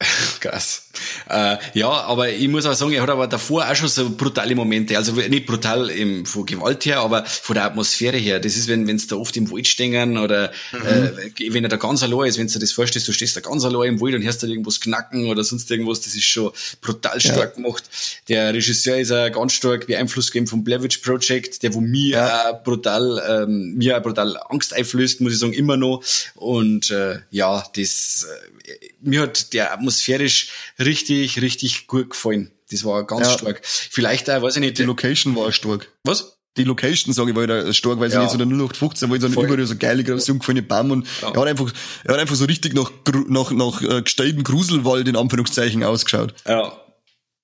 Krass. 0.40 0.84
Äh, 1.28 1.56
ja, 1.74 1.88
aber 1.88 2.30
ich 2.30 2.46
muss 2.46 2.66
auch 2.66 2.74
sagen, 2.74 2.92
er 2.92 3.02
hat 3.02 3.10
aber 3.10 3.26
davor 3.26 3.68
auch 3.68 3.74
schon 3.74 3.88
so 3.88 4.08
brutale 4.10 4.54
Momente. 4.54 4.96
Also 4.96 5.12
nicht 5.12 5.46
brutal 5.46 5.90
im, 5.90 6.24
von 6.24 6.46
Gewalt 6.46 6.86
her, 6.86 7.00
aber 7.00 7.24
von 7.24 7.54
der 7.54 7.64
Atmosphäre 7.64 8.16
her. 8.16 8.38
Das 8.38 8.56
ist, 8.56 8.68
wenn 8.68 8.86
wenn's 8.86 9.08
da 9.08 9.16
oft 9.16 9.36
im 9.36 9.50
Wald 9.50 9.66
stehen 9.66 10.16
oder 10.16 10.52
mhm. 10.72 10.86
äh, 10.86 11.52
wenn 11.52 11.64
er 11.64 11.68
da 11.68 11.76
ganz 11.76 12.04
allein 12.04 12.28
ist, 12.28 12.38
wenn 12.38 12.46
du 12.46 12.52
dir 12.52 12.58
das 12.60 12.70
vorstellst, 12.70 13.08
du 13.08 13.12
stehst 13.12 13.36
da 13.36 13.40
ganz 13.40 13.64
allein 13.64 13.94
im 13.94 14.00
Wald 14.00 14.14
und 14.14 14.22
hörst 14.22 14.40
da 14.40 14.46
irgendwas 14.46 14.80
knacken 14.80 15.26
oder 15.26 15.42
sonst 15.42 15.68
irgendwas, 15.68 16.00
das 16.02 16.14
ist 16.14 16.24
schon 16.24 16.52
brutal 16.80 17.20
stark 17.20 17.56
ja. 17.56 17.62
gemacht. 17.62 17.82
Der 18.28 18.54
Regisseur 18.54 18.98
ist 18.98 19.10
auch 19.10 19.32
ganz 19.32 19.52
stark 19.52 19.88
beeinflusst 19.88 20.30
gegeben 20.30 20.46
vom 20.46 20.62
Blair 20.62 20.82
Witch 20.82 20.98
Project, 20.98 21.64
der 21.64 21.74
wo 21.74 21.80
mir 21.80 22.10
ja. 22.10 22.50
auch 22.50 22.62
brutal, 22.62 23.20
ähm, 23.28 23.74
mir 23.74 23.98
auch 23.98 24.02
brutal 24.02 24.36
Angst 24.48 24.72
einflößt, 24.72 25.22
muss 25.22 25.32
ich 25.32 25.40
sagen, 25.40 25.54
immer 25.54 25.76
noch. 25.76 26.04
Und 26.36 26.92
äh, 26.92 27.18
ja, 27.30 27.64
das 27.74 28.26
äh, 28.28 28.58
mir 29.00 29.22
hat 29.22 29.52
der 29.52 29.72
atmosphärisch 29.88 30.48
richtig, 30.78 31.40
richtig 31.40 31.86
gut 31.86 32.10
gefallen. 32.10 32.50
Das 32.70 32.84
war 32.84 33.06
ganz 33.06 33.28
ja. 33.28 33.38
stark. 33.38 33.60
Vielleicht 33.64 34.28
auch, 34.28 34.42
weiß 34.42 34.56
ich 34.56 34.60
nicht. 34.60 34.78
Die 34.78 34.84
Location 34.84 35.34
war 35.34 35.50
stark. 35.52 35.90
Was? 36.04 36.38
Die 36.58 36.64
Location, 36.64 37.14
sage 37.14 37.30
ich, 37.30 37.36
war 37.36 37.46
da 37.46 37.72
stark, 37.72 38.00
weil 38.00 38.10
sie 38.10 38.16
ja. 38.16 38.22
nicht 38.22 38.32
so 38.32 38.36
der 38.36 38.46
0815, 38.46 39.10
weil 39.10 39.20
so 39.20 39.28
überall 39.28 39.66
so 39.66 39.76
geile, 39.76 40.02
große, 40.02 40.32
umgefallene 40.32 40.62
Baum 40.62 40.90
und 40.90 41.06
ja. 41.22 41.30
er 41.30 41.40
hat 41.40 41.48
einfach, 41.48 41.72
er 42.04 42.14
hat 42.14 42.20
einfach 42.20 42.34
so 42.34 42.46
richtig 42.46 42.74
nach, 42.74 42.90
nach, 43.28 43.52
nach 43.52 43.82
äh, 43.82 44.02
gesteigten 44.02 44.42
Gruselwald 44.42 45.06
in 45.08 45.16
Anführungszeichen 45.16 45.84
ausgeschaut. 45.84 46.34
Ja. 46.46 46.72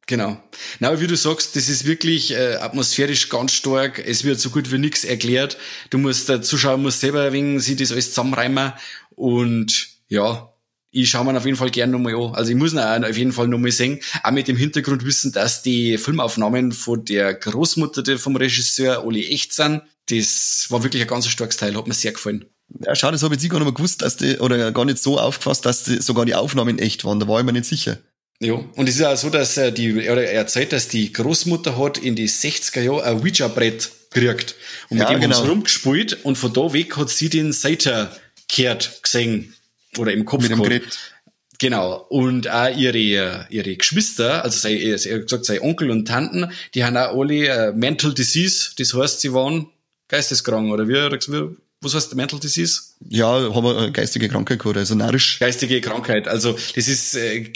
Genau. 0.06 0.36
Na, 0.80 1.00
wie 1.00 1.06
du 1.06 1.16
sagst, 1.16 1.56
das 1.56 1.70
ist 1.70 1.86
wirklich 1.86 2.32
äh, 2.32 2.56
atmosphärisch 2.56 3.30
ganz 3.30 3.52
stark. 3.52 3.98
Es 4.04 4.24
wird 4.24 4.38
so 4.38 4.50
gut 4.50 4.70
wie 4.70 4.76
nichts 4.76 5.04
erklärt. 5.04 5.56
Du 5.88 5.96
musst, 5.96 6.28
der 6.28 6.42
Zuschauer 6.42 6.76
muss 6.76 7.00
selber 7.00 7.32
wegen 7.32 7.58
sich 7.60 7.76
das 7.76 7.90
alles 7.90 8.08
zusammenreimen 8.08 8.74
und 9.14 9.88
ja, 10.08 10.53
ich 10.94 11.10
schaue 11.10 11.24
mir 11.24 11.36
auf 11.36 11.44
jeden 11.44 11.56
Fall 11.56 11.70
gerne 11.70 11.92
nochmal 11.92 12.14
an. 12.14 12.34
Also 12.34 12.52
ich 12.52 12.56
muss 12.56 12.72
ihn 12.72 12.78
auf 12.78 13.16
jeden 13.16 13.32
Fall 13.32 13.48
nochmal 13.48 13.72
sehen. 13.72 13.98
Auch 14.22 14.30
mit 14.30 14.46
dem 14.46 14.56
Hintergrund 14.56 15.04
wissen, 15.04 15.32
dass 15.32 15.62
die 15.62 15.98
Filmaufnahmen 15.98 16.70
von 16.70 17.04
der 17.04 17.34
Großmutter 17.34 18.16
vom 18.16 18.36
Regisseur 18.36 19.04
Oli 19.04 19.26
echt 19.26 19.52
sind. 19.52 19.82
Das 20.08 20.66
war 20.68 20.84
wirklich 20.84 21.02
ein 21.02 21.08
ganz 21.08 21.26
starkes 21.26 21.56
Teil, 21.56 21.76
hat 21.76 21.88
mir 21.88 21.94
sehr 21.94 22.12
gefallen. 22.12 22.44
Ja, 22.80 22.94
schade, 22.94 23.12
das 23.12 23.22
habe 23.22 23.34
ich 23.34 23.42
jetzt 23.42 23.50
gar 23.50 23.58
nicht 23.58 23.66
mehr 23.66 23.74
gewusst, 23.74 24.02
dass 24.02 24.16
die, 24.16 24.38
oder 24.38 24.70
gar 24.70 24.84
nicht 24.84 24.98
so 24.98 25.18
aufgefasst, 25.18 25.66
dass 25.66 25.84
die, 25.84 26.00
sogar 26.00 26.24
die 26.26 26.34
Aufnahmen 26.34 26.78
echt 26.78 27.04
waren. 27.04 27.18
Da 27.18 27.26
war 27.26 27.40
ich 27.40 27.46
mir 27.46 27.52
nicht 27.52 27.66
sicher. 27.66 27.98
Ja, 28.40 28.54
und 28.54 28.88
es 28.88 28.96
ist 28.96 29.02
auch 29.02 29.16
so, 29.16 29.30
dass 29.30 29.56
er 29.56 29.72
die, 29.72 29.94
oder 30.08 30.22
er 30.22 30.34
erzählt, 30.34 30.72
dass 30.72 30.88
die 30.88 31.12
Großmutter 31.12 31.76
hat 31.76 31.98
in 31.98 32.14
die 32.14 32.28
60er 32.28 32.80
Jahre 32.80 33.04
ein 33.04 33.20
Ouija-Brett 33.20 33.90
gekriegt. 34.12 34.54
Und 34.90 34.98
mit 34.98 35.08
ja, 35.08 35.14
dem 35.14 35.20
genau. 35.20 35.36
haben 35.36 35.44
sie 35.44 35.50
rumgespielt 35.50 36.24
und 36.24 36.36
von 36.36 36.52
da 36.52 36.72
weg 36.72 36.96
hat 36.96 37.10
sie 37.10 37.28
den 37.28 37.52
Seiter 37.52 38.16
kehrt 38.48 39.02
gesehen 39.02 39.54
oder 39.98 40.12
im 40.12 40.24
Kopf 40.24 40.42
mit 40.42 40.50
dem 40.50 40.62
Gerät. 40.62 40.84
Genau. 41.58 42.04
Und 42.08 42.50
auch 42.50 42.76
ihre, 42.76 43.46
ihre 43.48 43.76
Geschwister, 43.76 44.44
also 44.44 44.58
sei, 44.58 44.76
er 44.76 44.94
hat 44.94 45.22
gesagt, 45.22 45.44
sein 45.44 45.60
Onkel 45.60 45.90
und 45.90 46.06
Tanten, 46.06 46.50
die 46.74 46.84
haben 46.84 46.96
auch 46.96 47.18
alle 47.18 47.46
äh, 47.46 47.72
Mental 47.72 48.12
Disease, 48.12 48.70
das 48.76 48.92
heißt, 48.92 49.20
sie 49.20 49.32
waren 49.32 49.68
geisteskrank, 50.08 50.72
oder 50.72 50.88
wie, 50.88 50.94
wie 50.94 51.56
was 51.80 51.94
heißt 51.94 52.14
Mental 52.14 52.40
Disease? 52.40 52.80
Ja, 53.08 53.54
haben 53.54 53.66
eine 53.66 53.92
geistige 53.92 54.28
Krankheit 54.28 54.58
gehabt, 54.58 54.76
also 54.76 54.94
narrisch. 54.94 55.38
Geistige 55.38 55.80
Krankheit, 55.80 56.26
also 56.26 56.56
das 56.74 56.88
ist, 56.88 57.14
äh, 57.14 57.52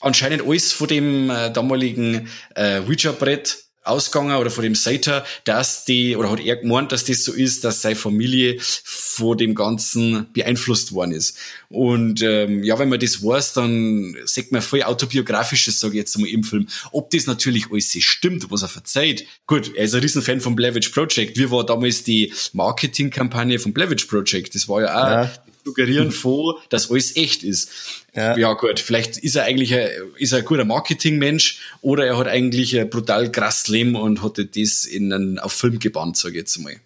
anscheinend 0.00 0.46
alles 0.46 0.72
von 0.72 0.88
dem 0.88 1.30
äh, 1.30 1.52
damaligen 1.52 2.28
äh, 2.54 2.80
Ouija-Brett 2.80 3.63
ausgegangen 3.84 4.36
oder 4.36 4.50
von 4.50 4.64
dem 4.64 4.74
Sater, 4.74 5.24
dass 5.44 5.84
die, 5.84 6.16
oder 6.16 6.30
hat 6.30 6.40
er 6.40 6.56
gemeint, 6.56 6.92
dass 6.92 7.04
das 7.04 7.24
so 7.24 7.32
ist, 7.32 7.64
dass 7.64 7.82
seine 7.82 7.96
Familie 7.96 8.58
von 8.60 9.38
dem 9.38 9.54
Ganzen 9.54 10.32
beeinflusst 10.32 10.92
worden 10.92 11.12
ist. 11.12 11.36
Und 11.68 12.22
ähm, 12.22 12.62
ja, 12.64 12.78
wenn 12.78 12.88
man 12.88 13.00
das 13.00 13.22
weiß, 13.22 13.52
dann 13.52 14.16
sieht 14.24 14.52
man 14.52 14.62
voll 14.62 14.82
autobiografisches, 14.82 15.80
sage 15.80 15.94
ich 15.94 15.98
jetzt 15.98 16.18
mal, 16.18 16.28
im 16.28 16.44
Film. 16.44 16.66
Ob 16.92 17.10
das 17.10 17.26
natürlich 17.26 17.70
alles 17.70 17.94
stimmt, 18.00 18.50
was 18.50 18.62
er 18.62 18.68
verzeiht. 18.68 19.26
Gut, 19.46 19.74
er 19.74 19.84
ist 19.84 19.94
ein 19.94 20.00
Riesenfan 20.00 20.40
vom 20.40 20.56
Blavich 20.56 20.92
Project. 20.92 21.38
Wie 21.38 21.50
war 21.50 21.64
damals 21.64 22.02
die 22.04 22.32
Marketingkampagne 22.52 23.58
vom 23.58 23.72
Blavich 23.72 24.08
Project? 24.08 24.54
Das 24.54 24.68
war 24.68 24.82
ja 24.82 24.94
auch 24.94 25.10
ja. 25.10 25.32
Suggerieren 25.64 26.12
vor, 26.12 26.62
dass 26.68 26.90
alles 26.90 27.16
echt 27.16 27.42
ist. 27.42 27.70
Ja. 28.14 28.36
ja, 28.36 28.52
gut, 28.52 28.78
vielleicht 28.78 29.16
ist 29.16 29.34
er 29.34 29.44
eigentlich 29.44 29.74
ein, 29.74 29.88
ist 30.18 30.32
er 30.32 30.38
ein 30.38 30.44
guter 30.44 30.64
Marketingmensch 30.64 31.58
oder 31.80 32.06
er 32.06 32.16
hat 32.16 32.28
eigentlich 32.28 32.78
ein 32.78 32.88
brutal 32.88 33.32
krass 33.32 33.66
Leben 33.66 33.96
und 33.96 34.22
hat 34.22 34.38
das 34.38 34.84
in 34.84 35.12
einen, 35.12 35.38
auf 35.38 35.52
Film 35.52 35.78
gebannt, 35.78 36.16
sage 36.16 36.34
ich 36.34 36.40
jetzt 36.40 36.58
mal. 36.58 36.76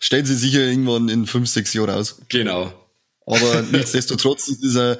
Stellen 0.00 0.26
Sie 0.26 0.34
sicher 0.34 0.60
irgendwann 0.60 1.08
in 1.08 1.26
fünf, 1.26 1.48
sechs 1.48 1.72
Jahren 1.72 1.90
aus. 1.90 2.18
Genau. 2.28 2.72
Aber 3.26 3.62
nichtsdestotrotz 3.72 4.48
ist 4.48 4.64
es 4.64 4.76
ein, 4.76 4.96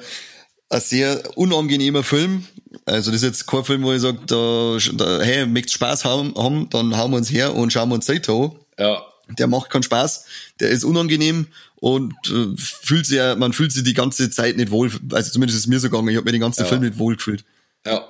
ein 0.69 0.81
sehr 0.81 1.37
unangenehmer 1.37 2.03
Film. 2.03 2.45
Also 2.85 3.11
das 3.11 3.21
ist 3.21 3.27
jetzt 3.27 3.47
kein 3.47 3.63
Film, 3.63 3.83
wo 3.83 3.93
ich 3.93 4.01
sage, 4.01 4.19
da, 4.25 4.77
da, 4.93 5.21
hey, 5.21 5.45
möchtest 5.45 5.75
Spaß 5.75 6.05
haben, 6.05 6.33
haben, 6.35 6.69
dann 6.69 6.97
hauen 6.97 7.11
wir 7.11 7.17
uns 7.17 7.31
her 7.31 7.53
und 7.53 7.71
schauen 7.71 7.89
wir 7.89 7.95
uns 7.95 8.05
Zeit 8.05 8.27
an. 8.29 8.51
Ja. 8.79 9.05
Der 9.29 9.47
macht 9.47 9.69
keinen 9.69 9.83
Spaß, 9.83 10.25
der 10.59 10.69
ist 10.69 10.83
unangenehm 10.83 11.47
und 11.75 12.13
äh, 12.27 12.55
fühlt 12.57 13.05
sich, 13.05 13.19
man 13.37 13.53
fühlt 13.53 13.71
sich 13.71 13.83
die 13.83 13.93
ganze 13.93 14.29
Zeit 14.29 14.57
nicht 14.57 14.71
wohl. 14.71 14.91
Also 15.11 15.31
zumindest 15.31 15.57
ist 15.57 15.65
es 15.65 15.67
mir 15.67 15.79
so 15.79 15.89
gegangen. 15.89 16.09
Ich 16.09 16.15
habe 16.15 16.25
mir 16.25 16.31
den 16.31 16.41
ganzen 16.41 16.63
ja. 16.63 16.67
Film 16.67 16.81
nicht 16.81 16.97
wohl 16.97 17.15
gefühlt. 17.15 17.43
Ja, 17.85 18.07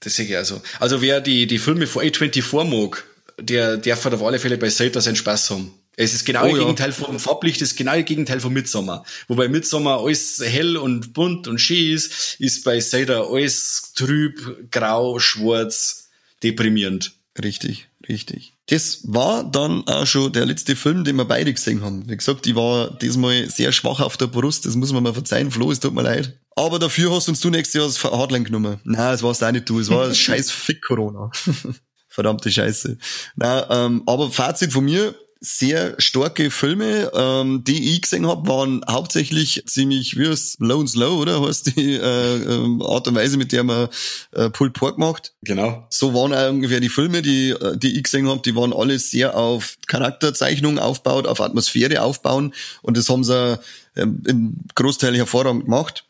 das 0.00 0.14
sehe 0.14 0.26
ich 0.26 0.36
also. 0.36 0.60
Also 0.78 1.02
wer 1.02 1.20
die, 1.20 1.46
die 1.46 1.58
Filme 1.58 1.86
von 1.86 2.04
A24 2.04 2.64
mag, 2.64 3.04
der 3.38 3.76
darf 3.76 4.06
auf 4.06 4.22
alle 4.22 4.38
Fälle 4.38 4.58
bei 4.58 4.68
Zelda 4.68 5.00
seinen 5.00 5.16
Spaß 5.16 5.50
haben. 5.50 5.72
Es 5.96 6.14
ist 6.14 6.24
genau 6.24 6.44
oh, 6.44 6.48
das 6.48 6.58
Gegenteil 6.58 6.92
vom 6.92 7.18
Farblicht, 7.18 7.60
das 7.60 7.72
ist 7.72 7.76
genau 7.76 7.94
das 7.94 8.06
Gegenteil 8.06 8.40
von 8.40 8.52
Midsommer. 8.52 9.04
Wobei 9.28 9.48
Midsommer 9.48 9.98
alles 9.98 10.40
hell 10.42 10.78
und 10.78 11.12
bunt 11.12 11.46
und 11.46 11.58
schön 11.58 11.92
ist, 11.92 12.36
ist 12.38 12.64
bei 12.64 12.80
Zelda 12.80 13.24
alles 13.24 13.92
trüb, 13.94 14.70
grau, 14.70 15.18
schwarz, 15.18 16.08
deprimierend. 16.42 17.12
Richtig, 17.42 17.88
richtig. 18.08 18.54
Das 18.70 19.00
war 19.02 19.42
dann 19.42 19.86
auch 19.88 20.06
schon 20.06 20.32
der 20.32 20.46
letzte 20.46 20.76
Film, 20.76 21.02
den 21.02 21.16
wir 21.16 21.24
beide 21.24 21.52
gesehen 21.52 21.82
haben. 21.82 22.08
Wie 22.08 22.16
gesagt, 22.16 22.46
ich 22.46 22.54
war 22.54 22.96
diesmal 22.98 23.50
sehr 23.50 23.72
schwach 23.72 23.98
auf 23.98 24.16
der 24.16 24.28
Brust, 24.28 24.64
das 24.64 24.76
muss 24.76 24.92
man 24.92 25.02
mal 25.02 25.12
verzeihen. 25.12 25.50
Flo, 25.50 25.72
es 25.72 25.80
tut 25.80 25.92
mir 25.92 26.02
leid. 26.02 26.38
Aber 26.54 26.78
dafür 26.78 27.10
hast 27.10 27.28
uns 27.28 27.40
du 27.40 27.50
nächstes 27.50 27.74
Jahr 27.74 27.86
das 27.86 28.02
Hardline 28.04 28.44
genommen. 28.44 28.78
Nein, 28.84 29.12
das 29.12 29.24
war's 29.24 29.42
auch 29.42 29.50
nicht 29.50 29.68
du, 29.68 29.80
es 29.80 29.90
war 29.90 30.14
scheiß 30.14 30.52
Fick 30.52 30.82
Corona. 30.82 31.30
Verdammte 32.08 32.50
Scheiße. 32.50 32.96
Nein, 33.34 33.64
ähm, 33.70 34.02
aber 34.06 34.30
Fazit 34.30 34.72
von 34.72 34.84
mir, 34.84 35.16
sehr 35.40 35.94
starke 35.98 36.50
Filme, 36.50 37.10
ähm, 37.14 37.64
die 37.64 37.94
ich 37.94 38.02
gesehen 38.02 38.26
habe, 38.26 38.46
waren 38.46 38.82
hauptsächlich 38.88 39.62
ziemlich, 39.66 40.18
wie 40.18 40.28
heißt 40.28 40.60
Low 40.60 40.80
and 40.80 40.90
Slow, 40.90 41.18
oder? 41.18 41.40
Heißt 41.40 41.76
die 41.76 41.94
äh, 41.94 42.36
äh, 42.36 42.84
Art 42.84 43.08
und 43.08 43.14
Weise, 43.14 43.38
mit 43.38 43.50
der 43.52 43.64
man 43.64 43.88
äh, 44.32 44.50
Pulled 44.50 44.74
Pork 44.74 44.98
macht. 44.98 45.32
Genau. 45.42 45.86
So 45.88 46.12
waren 46.12 46.34
auch 46.34 46.50
ungefähr 46.50 46.80
die 46.80 46.90
Filme, 46.90 47.22
die, 47.22 47.50
äh, 47.50 47.78
die 47.78 47.96
ich 47.96 48.02
gesehen 48.02 48.28
habe, 48.28 48.42
die 48.42 48.54
waren 48.54 48.74
alle 48.74 48.98
sehr 48.98 49.34
auf 49.34 49.78
Charakterzeichnung 49.86 50.78
aufbaut, 50.78 51.26
auf 51.26 51.40
Atmosphäre 51.40 52.02
aufbauen 52.02 52.52
und 52.82 52.98
das 52.98 53.08
haben 53.08 53.24
sie 53.24 53.58
äh, 53.94 54.02
in 54.02 54.58
Großteil 54.74 55.16
hervorragend 55.16 55.64
gemacht. 55.64 56.04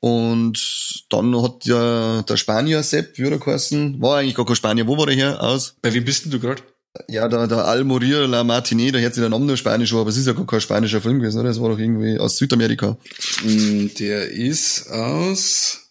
Und 0.00 1.04
dann 1.10 1.40
hat 1.40 1.64
ja 1.64 2.22
der 2.22 2.36
Spanier 2.36 2.82
Sepp, 2.82 3.18
wie 3.18 3.24
hat 3.24 3.30
er 3.32 3.38
geheißen, 3.38 4.00
war 4.00 4.18
eigentlich 4.18 4.34
gar 4.34 4.44
kein 4.44 4.56
Spanier, 4.56 4.88
wo 4.88 4.98
war 4.98 5.06
der 5.06 5.14
her 5.14 5.40
aus? 5.40 5.76
Bei 5.80 5.94
wem 5.94 6.04
bist 6.04 6.24
denn 6.24 6.32
du 6.32 6.40
gerade? 6.40 6.62
Ja, 7.08 7.26
der, 7.26 7.46
der 7.46 7.64
Almorir 7.64 8.26
La 8.26 8.44
Martinet, 8.44 8.94
der 8.94 9.04
hat 9.04 9.14
sich 9.14 9.22
der 9.22 9.30
Name 9.30 9.46
nur 9.46 9.56
Spanisch, 9.56 9.94
aber 9.94 10.10
es 10.10 10.18
ist 10.18 10.26
ja 10.26 10.34
gar 10.34 10.46
kein 10.46 10.60
spanischer 10.60 11.00
Film 11.00 11.20
gewesen, 11.20 11.40
oder? 11.40 11.48
Das 11.48 11.60
war 11.60 11.70
doch 11.70 11.78
irgendwie 11.78 12.18
aus 12.18 12.36
Südamerika. 12.36 12.98
Mm, 13.42 13.86
der 13.98 14.30
ist 14.30 14.90
aus 14.90 15.82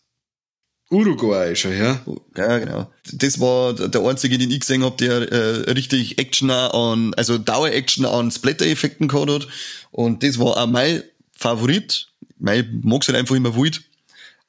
Uruguay 0.92 1.56
schon, 1.56 1.76
ja? 1.76 2.02
Ja, 2.38 2.60
genau. 2.60 2.92
Das 3.14 3.40
war 3.40 3.74
der 3.74 4.02
einzige, 4.02 4.38
den 4.38 4.52
ich 4.52 4.60
gesehen 4.60 4.84
habe, 4.84 4.98
der 4.98 5.32
äh, 5.32 5.72
richtig 5.72 6.20
Action 6.20 6.52
an, 6.52 7.14
also 7.16 7.38
Dauer-Action 7.38 8.06
an 8.06 8.30
Splatter-Effekten 8.30 9.08
gehabt 9.08 9.32
hat. 9.32 9.48
Und 9.90 10.22
das 10.22 10.38
war 10.38 10.58
auch 10.58 10.68
mein 10.68 11.02
Favorit. 11.32 12.08
Mein 12.38 12.82
mag's 12.84 13.08
halt 13.08 13.18
einfach 13.18 13.36
immer 13.36 13.56
wild. 13.56 13.82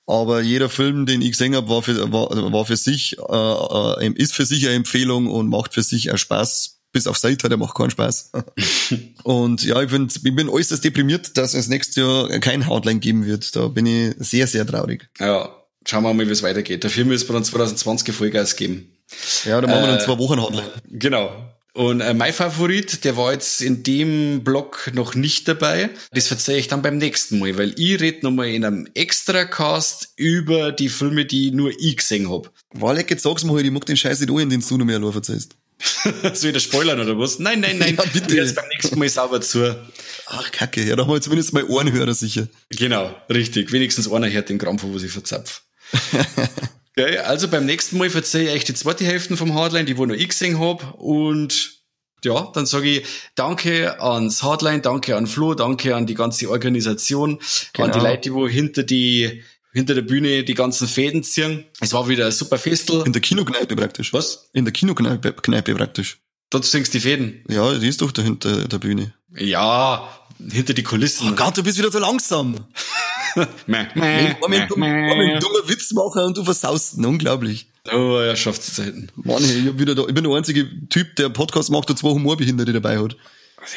Aber 0.06 0.40
jeder 0.40 0.68
Film, 0.68 1.06
den 1.06 1.22
ich 1.22 1.32
gesehen 1.32 1.54
habe, 1.54 1.68
war 1.68 1.82
für, 1.82 2.12
war, 2.12 2.30
war 2.52 2.64
für 2.64 2.76
sich, 2.76 3.16
äh, 3.18 4.06
äh, 4.06 4.12
ist 4.16 4.34
für 4.34 4.46
sich 4.46 4.66
eine 4.66 4.74
Empfehlung 4.74 5.28
und 5.28 5.48
macht 5.48 5.74
für 5.74 5.82
sich 5.82 6.12
auch 6.12 6.18
Spaß. 6.18 6.80
Bis 6.92 7.06
auf 7.06 7.16
Seite, 7.16 7.48
der 7.48 7.56
macht 7.56 7.74
keinen 7.74 7.90
Spaß. 7.90 8.32
und 9.22 9.64
ja, 9.64 9.80
ich 9.80 9.90
bin, 9.90 10.08
ich 10.08 10.34
bin 10.34 10.48
äußerst 10.48 10.84
deprimiert, 10.84 11.38
dass 11.38 11.54
es 11.54 11.68
nächstes 11.68 11.96
Jahr 11.96 12.28
kein 12.40 12.66
Hardline 12.66 13.00
geben 13.00 13.24
wird. 13.24 13.56
Da 13.56 13.68
bin 13.68 13.86
ich 13.86 14.14
sehr, 14.18 14.46
sehr 14.46 14.66
traurig. 14.66 15.08
Ja, 15.18 15.56
schauen 15.86 16.02
wir 16.02 16.12
mal, 16.12 16.26
wie 16.26 16.32
es 16.32 16.42
weitergeht. 16.42 16.84
Dafür 16.84 17.06
müssen 17.06 17.28
wir 17.28 17.34
dann 17.34 17.44
2020 17.44 18.14
Vollgas 18.14 18.56
geben. 18.56 18.92
Ja, 19.44 19.60
dann 19.60 19.70
machen 19.70 19.82
wir 19.82 19.88
dann 19.88 20.00
äh, 20.00 20.04
zwei 20.04 20.18
Wochen 20.18 20.40
Hardline. 20.40 20.70
Genau. 20.90 21.51
Und 21.74 22.02
äh, 22.02 22.12
mein 22.12 22.34
Favorit, 22.34 23.04
der 23.04 23.16
war 23.16 23.32
jetzt 23.32 23.62
in 23.62 23.82
dem 23.82 24.44
Blog 24.44 24.90
noch 24.92 25.14
nicht 25.14 25.48
dabei. 25.48 25.88
Das 26.12 26.28
verzeihe 26.28 26.58
ich 26.58 26.68
dann 26.68 26.82
beim 26.82 26.98
nächsten 26.98 27.38
Mal, 27.38 27.56
weil 27.56 27.72
ich 27.78 27.98
rede 27.98 28.18
nochmal 28.22 28.48
in 28.48 28.64
einem 28.64 28.88
Extra-Cast 28.92 30.12
über 30.16 30.70
die 30.70 30.90
Filme, 30.90 31.24
die 31.24 31.50
nur 31.50 31.70
ich 31.78 31.96
gesehen 31.96 32.30
hab. 32.30 32.50
Walek, 32.74 33.10
jetzt 33.10 33.22
sag's 33.22 33.44
halt, 33.44 33.64
ich 33.64 33.70
mag 33.70 33.86
den 33.86 33.96
Scheiß 33.96 34.20
nicht 34.20 34.30
an, 34.30 34.50
den 34.50 34.60
du 34.60 34.76
noch 34.76 34.84
mehr 34.84 34.96
allein 34.96 35.12
verzeihst. 35.12 35.56
Ich 36.22 36.52
das 36.52 36.62
spoilern 36.62 37.00
oder 37.00 37.18
was? 37.18 37.38
Nein, 37.38 37.60
nein, 37.60 37.78
nein. 37.78 37.96
Ja, 37.98 38.04
bitte. 38.12 38.36
Jetzt 38.36 38.54
beim 38.54 38.68
nächsten 38.68 38.98
Mal 38.98 39.08
sauber 39.08 39.40
zu. 39.40 39.74
Ach, 40.26 40.52
kacke. 40.52 40.84
Ja, 40.84 40.94
da 40.94 41.02
haben 41.02 41.12
wir 41.12 41.20
zumindest 41.20 41.52
mal 41.52 41.64
Ohrenhörer 41.64 42.14
sicher. 42.14 42.48
Genau, 42.70 43.14
richtig. 43.28 43.72
Wenigstens 43.72 44.10
einer 44.10 44.30
hört 44.30 44.48
den 44.48 44.58
Krampf, 44.58 44.82
wo 44.84 44.96
ich 44.96 45.10
verzapf. 45.10 45.62
Okay, 46.96 47.18
also 47.18 47.48
beim 47.48 47.64
nächsten 47.64 47.98
Mal 47.98 48.10
verzeihe 48.10 48.48
ich 48.48 48.52
euch 48.52 48.64
die 48.64 48.74
zweite 48.74 49.04
Hälfte 49.04 49.36
vom 49.36 49.54
Hardline, 49.54 49.86
die 49.86 49.96
wo 49.96 50.04
noch 50.04 50.14
ich 50.14 50.28
gesehen 50.28 50.60
hab 50.60 50.94
Und 50.98 51.82
ja, 52.24 52.50
dann 52.54 52.66
sage 52.66 52.98
ich 52.98 53.06
danke 53.34 54.00
ans 54.00 54.42
Hardline, 54.42 54.80
danke 54.80 55.16
an 55.16 55.26
Flo, 55.26 55.54
danke 55.54 55.96
an 55.96 56.06
die 56.06 56.14
ganze 56.14 56.50
Organisation, 56.50 57.38
genau. 57.72 57.86
an 57.86 57.92
die 57.92 57.98
genau. 57.98 58.10
Leute, 58.10 58.20
die 58.20 58.34
wo 58.34 58.46
hinter 58.46 58.82
die 58.82 59.42
hinter 59.72 59.94
der 59.94 60.02
Bühne 60.02 60.44
die 60.44 60.54
ganzen 60.54 60.86
Fäden 60.86 61.22
ziehen. 61.22 61.64
Es 61.80 61.94
war 61.94 62.06
wieder 62.08 62.26
ein 62.26 62.32
super 62.32 62.58
Festel. 62.58 63.02
In 63.06 63.12
der 63.14 63.22
Kinokneipe 63.22 63.74
praktisch. 63.74 64.12
Was? 64.12 64.50
In 64.52 64.66
der 64.66 64.72
Kinokneipe 64.72 65.32
Kneipe 65.32 65.74
praktisch. 65.74 66.18
Dort 66.50 66.66
ziehst 66.66 66.92
die 66.92 67.00
Fäden. 67.00 67.42
Ja, 67.48 67.72
die 67.78 67.88
ist 67.88 68.02
doch 68.02 68.12
da 68.12 68.20
hinter 68.20 68.68
der 68.68 68.78
Bühne. 68.78 69.14
Ja, 69.34 70.06
hinter 70.50 70.74
die 70.74 70.82
Kulissen. 70.82 71.30
Oh 71.30 71.34
Gott, 71.34 71.56
du 71.56 71.62
bist 71.62 71.78
wieder 71.78 71.90
so 71.90 71.98
langsam. 71.98 72.66
meh, 73.66 73.86
meh, 73.94 74.36
meh, 74.48 74.66
dummer 74.66 75.68
Witz 75.68 75.92
machen 75.92 76.22
und 76.22 76.36
du 76.36 76.44
versaust 76.44 76.96
ihn. 76.96 77.04
Unglaublich. 77.04 77.66
Oh, 77.92 78.16
er 78.16 78.36
schafft 78.36 78.62
es 78.62 78.76
selten. 78.76 79.08
Mann, 79.16 79.42
ich, 79.42 79.66
hab 79.66 79.78
wieder 79.78 79.94
da, 79.94 80.02
ich 80.06 80.14
bin 80.14 80.24
der 80.24 80.32
einzige 80.32 80.68
Typ, 80.88 81.16
der 81.16 81.28
Podcast 81.30 81.70
macht 81.70 81.90
und 81.90 81.98
zwei 81.98 82.10
Humorbehinderte 82.10 82.72
dabei 82.72 82.98
hat. 82.98 83.16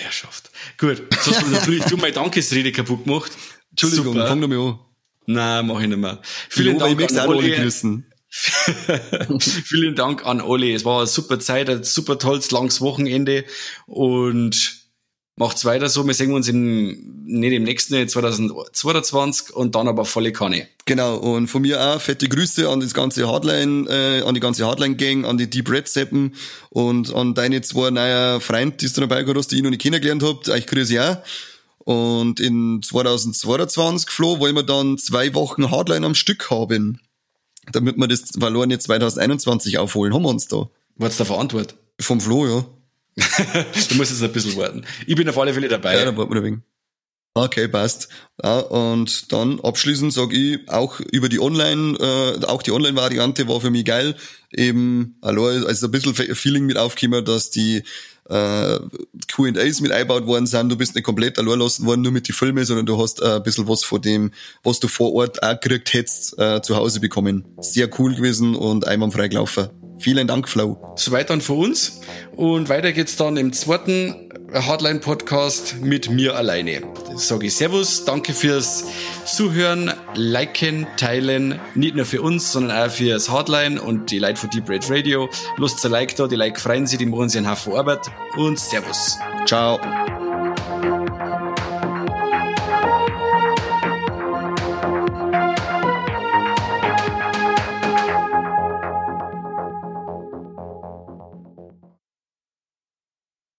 Er 0.03 0.11
schafft. 0.11 0.49
Gut, 0.77 1.01
jetzt 1.11 1.27
hast 1.27 1.41
du 1.43 1.47
natürlich 1.47 1.83
du 1.89 1.97
meine 1.97 2.13
Dankesrede 2.13 2.71
kaputt 2.71 3.05
gemacht. 3.05 3.31
Entschuldigung, 3.71 4.13
Super. 4.13 4.27
fang 4.27 4.41
doch 4.41 4.47
mal 4.47 4.59
an. 4.59 4.79
Nein, 5.27 5.67
mach 5.67 5.79
ich 5.79 5.87
nicht 5.87 5.97
mehr. 5.97 6.21
Vielen 6.49 6.79
Dank 6.79 6.99
an 7.01 7.17
alle. 7.17 7.71
Vielen 9.39 9.95
Dank 9.95 10.25
an 10.25 10.41
alle. 10.41 10.73
Es 10.73 10.85
war 10.85 10.99
eine 10.99 11.07
super 11.07 11.39
Zeit, 11.39 11.69
ein 11.69 11.83
super 11.83 12.19
tolles, 12.19 12.51
langes 12.51 12.81
Wochenende 12.81 13.45
und 13.85 14.74
macht's 15.36 15.65
weiter 15.65 15.89
so. 15.89 16.06
Wir 16.06 16.13
sehen 16.13 16.34
uns 16.34 16.48
im, 16.48 17.26
nicht 17.26 17.54
im 17.54 17.63
nächsten 17.63 17.95
Jahr 17.95 18.08
2022 18.08 19.54
und 19.54 19.76
dann 19.76 19.88
aber 19.88 20.06
volle 20.06 20.32
Kanne. 20.32 20.67
Genau. 20.86 21.17
Und 21.17 21.48
von 21.48 21.62
mir 21.62 21.82
auch 21.82 22.02
fette 22.02 22.30
Grüße 22.30 22.69
an 22.69 22.80
das 22.80 22.93
ganze 22.93 23.28
Hardline, 23.28 23.88
äh, 23.89 24.21
an 24.21 24.34
die 24.34 24.39
ganze 24.39 24.65
Hardline-Gang, 24.65 25.26
an 25.26 25.38
die 25.38 25.50
Deep 25.50 25.69
Red 25.69 25.88
Seppen 25.88 26.36
und 26.69 27.13
an 27.13 27.34
deine 27.34 27.62
zwei 27.62 27.89
neue 27.91 28.39
Freunde, 28.39 28.78
die 28.78 28.91
du 28.91 29.02
dabei 29.02 29.24
gehabt 29.24 29.38
hast, 29.38 29.52
die 29.52 29.58
ich 29.58 29.63
noch 29.63 29.69
nicht 29.69 29.82
kennengelernt 29.82 30.24
habt. 30.24 30.50
Euch 30.50 30.67
grüße 30.67 30.93
ich 30.93 31.00
auch. 31.00 31.17
Und 31.80 32.39
in 32.39 32.82
2022, 32.82 34.10
Flo, 34.10 34.39
wollen 34.39 34.56
wir 34.56 34.63
dann 34.63 34.98
zwei 34.98 35.34
Wochen 35.36 35.69
Hardline 35.69 36.06
am 36.06 36.15
Stück 36.15 36.50
haben. 36.50 37.00
Damit 37.71 37.98
wir 37.98 38.08
das 38.08 38.32
verlorene 38.38 38.80
2021 38.80 39.78
aufholen. 39.78 40.13
Haben 40.13 40.24
wir 40.24 40.30
uns 40.30 40.48
da. 40.48 40.69
Was 40.98 41.17
da 41.17 41.26
verantwortet? 41.26 41.76
Vom 42.00 42.21
Flo, 42.21 42.48
ja. 42.48 42.65
Du 43.15 43.95
musst 43.95 44.11
jetzt 44.11 44.23
ein 44.23 44.31
bisschen 44.31 44.57
warten. 44.57 44.83
Ich 45.07 45.15
bin 45.15 45.27
auf 45.29 45.37
alle 45.37 45.53
Fälle 45.53 45.67
dabei. 45.67 45.97
Ja, 45.97 46.05
dann 46.05 46.17
warten 46.17 46.33
wir 46.33 46.43
wenig. 46.43 46.59
Okay, 47.37 47.67
passt. 47.67 48.07
Ja, 48.41 48.59
und 48.59 49.33
dann 49.33 49.59
abschließend 49.59 50.13
sage 50.13 50.37
ich 50.37 50.69
auch 50.69 51.01
über 51.11 51.27
die 51.27 51.41
Online, 51.41 51.97
äh, 51.99 52.45
auch 52.45 52.63
die 52.63 52.71
Online-Variante 52.71 53.49
war 53.49 53.59
für 53.59 53.71
mich 53.71 53.83
geil. 53.83 54.15
Eben, 54.53 55.17
hallo, 55.21 55.47
also 55.47 55.87
ein 55.87 55.91
bisschen 55.91 56.13
Feeling 56.13 56.65
mit 56.65 56.77
aufgekommen, 56.77 57.25
dass 57.25 57.49
die 57.49 57.83
äh, 58.29 58.79
Q&As 59.33 59.81
mit 59.81 59.91
eingebaut 59.91 60.25
worden 60.27 60.47
sind. 60.47 60.69
Du 60.69 60.77
bist 60.77 60.95
nicht 60.95 61.03
komplett 61.03 61.37
allein 61.37 61.59
lassen 61.59 61.85
worden, 61.85 62.03
nur 62.03 62.13
mit 62.13 62.29
die 62.29 62.33
Filme, 62.33 62.63
sondern 62.63 62.85
du 62.85 63.01
hast 63.01 63.21
äh, 63.21 63.35
ein 63.35 63.43
bisschen 63.43 63.67
was 63.67 63.83
von 63.83 64.01
dem, 64.01 64.31
was 64.63 64.79
du 64.79 64.87
vor 64.87 65.13
Ort 65.13 65.43
auch 65.43 65.59
gekriegt 65.59 65.93
hättest, 65.93 66.39
äh, 66.39 66.61
zu 66.61 66.77
Hause 66.77 67.01
bekommen. 67.01 67.43
Sehr 67.59 67.89
cool 67.99 68.15
gewesen 68.15 68.55
und 68.55 68.87
einwandfrei 68.87 69.27
gelaufen. 69.27 69.69
Vielen 70.06 70.27
Dank, 70.27 70.47
Flo. 70.47 70.77
Soweit 70.97 71.31
dann 71.31 71.41
von 71.41 71.58
uns. 71.58 71.99
Und 72.35 72.69
weiter 72.69 72.91
geht's 72.91 73.15
dann 73.15 73.37
im 73.37 73.51
zweiten 73.53 74.29
Hardline-Podcast 74.53 75.77
mit 75.81 76.12
mir 76.12 76.35
alleine. 76.35 76.83
Das 77.10 77.27
sage 77.27 77.47
ich 77.47 77.56
Servus, 77.56 78.06
danke 78.06 78.33
fürs 78.33 78.85
Zuhören, 79.25 79.91
Liken, 80.13 80.85
Teilen, 80.97 81.60
nicht 81.73 81.95
nur 81.95 82.06
für 82.06 82.21
uns, 82.21 82.51
sondern 82.51 82.77
auch 82.77 82.91
fürs 82.91 83.31
Hardline 83.31 83.81
und 83.81 84.12
die 84.12 84.19
Leute 84.19 84.41
von 84.41 84.51
Deep 84.51 84.69
Red 84.69 84.91
Radio. 84.91 85.27
Lust 85.58 85.79
zu 85.79 85.87
Like 85.87 86.15
da, 86.17 86.27
die 86.27 86.35
Like 86.35 86.60
freuen 86.60 86.85
sich, 86.85 86.99
die 86.99 87.08
machen 87.08 87.29
sich 87.29 87.39
einen 87.39 87.49
Haufen 87.49 87.73
Arbeit 87.73 88.01
und 88.37 88.60
Servus. 88.60 89.17
Ciao. 89.47 89.79